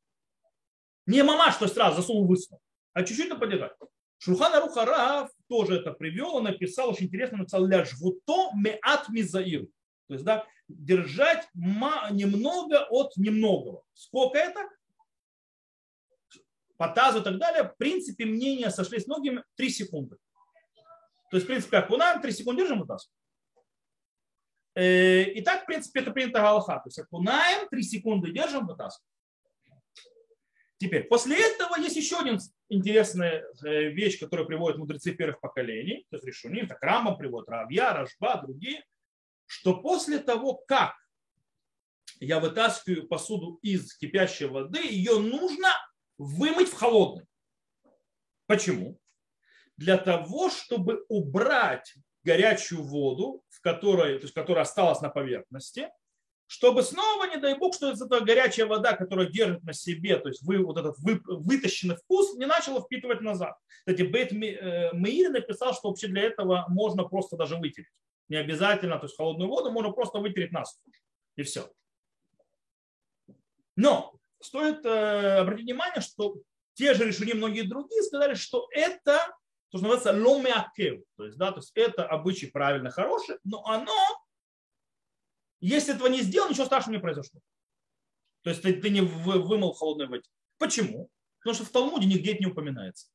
Не 1.05 1.23
мама, 1.23 1.51
что 1.51 1.67
сразу 1.67 1.97
засунул 1.97 2.27
высунул, 2.27 2.61
а 2.93 3.03
чуть-чуть, 3.03 3.29
но 3.29 3.37
подержать. 3.37 3.73
Шурхан 4.17 4.55
Арухарав 4.55 5.29
тоже 5.47 5.79
это 5.79 5.91
привел, 5.91 6.35
он 6.35 6.45
написал, 6.45 6.89
очень 6.89 7.05
интересно, 7.05 7.39
написал 7.39 7.65
ля 7.65 7.85
жвуто 7.85 8.51
меат 8.55 9.09
мизаир. 9.09 9.67
То 10.07 10.13
есть, 10.13 10.25
да, 10.25 10.47
держать 10.67 11.47
немного 11.53 12.85
от 12.89 13.15
немногого. 13.17 13.83
Сколько 13.93 14.37
это? 14.37 14.67
По 16.77 16.89
тазу 16.89 17.21
и 17.21 17.23
так 17.23 17.37
далее. 17.37 17.63
В 17.63 17.77
принципе, 17.77 18.25
мнения 18.25 18.69
сошлись 18.69 19.07
многими 19.07 19.43
3 19.55 19.69
секунды. 19.69 20.17
То 21.31 21.37
есть, 21.37 21.45
в 21.45 21.47
принципе, 21.47 21.77
окунаем, 21.77 22.21
3 22.21 22.31
секунды 22.31 22.63
держим 22.63 22.83
и 22.83 22.87
таз. 22.87 23.11
Э, 24.75 25.23
и 25.23 25.41
так, 25.41 25.63
в 25.63 25.65
принципе, 25.65 26.01
это 26.01 26.11
принято 26.11 26.39
галаха. 26.39 26.79
То 26.79 26.87
есть 26.87 26.99
окунаем, 26.99 27.67
3 27.69 27.83
секунды 27.83 28.31
держим, 28.31 28.67
вытаскиваем. 28.67 29.14
Теперь, 30.77 31.05
после 31.05 31.37
этого 31.37 31.77
есть 31.77 31.95
еще 31.95 32.19
один 32.19 32.37
интересная 32.69 33.45
э, 33.63 33.89
вещь, 33.89 34.19
которую 34.19 34.45
приводят 34.45 34.77
мудрецы 34.77 35.13
первых 35.13 35.39
поколений, 35.39 36.05
то 36.09 36.17
есть 36.17 36.25
решуним, 36.25 36.67
так 36.67 36.81
Рамбам 36.81 37.17
приводит, 37.17 37.49
Равья, 37.49 37.93
Рашба, 37.93 38.41
другие, 38.41 38.83
что 39.45 39.81
после 39.81 40.19
того, 40.19 40.55
как 40.67 40.95
я 42.19 42.39
вытаскиваю 42.39 43.07
посуду 43.07 43.59
из 43.61 43.95
кипящей 43.95 44.47
воды, 44.47 44.85
ее 44.85 45.19
нужно 45.19 45.69
вымыть 46.17 46.69
в 46.69 46.75
холодной. 46.75 47.25
Почему? 48.45 48.99
Для 49.77 49.97
того, 49.97 50.49
чтобы 50.49 51.05
убрать 51.07 51.93
горячую 52.23 52.83
воду, 52.83 53.43
в 53.49 53.61
которой, 53.61 54.17
то 54.17 54.23
есть, 54.23 54.33
которая 54.33 54.63
осталась 54.63 55.01
на 55.01 55.09
поверхности, 55.09 55.89
чтобы 56.47 56.83
снова, 56.83 57.25
не 57.25 57.37
дай 57.37 57.57
бог, 57.57 57.73
что 57.73 57.91
эта 57.91 58.21
горячая 58.21 58.67
вода, 58.67 58.93
которая 58.93 59.27
держит 59.27 59.63
на 59.63 59.73
себе, 59.73 60.17
то 60.17 60.29
есть 60.29 60.43
вы, 60.43 60.63
вот 60.63 60.77
этот 60.77 60.97
вы, 60.99 61.21
вытащенный 61.25 61.95
вкус, 61.95 62.35
не 62.35 62.45
начала 62.45 62.81
впитывать 62.81 63.21
назад. 63.21 63.55
Кстати, 63.79 64.03
Бейт 64.03 64.31
э, 64.31 64.91
Меир 64.93 65.31
написал, 65.31 65.73
что 65.73 65.89
вообще 65.89 66.07
для 66.07 66.23
этого 66.23 66.65
можно 66.69 67.03
просто 67.03 67.35
даже 67.35 67.55
вытереть. 67.57 67.89
Не 68.29 68.37
обязательно, 68.37 68.97
то 68.97 69.05
есть 69.05 69.17
холодную 69.17 69.49
воду 69.49 69.71
можно 69.71 69.91
просто 69.91 70.19
вытереть 70.19 70.51
нас. 70.51 70.79
И 71.35 71.43
все. 71.43 71.71
Но 73.75 74.13
стоит 74.41 74.85
э, 74.85 75.39
обратить 75.39 75.65
внимание, 75.65 76.01
что 76.01 76.37
те 76.73 76.93
же 76.93 77.05
решения 77.05 77.33
многие 77.33 77.63
другие 77.63 78.03
сказали, 78.03 78.35
что 78.35 78.67
это 78.71 79.17
то, 79.71 79.79
что 79.79 79.87
называется 79.87 80.13
ломеакев. 80.13 81.01
То 81.17 81.25
есть, 81.25 81.37
да, 81.37 81.51
то 81.51 81.57
есть 81.57 81.71
это 81.75 82.05
обычай 82.05 82.47
правильно 82.47 82.91
хороший, 82.91 83.37
но 83.43 83.65
оно, 83.65 83.93
если 85.65 85.95
этого 85.95 86.07
не 86.07 86.21
сделал, 86.21 86.49
ничего 86.49 86.65
страшного 86.65 86.97
не 86.97 87.01
произошло. 87.01 87.39
То 88.43 88.49
есть 88.49 88.61
ты, 88.61 88.73
ты 88.73 88.89
не 88.89 89.01
вымыл 89.01 89.73
в 89.73 89.77
холодной 89.77 90.07
воде. 90.07 90.29
Почему? 90.57 91.09
Потому 91.39 91.55
что 91.55 91.65
в 91.65 91.69
Талмуде 91.69 92.07
нигде 92.07 92.33
это 92.33 92.43
не 92.43 92.51
упоминается. 92.51 93.07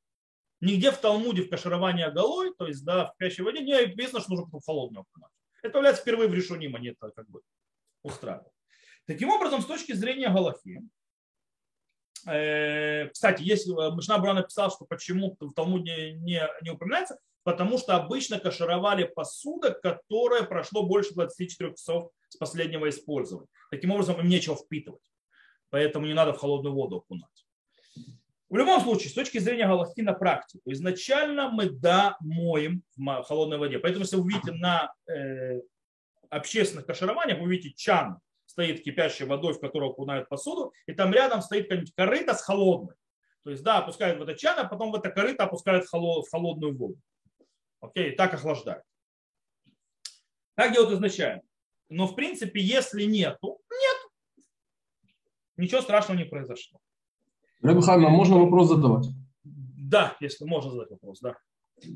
Нигде 0.60 0.90
в 0.90 0.98
Талмуде 0.98 1.42
в 1.42 1.50
кашировании 1.50 2.04
оголой, 2.04 2.52
то 2.56 2.66
есть 2.66 2.84
да, 2.84 3.06
в 3.06 3.16
пящей 3.16 3.44
воде, 3.44 3.60
не 3.60 3.72
написано, 3.74 4.20
что 4.20 4.30
нужно 4.32 4.60
холодную 4.60 5.02
окунать. 5.02 5.32
Это 5.62 5.72
появляется 5.72 6.02
впервые 6.02 6.28
в 6.28 6.34
решении, 6.34 6.90
это 6.90 7.10
как 7.10 7.28
бы 7.28 7.40
устраивают. 8.02 8.52
Таким 9.06 9.30
образом, 9.30 9.62
с 9.62 9.66
точки 9.66 9.92
зрения 9.92 10.28
Галахи, 10.30 10.82
Э, 12.26 13.08
кстати, 13.08 13.42
если 13.42 13.72
э, 13.72 13.94
Мишна 13.94 14.18
Бура 14.18 14.34
написал, 14.34 14.70
что 14.70 14.84
почему 14.84 15.36
в 15.40 15.52
Талмуде 15.52 16.12
не, 16.12 16.42
не 16.62 16.70
упоминается, 16.70 17.18
потому 17.44 17.78
что 17.78 17.96
обычно 17.96 18.38
кашировали 18.38 19.04
посудок, 19.04 19.80
которое 19.80 20.42
прошло 20.42 20.86
больше 20.86 21.14
24 21.14 21.74
часов 21.74 22.10
с 22.30 22.36
последнего 22.36 22.88
использования. 22.88 23.48
Таким 23.70 23.90
образом, 23.90 24.18
им 24.20 24.28
нечего 24.28 24.56
впитывать. 24.56 25.02
Поэтому 25.68 26.06
не 26.06 26.14
надо 26.14 26.32
в 26.32 26.38
холодную 26.38 26.74
воду 26.74 26.96
окунать. 26.96 27.46
В 28.48 28.56
любом 28.56 28.80
случае, 28.80 29.10
с 29.10 29.14
точки 29.14 29.38
зрения 29.38 29.66
галахи 29.66 30.00
на 30.00 30.12
практику, 30.12 30.72
изначально 30.72 31.50
мы 31.50 31.70
да 31.70 32.16
моем 32.20 32.82
в 32.96 33.22
холодной 33.22 33.58
воде. 33.58 33.78
Поэтому, 33.78 34.02
если 34.02 34.16
вы 34.16 34.22
увидите 34.22 34.52
на 34.52 34.92
э, 35.06 35.60
общественных 36.30 36.86
кашированиях, 36.86 37.38
вы 37.38 37.44
увидите 37.44 37.74
чан 37.76 38.18
стоит 38.50 38.82
кипящей 38.82 39.26
водой, 39.26 39.54
в 39.54 39.60
которую 39.60 39.92
окунают 39.92 40.28
посуду, 40.28 40.72
и 40.86 40.92
там 40.92 41.12
рядом 41.12 41.40
стоит 41.40 41.64
какая-нибудь 41.64 41.94
корыта 41.94 42.34
с 42.34 42.42
холодной. 42.42 42.96
То 43.44 43.50
есть, 43.50 43.62
да, 43.62 43.78
опускают 43.78 44.18
в 44.18 44.22
это 44.22 44.34
чан, 44.34 44.58
а 44.58 44.64
потом 44.64 44.90
в 44.90 44.96
это 44.96 45.08
корыто 45.10 45.44
опускают 45.44 45.86
в 45.86 46.30
холодную 46.30 46.76
воду. 46.76 46.98
Окей, 47.80 48.14
так 48.16 48.34
охлаждают. 48.34 48.82
Так 50.56 50.72
делают 50.72 50.92
изначально. 50.92 51.42
Но, 51.90 52.06
в 52.06 52.14
принципе, 52.14 52.60
если 52.60 53.02
нету, 53.04 53.58
нет. 53.70 53.96
Ничего 55.56 55.82
страшного 55.82 56.18
не 56.18 56.24
произошло. 56.24 56.78
Рабихайма, 57.60 58.08
можно 58.08 58.38
вопрос 58.38 58.68
задавать? 58.68 59.06
Да, 59.44 60.16
если 60.20 60.44
можно 60.44 60.70
задать 60.70 60.90
вопрос, 60.90 61.20
да. 61.20 61.36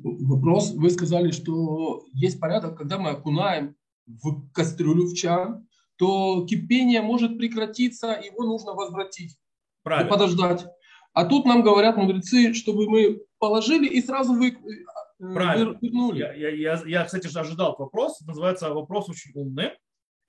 Вопрос, 0.02 0.72
вы 0.72 0.90
сказали, 0.90 1.30
что 1.30 2.04
есть 2.12 2.40
порядок, 2.40 2.76
когда 2.76 2.98
мы 2.98 3.10
окунаем 3.10 3.76
в 4.06 4.50
кастрюлю 4.50 5.06
в 5.06 5.14
чан, 5.14 5.66
то 5.96 6.44
кипение 6.46 7.00
может 7.00 7.38
прекратиться, 7.38 8.20
его 8.22 8.44
нужно 8.44 8.72
возвратить. 8.72 9.38
Правильно. 9.82 10.08
И 10.08 10.10
подождать. 10.10 10.66
А 11.12 11.24
тут 11.24 11.44
нам 11.44 11.62
говорят 11.62 11.96
мудрецы, 11.96 12.52
чтобы 12.54 12.90
мы 12.90 13.22
положили 13.38 13.86
и 13.86 14.02
сразу 14.02 14.34
вы, 14.34 14.48
э, 14.48 15.34
правильно. 15.34 15.78
вернули. 15.80 16.18
Я, 16.18 16.32
я, 16.32 16.48
я, 16.48 16.82
я, 16.84 17.04
кстати, 17.04 17.28
ожидал 17.36 17.76
вопрос. 17.78 18.20
называется 18.22 18.74
вопрос 18.74 19.08
очень 19.08 19.30
умный. 19.34 19.70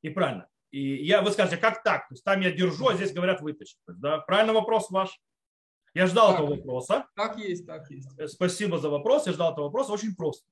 И 0.06 0.10
правильно. 0.10 0.48
И 0.70 1.04
я, 1.04 1.24
вы 1.24 1.32
скажете, 1.32 1.58
как 1.58 1.82
так? 1.82 2.08
То 2.08 2.14
есть 2.14 2.24
там 2.24 2.40
я 2.42 2.52
держу, 2.52 2.88
а 2.88 2.94
здесь 2.94 3.12
говорят 3.12 3.42
вытащить. 3.42 3.80
Да? 3.88 4.20
Правильно 4.20 4.54
вопрос 4.54 4.92
ваш? 4.92 5.20
Я 5.96 6.06
ждал 6.06 6.28
так, 6.28 6.42
этого 6.42 6.56
вопроса. 6.58 7.08
Так 7.16 7.40
есть, 7.40 7.66
так 7.66 7.90
есть. 7.90 8.10
Э, 8.20 8.28
спасибо 8.28 8.78
за 8.78 8.90
вопрос. 8.90 9.26
Я 9.26 9.34
ждал 9.34 9.54
этого 9.54 9.66
вопроса. 9.66 9.94
Очень 9.94 10.16
просто. 10.16 10.46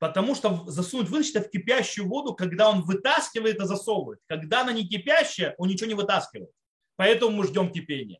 Потому 0.00 0.34
что 0.34 0.64
засунуть 0.66 1.10
вытащить 1.10 1.36
в 1.36 1.48
кипящую 1.48 2.08
воду, 2.08 2.34
когда 2.34 2.70
он 2.70 2.82
вытаскивает 2.82 3.60
и 3.60 3.66
засовывает. 3.66 4.18
Когда 4.26 4.62
она 4.62 4.72
не 4.72 4.88
кипящая, 4.88 5.54
он 5.58 5.68
ничего 5.68 5.86
не 5.86 5.94
вытаскивает. 5.94 6.50
Поэтому 6.96 7.36
мы 7.36 7.44
ждем 7.46 7.70
кипения. 7.70 8.18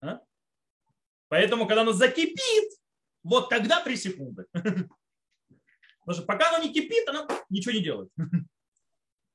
А? 0.00 0.20
Поэтому, 1.28 1.66
когда 1.66 1.82
оно 1.82 1.92
закипит, 1.92 2.70
вот 3.22 3.50
тогда 3.50 3.84
3 3.84 3.96
секунды. 3.96 4.46
Потому 4.52 4.88
что 6.14 6.22
пока 6.22 6.54
оно 6.54 6.64
не 6.64 6.72
кипит, 6.72 7.06
оно 7.06 7.28
ничего 7.50 7.74
не 7.74 7.82
делает. 7.82 8.08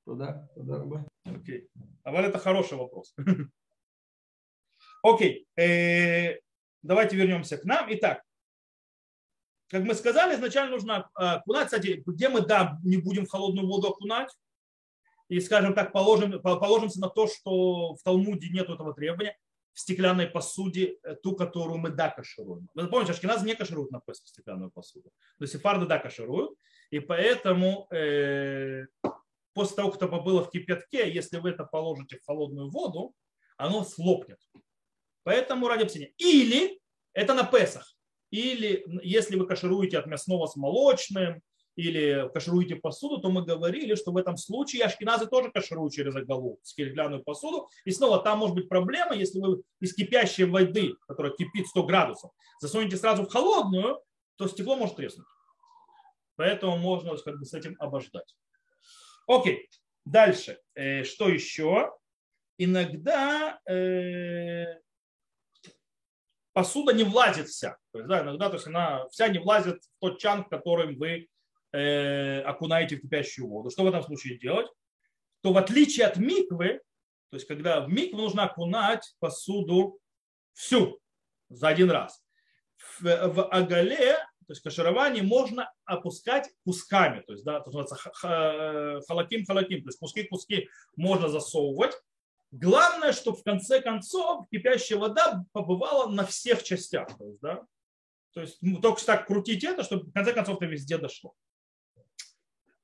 Туда, 0.06 0.48
туда, 0.56 1.06
Окей. 1.24 1.68
А 2.04 2.12
вот 2.12 2.20
это 2.20 2.38
хороший 2.38 2.78
вопрос. 2.78 3.16
Окей. 5.04 5.48
Э, 5.58 6.40
давайте 6.84 7.16
вернемся 7.16 7.58
к 7.58 7.66
нам. 7.66 7.88
Итак, 7.90 8.22
как 9.70 9.84
мы 9.84 9.96
сказали, 9.96 10.36
изначально 10.36 10.72
нужно 10.72 11.10
э, 11.20 11.24
окунать. 11.24 11.66
Кстати, 11.66 12.04
где 12.06 12.30
мы, 12.30 12.42
да, 12.42 12.78
не 12.84 12.98
будем 12.98 13.26
в 13.26 13.30
холодную 13.30 13.68
воду 13.68 13.88
окунать, 13.88 14.30
и, 15.28 15.40
скажем 15.40 15.74
так, 15.74 15.92
положим, 15.92 16.40
положимся 16.40 17.02
на 17.02 17.10
то, 17.10 17.28
что 17.28 17.96
в 17.96 18.04
Талмуде 18.04 18.50
нет 18.50 18.70
этого 18.70 18.94
требования, 18.94 19.36
в 19.74 19.80
стеклянной 19.80 20.28
посуде, 20.28 20.98
э, 21.04 21.16
ту, 21.16 21.36
которую 21.36 21.80
мы 21.80 21.90
да 21.90 22.10
кашируем. 22.10 22.70
Вы 22.76 22.88
помните, 22.88 23.12
ашкеназы 23.12 23.46
не 23.46 23.56
кашируют 23.56 23.92
на 23.92 24.00
Песах 24.00 24.28
стеклянную 24.28 24.70
посуду. 24.70 25.10
То 25.40 25.44
есть 25.44 25.54
сефарды 25.54 25.88
да 25.88 25.98
кашируют. 25.98 26.52
И 26.92 27.00
поэтому 27.00 27.88
э, 27.92 28.86
после 29.56 29.78
того, 29.78 29.90
как 29.92 30.04
это 30.04 30.20
было 30.20 30.44
в 30.44 30.52
кипятке, 30.52 31.12
если 31.12 31.38
вы 31.38 31.50
это 31.52 31.64
положите 31.64 32.18
в 32.18 32.26
холодную 32.26 32.70
воду, 32.70 33.14
оно 33.58 33.84
слопнет. 33.84 34.38
Поэтому 35.24 35.68
ради 35.68 35.84
объяснения. 35.84 36.14
Или 36.18 36.80
это 37.14 37.34
на 37.34 37.46
Песах. 37.46 37.96
Или 38.30 38.86
если 39.02 39.38
вы 39.38 39.48
кашируете 39.48 39.98
от 39.98 40.08
мясного 40.08 40.46
с 40.46 40.58
молочным, 40.58 41.42
или 41.76 42.30
кашируете 42.34 42.76
посуду, 42.76 43.20
то 43.20 43.30
мы 43.30 43.44
говорили, 43.44 43.96
что 43.96 44.12
в 44.12 44.18
этом 44.18 44.38
случае 44.38 44.86
ашкеназы 44.86 45.26
тоже 45.26 45.52
кашируют 45.52 45.94
через 45.94 46.16
оголу, 46.16 46.60
стеклянную 46.64 47.24
посуду. 47.24 47.70
И 47.86 47.92
снова 47.92 48.20
там 48.20 48.40
может 48.40 48.56
быть 48.56 48.70
проблема, 48.70 49.16
если 49.16 49.40
вы 49.40 49.62
из 49.82 49.94
кипящей 49.94 50.46
воды, 50.46 50.96
которая 51.08 51.34
кипит 51.34 51.68
100 51.68 51.84
градусов, 51.84 52.32
засунете 52.60 52.98
сразу 52.98 53.24
в 53.24 53.30
холодную, 53.30 54.00
то 54.38 54.48
стекло 54.48 54.76
может 54.76 54.96
треснуть. 54.96 55.28
Поэтому 56.38 56.78
можно 56.78 57.16
как 57.18 57.40
бы, 57.40 57.46
с 57.46 57.54
этим 57.54 57.76
обождать. 57.80 58.36
Окей. 59.28 59.70
Дальше. 60.06 60.60
Э, 60.76 61.04
что 61.04 61.30
еще? 61.30 61.92
Иногда 62.58 63.60
э, 63.68 64.80
посуда 66.54 66.94
не 66.94 67.04
влазит 67.04 67.50
вся. 67.50 67.78
То 67.92 68.00
есть, 68.00 68.10
да, 68.10 68.22
иногда 68.22 68.50
то 68.50 68.56
есть 68.56 68.68
она 68.68 69.08
вся 69.10 69.28
не 69.28 69.40
влазит 69.40 69.84
в 69.84 70.00
тот 70.00 70.20
чан, 70.20 70.44
в 70.44 70.50
которым 70.50 70.96
вы 70.96 71.28
э, 71.74 72.42
окунаете 72.42 72.98
в 72.98 73.02
кипящую 73.02 73.50
воду. 73.50 73.70
Что 73.72 73.84
в 73.84 73.88
этом 73.88 74.04
случае 74.04 74.38
делать? 74.38 74.68
То 75.42 75.54
в 75.54 75.58
отличие 75.58 76.06
от 76.06 76.18
миквы, 76.18 76.82
то 77.30 77.38
есть 77.38 77.48
когда 77.48 77.82
в 77.82 77.90
микву 77.90 78.18
нужно 78.18 78.44
окунать 78.44 79.16
посуду 79.20 80.00
всю 80.54 81.00
за 81.50 81.68
один 81.68 81.92
раз. 81.92 82.24
В, 83.00 83.04
в 83.04 83.48
агале, 83.50 84.18
то 84.46 84.54
есть 84.54 84.62
каширование, 84.62 85.24
можно 85.24 85.72
опускать 85.86 86.50
кусками, 86.64 87.22
то 87.22 87.34
есть, 87.34 87.44
да, 87.44 87.60
то 87.60 87.72
называется 87.72 87.96
халаким-халаким, 89.08 89.84
то 89.84 89.88
есть 89.88 90.00
куски-куски 90.00 90.68
можно 90.96 91.30
засовывать. 91.30 91.94
Главное, 92.52 93.12
чтобы 93.12 93.38
в 93.38 93.44
конце 93.44 93.82
концов 93.82 94.48
кипящая 94.50 94.98
вода 94.98 95.44
побывала 95.52 96.10
на 96.10 96.26
всех 96.26 96.64
частях. 96.64 97.10
То 97.18 97.28
есть, 97.28 97.42
да, 97.42 97.66
то 98.34 98.42
есть 98.42 98.58
ну, 98.62 98.80
только 98.80 99.04
так 99.06 99.28
крутить 99.28 99.64
это, 99.64 99.84
чтобы 99.84 100.06
в 100.06 100.14
конце 100.14 100.34
концов 100.34 100.58
это 100.58 100.66
везде 100.66 100.98
дошло. 100.98 101.34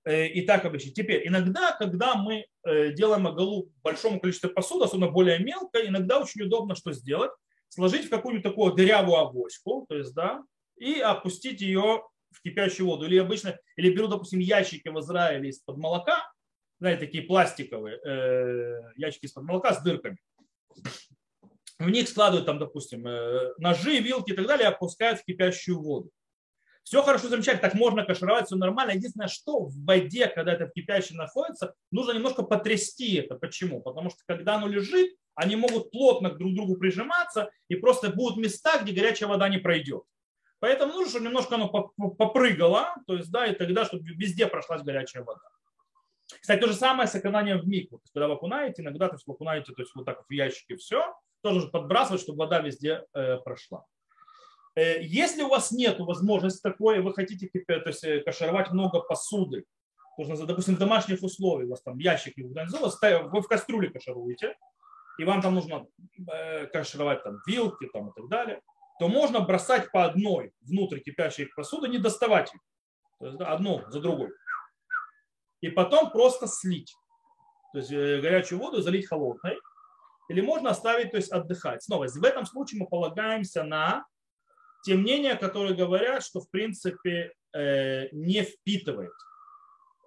Э, 0.03 0.28
и 0.28 0.45
так 0.45 0.66
обычно. 0.66 0.91
Теперь, 0.91 1.28
иногда, 1.28 1.74
когда 1.74 2.16
мы 2.16 2.47
э, 2.64 2.91
делаем 2.93 3.28
оголу 3.28 3.70
большому 3.84 4.20
количеству 4.20 4.49
посуды, 4.49 4.86
особенно 4.86 5.12
более 5.12 5.39
мелко, 5.39 5.86
иногда 5.86 6.20
очень 6.20 6.41
удобно 6.43 6.76
что 6.76 6.91
сделать? 6.91 7.32
Сложить 7.70 8.07
в 8.07 8.09
какую-нибудь 8.09 8.43
такую 8.43 8.74
дырявую 8.74 9.18
авоську, 9.18 9.86
то 9.88 9.95
есть, 9.95 10.14
да, 10.14 10.43
и 10.82 10.99
опустить 10.99 11.61
ее 11.61 12.03
в 12.32 12.41
кипящую 12.41 12.88
воду. 12.88 13.05
Или 13.05 13.17
обычно, 13.17 13.57
или 13.75 13.93
беру, 13.93 14.07
допустим, 14.07 14.39
ящики 14.39 14.89
в 14.89 14.99
Израиле 14.99 15.49
из-под 15.49 15.77
молока, 15.77 16.32
знаете, 16.79 17.05
такие 17.05 17.23
пластиковые 17.23 17.99
э, 18.03 18.82
ящики 18.95 19.25
из-под 19.25 19.43
молока 19.43 19.73
с 19.73 19.84
дырками. 19.84 20.17
В 21.77 21.89
них 21.89 22.09
складывают 22.09 22.47
там, 22.47 22.57
допустим, 22.57 23.05
э, 23.05 23.53
ножи, 23.59 23.99
вилки 23.99 24.32
и 24.32 24.36
так 24.36 24.47
далее, 24.47 24.65
и 24.65 24.71
опускают 24.71 25.19
в 25.19 25.25
кипящую 25.25 25.79
воду. 25.79 26.09
Все 26.84 27.03
хорошо, 27.03 27.29
замечательно, 27.29 27.69
так 27.69 27.75
можно 27.75 28.03
кашировать, 28.03 28.47
все 28.47 28.55
нормально. 28.55 28.91
Единственное, 28.91 29.27
что 29.27 29.65
в 29.65 29.86
воде, 29.86 30.25
когда 30.25 30.53
это 30.53 30.65
в 30.65 30.71
кипящей 30.71 31.15
находится, 31.15 31.75
нужно 31.91 32.13
немножко 32.13 32.41
потрясти 32.41 33.17
это. 33.17 33.36
Почему? 33.36 33.82
Потому 33.82 34.09
что 34.09 34.19
когда 34.25 34.55
оно 34.55 34.67
лежит, 34.67 35.15
они 35.36 35.55
могут 35.55 35.91
плотно 35.91 36.32
друг 36.32 36.53
к 36.53 36.55
другу 36.55 36.77
прижиматься, 36.77 37.51
и 37.67 37.75
просто 37.75 38.09
будут 38.09 38.38
места, 38.38 38.82
где 38.82 38.93
горячая 38.93 39.29
вода 39.29 39.47
не 39.47 39.59
пройдет. 39.59 40.03
Поэтому 40.62 40.93
нужно, 40.93 41.09
чтобы 41.09 41.26
немножко 41.26 41.55
оно 41.55 41.70
попрыгало, 41.70 42.93
то 43.07 43.16
есть, 43.16 43.32
да, 43.32 43.47
и 43.47 43.55
тогда, 43.55 43.84
чтобы 43.84 44.03
везде 44.03 44.45
прошлась 44.45 44.84
горячая 44.84 45.24
вода. 45.24 45.41
Кстати, 46.39 46.59
то 46.62 46.68
же 46.68 46.76
самое 46.76 47.07
с 47.07 47.16
окунанием 47.16 47.59
в 47.59 47.68
микву. 47.68 47.97
То 47.97 48.03
когда 48.14 48.28
вы 48.28 48.36
окунаете, 48.36 48.84
иногда 48.84 49.09
то 49.09 49.16
есть, 49.16 49.26
вы 49.26 49.34
окунаете 49.34 49.74
то 49.74 49.82
есть, 49.82 49.95
вот 49.95 50.05
так 50.05 50.24
в 50.30 50.32
ящике 50.32 50.76
все, 50.78 51.16
тоже 51.41 51.55
нужно 51.55 51.72
подбрасывать, 51.72 52.22
чтобы 52.22 52.38
вода 52.38 52.59
везде 52.59 53.03
э, 53.14 53.38
прошла. 53.38 53.86
Э, 54.76 55.01
если 55.01 55.41
у 55.41 55.49
вас 55.49 55.72
нет 55.72 55.99
возможности 55.99 56.62
такой, 56.62 57.01
вы 57.01 57.12
хотите 57.16 57.49
то 57.49 57.82
есть, 57.88 58.03
э, 58.03 58.20
кашировать 58.20 58.70
много 58.70 58.99
посуды, 58.99 59.66
нужно, 60.16 60.45
допустим, 60.45 60.76
в 60.76 60.80
домашних 60.80 61.24
условиях, 61.24 61.70
у 61.70 61.72
вас 61.72 61.82
там 61.82 61.97
ящик 61.97 62.38
не 62.38 62.43
вы 62.43 63.41
в 63.41 63.47
кастрюле 63.47 63.89
кашируете, 63.89 64.55
и 65.18 65.24
вам 65.24 65.41
там 65.41 65.55
нужно 65.55 65.88
э, 66.32 66.68
кашировать 66.68 67.24
там 67.24 67.39
вилки 67.47 67.88
там, 67.91 68.09
и 68.09 68.14
так 68.14 68.28
далее, 68.30 68.62
то 69.01 69.07
можно 69.07 69.39
бросать 69.39 69.91
по 69.91 70.05
одной 70.05 70.53
внутрь 70.61 70.99
кипящей 70.99 71.47
посуды, 71.47 71.87
не 71.87 71.97
доставать 71.97 72.53
их. 72.53 72.61
То 73.19 73.25
есть, 73.25 73.39
да, 73.39 73.51
одну 73.51 73.81
за 73.89 73.99
другой 73.99 74.29
и 75.61 75.69
потом 75.69 76.11
просто 76.11 76.45
слить. 76.45 76.93
То 77.73 77.79
есть 77.79 77.91
э, 77.91 78.21
горячую 78.21 78.59
воду 78.59 78.79
залить 78.79 79.07
холодной. 79.07 79.57
Или 80.29 80.41
можно 80.41 80.69
оставить, 80.69 81.09
то 81.09 81.17
есть 81.17 81.31
отдыхать. 81.31 81.81
Снова, 81.81 82.07
в 82.07 82.23
этом 82.23 82.45
случае 82.45 82.81
мы 82.81 82.87
полагаемся 82.87 83.63
на 83.63 84.05
те 84.83 84.93
мнения, 84.93 85.33
которые 85.33 85.73
говорят, 85.73 86.23
что 86.23 86.39
в 86.39 86.51
принципе 86.51 87.33
э, 87.53 88.07
не 88.11 88.43
впитывает 88.43 89.13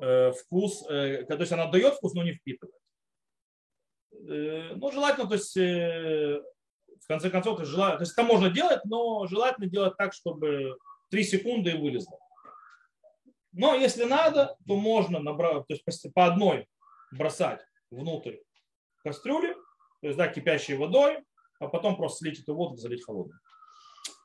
э, 0.00 0.30
вкус, 0.30 0.84
то 0.86 1.36
есть 1.36 1.52
она 1.52 1.66
дает 1.66 1.94
вкус, 1.94 2.14
но 2.14 2.22
не 2.22 2.34
впитывает. 2.34 2.78
Ну, 4.12 4.92
желательно, 4.92 5.26
то 5.26 5.34
есть 5.34 5.56
в 7.04 7.06
конце 7.06 7.28
концов, 7.28 7.60
это, 7.60 7.66
желательно, 7.66 7.98
то 7.98 8.02
есть 8.02 8.12
это 8.12 8.22
можно 8.22 8.48
делать, 8.48 8.80
но 8.84 9.26
желательно 9.26 9.66
делать 9.66 9.94
так, 9.98 10.14
чтобы 10.14 10.78
3 11.10 11.22
секунды 11.22 11.70
и 11.70 11.76
вылезло. 11.76 12.18
Но 13.52 13.74
если 13.74 14.04
надо, 14.04 14.56
то 14.66 14.76
можно 14.76 15.20
набрать, 15.20 15.66
то 15.66 15.74
есть 15.74 16.12
по 16.14 16.26
одной 16.26 16.66
бросать 17.12 17.60
внутрь 17.90 18.38
кастрюли, 19.02 19.54
то 20.00 20.06
есть 20.08 20.16
да, 20.16 20.28
кипящей 20.28 20.76
водой, 20.76 21.22
а 21.60 21.68
потом 21.68 21.96
просто 21.96 22.24
слить 22.24 22.40
эту 22.40 22.54
воду 22.54 22.76
залить 22.76 23.04
холодной. 23.04 23.36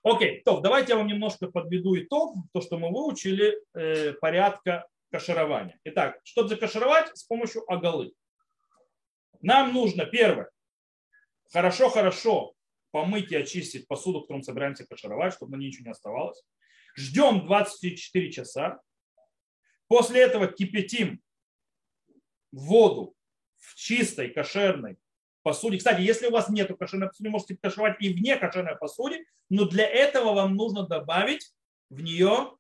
Окей, 0.04 0.42
то 0.44 0.62
давайте 0.62 0.94
я 0.94 0.98
вам 0.98 1.08
немножко 1.08 1.48
подведу 1.48 1.98
итог, 1.98 2.38
то, 2.54 2.62
что 2.62 2.80
мы 2.80 2.90
выучили, 2.90 3.62
э, 3.74 4.14
порядка 4.14 4.88
каширования. 5.12 5.78
Итак, 5.84 6.18
чтобы 6.24 6.48
закашировать 6.48 7.16
с 7.18 7.24
помощью 7.26 7.70
оголы. 7.70 8.14
Нам 9.42 9.74
нужно, 9.74 10.06
первое, 10.06 10.50
хорошо-хорошо 11.52 12.54
помыть 12.92 13.32
и 13.32 13.36
очистить 13.36 13.88
посуду, 13.88 14.22
которую 14.22 14.40
мы 14.40 14.44
собираемся 14.44 14.86
кашировать, 14.86 15.34
чтобы 15.34 15.56
на 15.56 15.60
ней 15.60 15.68
ничего 15.68 15.86
не 15.86 15.92
оставалось. 15.92 16.44
Ждем 16.96 17.46
24 17.46 18.32
часа. 18.32 18.82
После 19.88 20.22
этого 20.22 20.48
кипятим 20.48 21.22
воду 22.52 23.16
в 23.58 23.76
чистой 23.76 24.30
кошерной 24.30 24.98
посуде. 25.44 25.78
Кстати, 25.78 26.02
если 26.02 26.28
у 26.28 26.32
вас 26.32 26.50
нет 26.50 26.72
кошерной 26.78 27.08
посуды, 27.08 27.30
можете 27.30 27.58
кашевать 27.58 27.98
и 28.00 28.14
вне 28.14 28.38
кошерной 28.38 28.76
посуде, 28.76 29.24
но 29.50 29.66
для 29.66 29.88
этого 29.88 30.34
вам 30.34 30.56
нужно 30.56 30.86
добавить 30.88 31.54
в 31.90 32.02
нее 32.02 32.56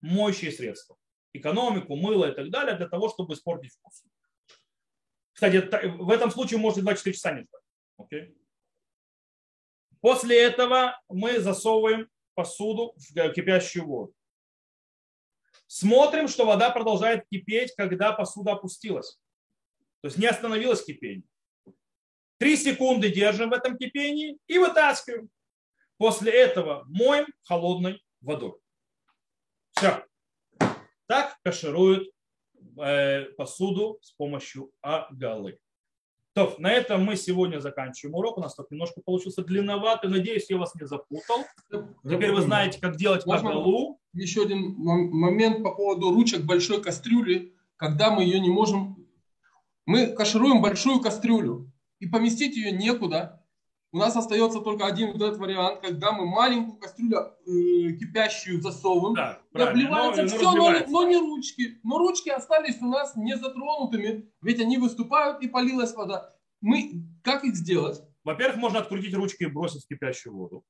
моющие 0.00 0.50
средства. 0.50 0.96
Экономику, 1.32 1.96
мыло 1.96 2.30
и 2.30 2.34
так 2.34 2.50
далее, 2.50 2.76
для 2.76 2.88
того, 2.88 3.08
чтобы 3.08 3.34
испортить 3.34 3.72
вкус. 3.72 4.04
Кстати, 5.32 5.56
в 5.96 6.10
этом 6.10 6.30
случае 6.30 6.58
можете 6.58 6.82
24 6.82 7.14
часа 7.14 7.32
не 7.32 7.42
ждать. 7.42 7.62
Okay? 7.98 8.34
После 10.02 10.42
этого 10.42 11.00
мы 11.08 11.38
засовываем 11.38 12.10
посуду 12.34 12.92
в 12.96 13.32
кипящую 13.32 13.86
воду. 13.86 14.14
Смотрим, 15.68 16.26
что 16.26 16.44
вода 16.44 16.70
продолжает 16.70 17.24
кипеть, 17.30 17.72
когда 17.76 18.12
посуда 18.12 18.52
опустилась. 18.52 19.18
То 20.00 20.08
есть 20.08 20.18
не 20.18 20.26
остановилось 20.26 20.84
кипение. 20.84 21.24
Три 22.38 22.56
секунды 22.56 23.10
держим 23.10 23.50
в 23.50 23.52
этом 23.52 23.78
кипении 23.78 24.38
и 24.48 24.58
вытаскиваем. 24.58 25.30
После 25.98 26.32
этого 26.32 26.82
моем 26.88 27.26
холодной 27.44 28.04
водой. 28.20 28.58
Все. 29.70 30.04
Так 31.06 31.38
кашируют 31.44 32.10
э, 32.76 33.26
посуду 33.36 34.00
с 34.02 34.10
помощью 34.10 34.72
агалы. 34.80 35.60
То, 36.34 36.54
на 36.58 36.70
этом 36.70 37.04
мы 37.04 37.16
сегодня 37.16 37.60
заканчиваем 37.60 38.14
урок. 38.14 38.38
У 38.38 38.40
нас 38.40 38.54
тут 38.54 38.70
немножко 38.70 39.02
получился 39.04 39.42
длинноватый. 39.42 40.08
Надеюсь, 40.08 40.48
я 40.48 40.56
вас 40.56 40.74
не 40.74 40.86
запутал. 40.86 41.44
Теперь 42.08 42.32
вы 42.32 42.40
знаете, 42.40 42.80
как 42.80 42.96
делать 42.96 43.24
кагалу. 43.24 44.00
Еще 44.14 44.42
один 44.42 44.74
момент 44.76 45.62
по 45.62 45.74
поводу 45.74 46.10
ручек 46.10 46.42
большой 46.44 46.82
кастрюли. 46.82 47.54
Когда 47.76 48.10
мы 48.10 48.22
ее 48.22 48.40
не 48.40 48.50
можем... 48.50 48.96
Мы 49.84 50.06
кашируем 50.06 50.62
большую 50.62 51.00
кастрюлю. 51.00 51.70
И 51.98 52.06
поместить 52.06 52.56
ее 52.56 52.72
некуда. 52.72 53.41
У 53.94 53.98
нас 53.98 54.16
остается 54.16 54.60
только 54.60 54.86
один 54.86 55.12
вот 55.12 55.20
этот 55.20 55.38
вариант, 55.38 55.80
когда 55.82 56.12
мы 56.12 56.24
маленькую 56.24 56.78
кастрюлю 56.78 57.36
э, 57.46 57.92
кипящую 57.92 58.62
засовываем. 58.62 59.14
Да, 59.14 59.42
обливается 59.52 60.22
но, 60.22 60.28
все, 60.28 60.52
но, 60.52 60.72
но 60.88 61.06
не 61.06 61.18
ручки. 61.18 61.78
Но 61.82 61.98
ручки 61.98 62.30
остались 62.30 62.80
у 62.80 62.86
нас 62.86 63.14
не 63.16 63.36
затронутыми, 63.36 64.32
ведь 64.40 64.60
они 64.60 64.78
выступают 64.78 65.42
и 65.42 65.48
полилась 65.48 65.94
вода. 65.94 66.32
Мы 66.62 67.04
как 67.22 67.44
их 67.44 67.54
сделать? 67.54 68.00
Во-первых, 68.24 68.56
можно 68.56 68.78
открутить 68.78 69.14
ручки 69.14 69.42
и 69.42 69.46
бросить 69.46 69.84
в 69.84 69.88
кипящую 69.88 70.36
воду. 70.36 70.64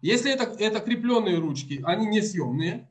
Если 0.00 0.32
это, 0.32 0.44
это 0.44 0.80
крепленные 0.80 1.38
ручки, 1.38 1.82
они 1.84 2.06
несъемные. 2.06 2.90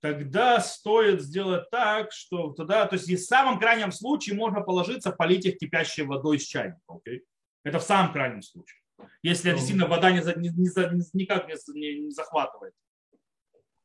Тогда 0.00 0.58
стоит 0.58 1.22
сделать 1.22 1.70
так, 1.70 2.10
что 2.10 2.50
тогда, 2.50 2.84
то 2.86 2.96
есть 2.96 3.08
в 3.08 3.18
самом 3.18 3.60
крайнем 3.60 3.92
случае 3.92 4.36
можно 4.36 4.60
положиться, 4.60 5.12
полить 5.12 5.46
их 5.46 5.56
кипящей 5.56 6.02
водой 6.02 6.38
из 6.38 6.42
чайника. 6.42 6.80
Okay? 6.90 7.20
Это 7.62 7.78
в 7.78 7.84
самом 7.84 8.12
крайнем 8.12 8.42
случае 8.42 8.83
если 9.22 9.50
ну, 9.50 9.56
действительно 9.56 9.88
вода 9.88 10.10
не, 10.10 10.18
не, 10.18 10.50
не, 10.50 11.02
никак 11.14 11.48
не, 11.48 12.00
не 12.00 12.10
захватывает. 12.10 12.74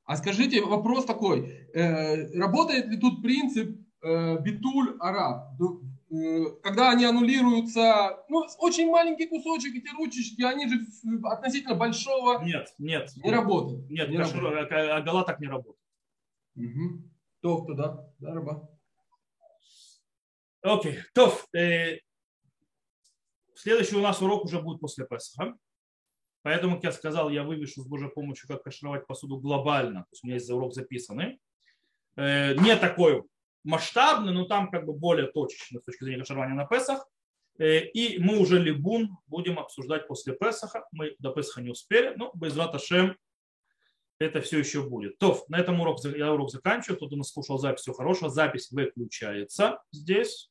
А 0.05 0.17
скажите, 0.17 0.63
вопрос 0.63 1.05
такой. 1.05 1.67
Э, 1.73 2.31
работает 2.37 2.87
ли 2.87 2.97
тут 2.97 3.21
принцип 3.21 3.79
э, 4.01 4.39
битуль 4.41 4.97
араб? 4.99 5.53
Э, 6.11 6.45
когда 6.63 6.89
они 6.89 7.05
аннулируются, 7.05 8.17
ну, 8.27 8.43
очень 8.57 8.89
маленький 8.89 9.27
кусочек, 9.27 9.75
эти 9.75 9.93
ручечки, 9.95 10.41
они 10.41 10.67
же 10.67 10.79
относительно 11.25 11.75
большого. 11.75 12.43
Нет, 12.43 12.73
нет. 12.79 13.11
Не 13.23 13.29
работают. 13.29 13.89
Нет, 13.89 14.09
не 14.09 14.17
работает. 14.17 14.71
Агала 14.71 15.23
так 15.23 15.39
не 15.39 15.47
работает. 15.47 15.85
Угу. 16.55 17.03
То, 17.41 17.61
кто, 17.61 17.73
да? 17.73 18.09
Раба. 18.19 18.67
Окей. 20.61 20.97
То, 21.13 21.33
э, 21.55 21.99
следующий 23.59 23.95
у 23.95 24.01
нас 24.01 24.21
урок 24.21 24.45
уже 24.45 24.61
будет 24.61 24.79
после 24.79 25.05
Песха. 25.05 25.55
Поэтому, 26.41 26.75
как 26.75 26.85
я 26.85 26.91
сказал, 26.91 27.29
я 27.29 27.43
вывешу 27.43 27.81
с 27.81 27.87
Божьей 27.87 28.09
помощью, 28.09 28.47
как 28.47 28.63
кашировать 28.63 29.05
посуду 29.05 29.37
глобально. 29.37 30.01
То 30.01 30.09
есть 30.11 30.23
у 30.23 30.27
меня 30.27 30.35
есть 30.35 30.49
урок 30.49 30.73
записанный. 30.73 31.39
Э, 32.15 32.53
не 32.55 32.75
такой 32.77 33.23
масштабный, 33.63 34.33
но 34.33 34.45
там 34.45 34.71
как 34.71 34.85
бы 34.85 34.93
более 34.93 35.27
точечный 35.27 35.81
с 35.81 35.83
точки 35.83 36.03
зрения 36.03 36.19
каширования 36.19 36.55
на 36.55 36.65
Песах. 36.65 37.05
Э, 37.57 37.81
и 37.81 38.19
мы 38.19 38.39
уже 38.39 38.57
Либун 38.57 39.17
будем 39.27 39.59
обсуждать 39.59 40.07
после 40.07 40.33
Песаха. 40.33 40.85
Мы 40.91 41.15
до 41.19 41.31
Песаха 41.31 41.61
не 41.61 41.71
успели, 41.71 42.13
но 42.15 42.31
без 42.33 42.55
Раташем 42.55 43.17
это 44.19 44.41
все 44.41 44.59
еще 44.59 44.83
будет. 44.83 45.17
То, 45.17 45.43
на 45.47 45.59
этом 45.59 45.79
урок, 45.81 46.03
я 46.03 46.33
урок 46.33 46.51
заканчиваю. 46.51 46.97
Кто-то 46.97 47.15
нас 47.15 47.31
слушал 47.31 47.57
запись, 47.57 47.81
все 47.81 47.93
хорошо. 47.93 48.29
Запись 48.29 48.71
выключается 48.71 49.81
здесь. 49.91 50.49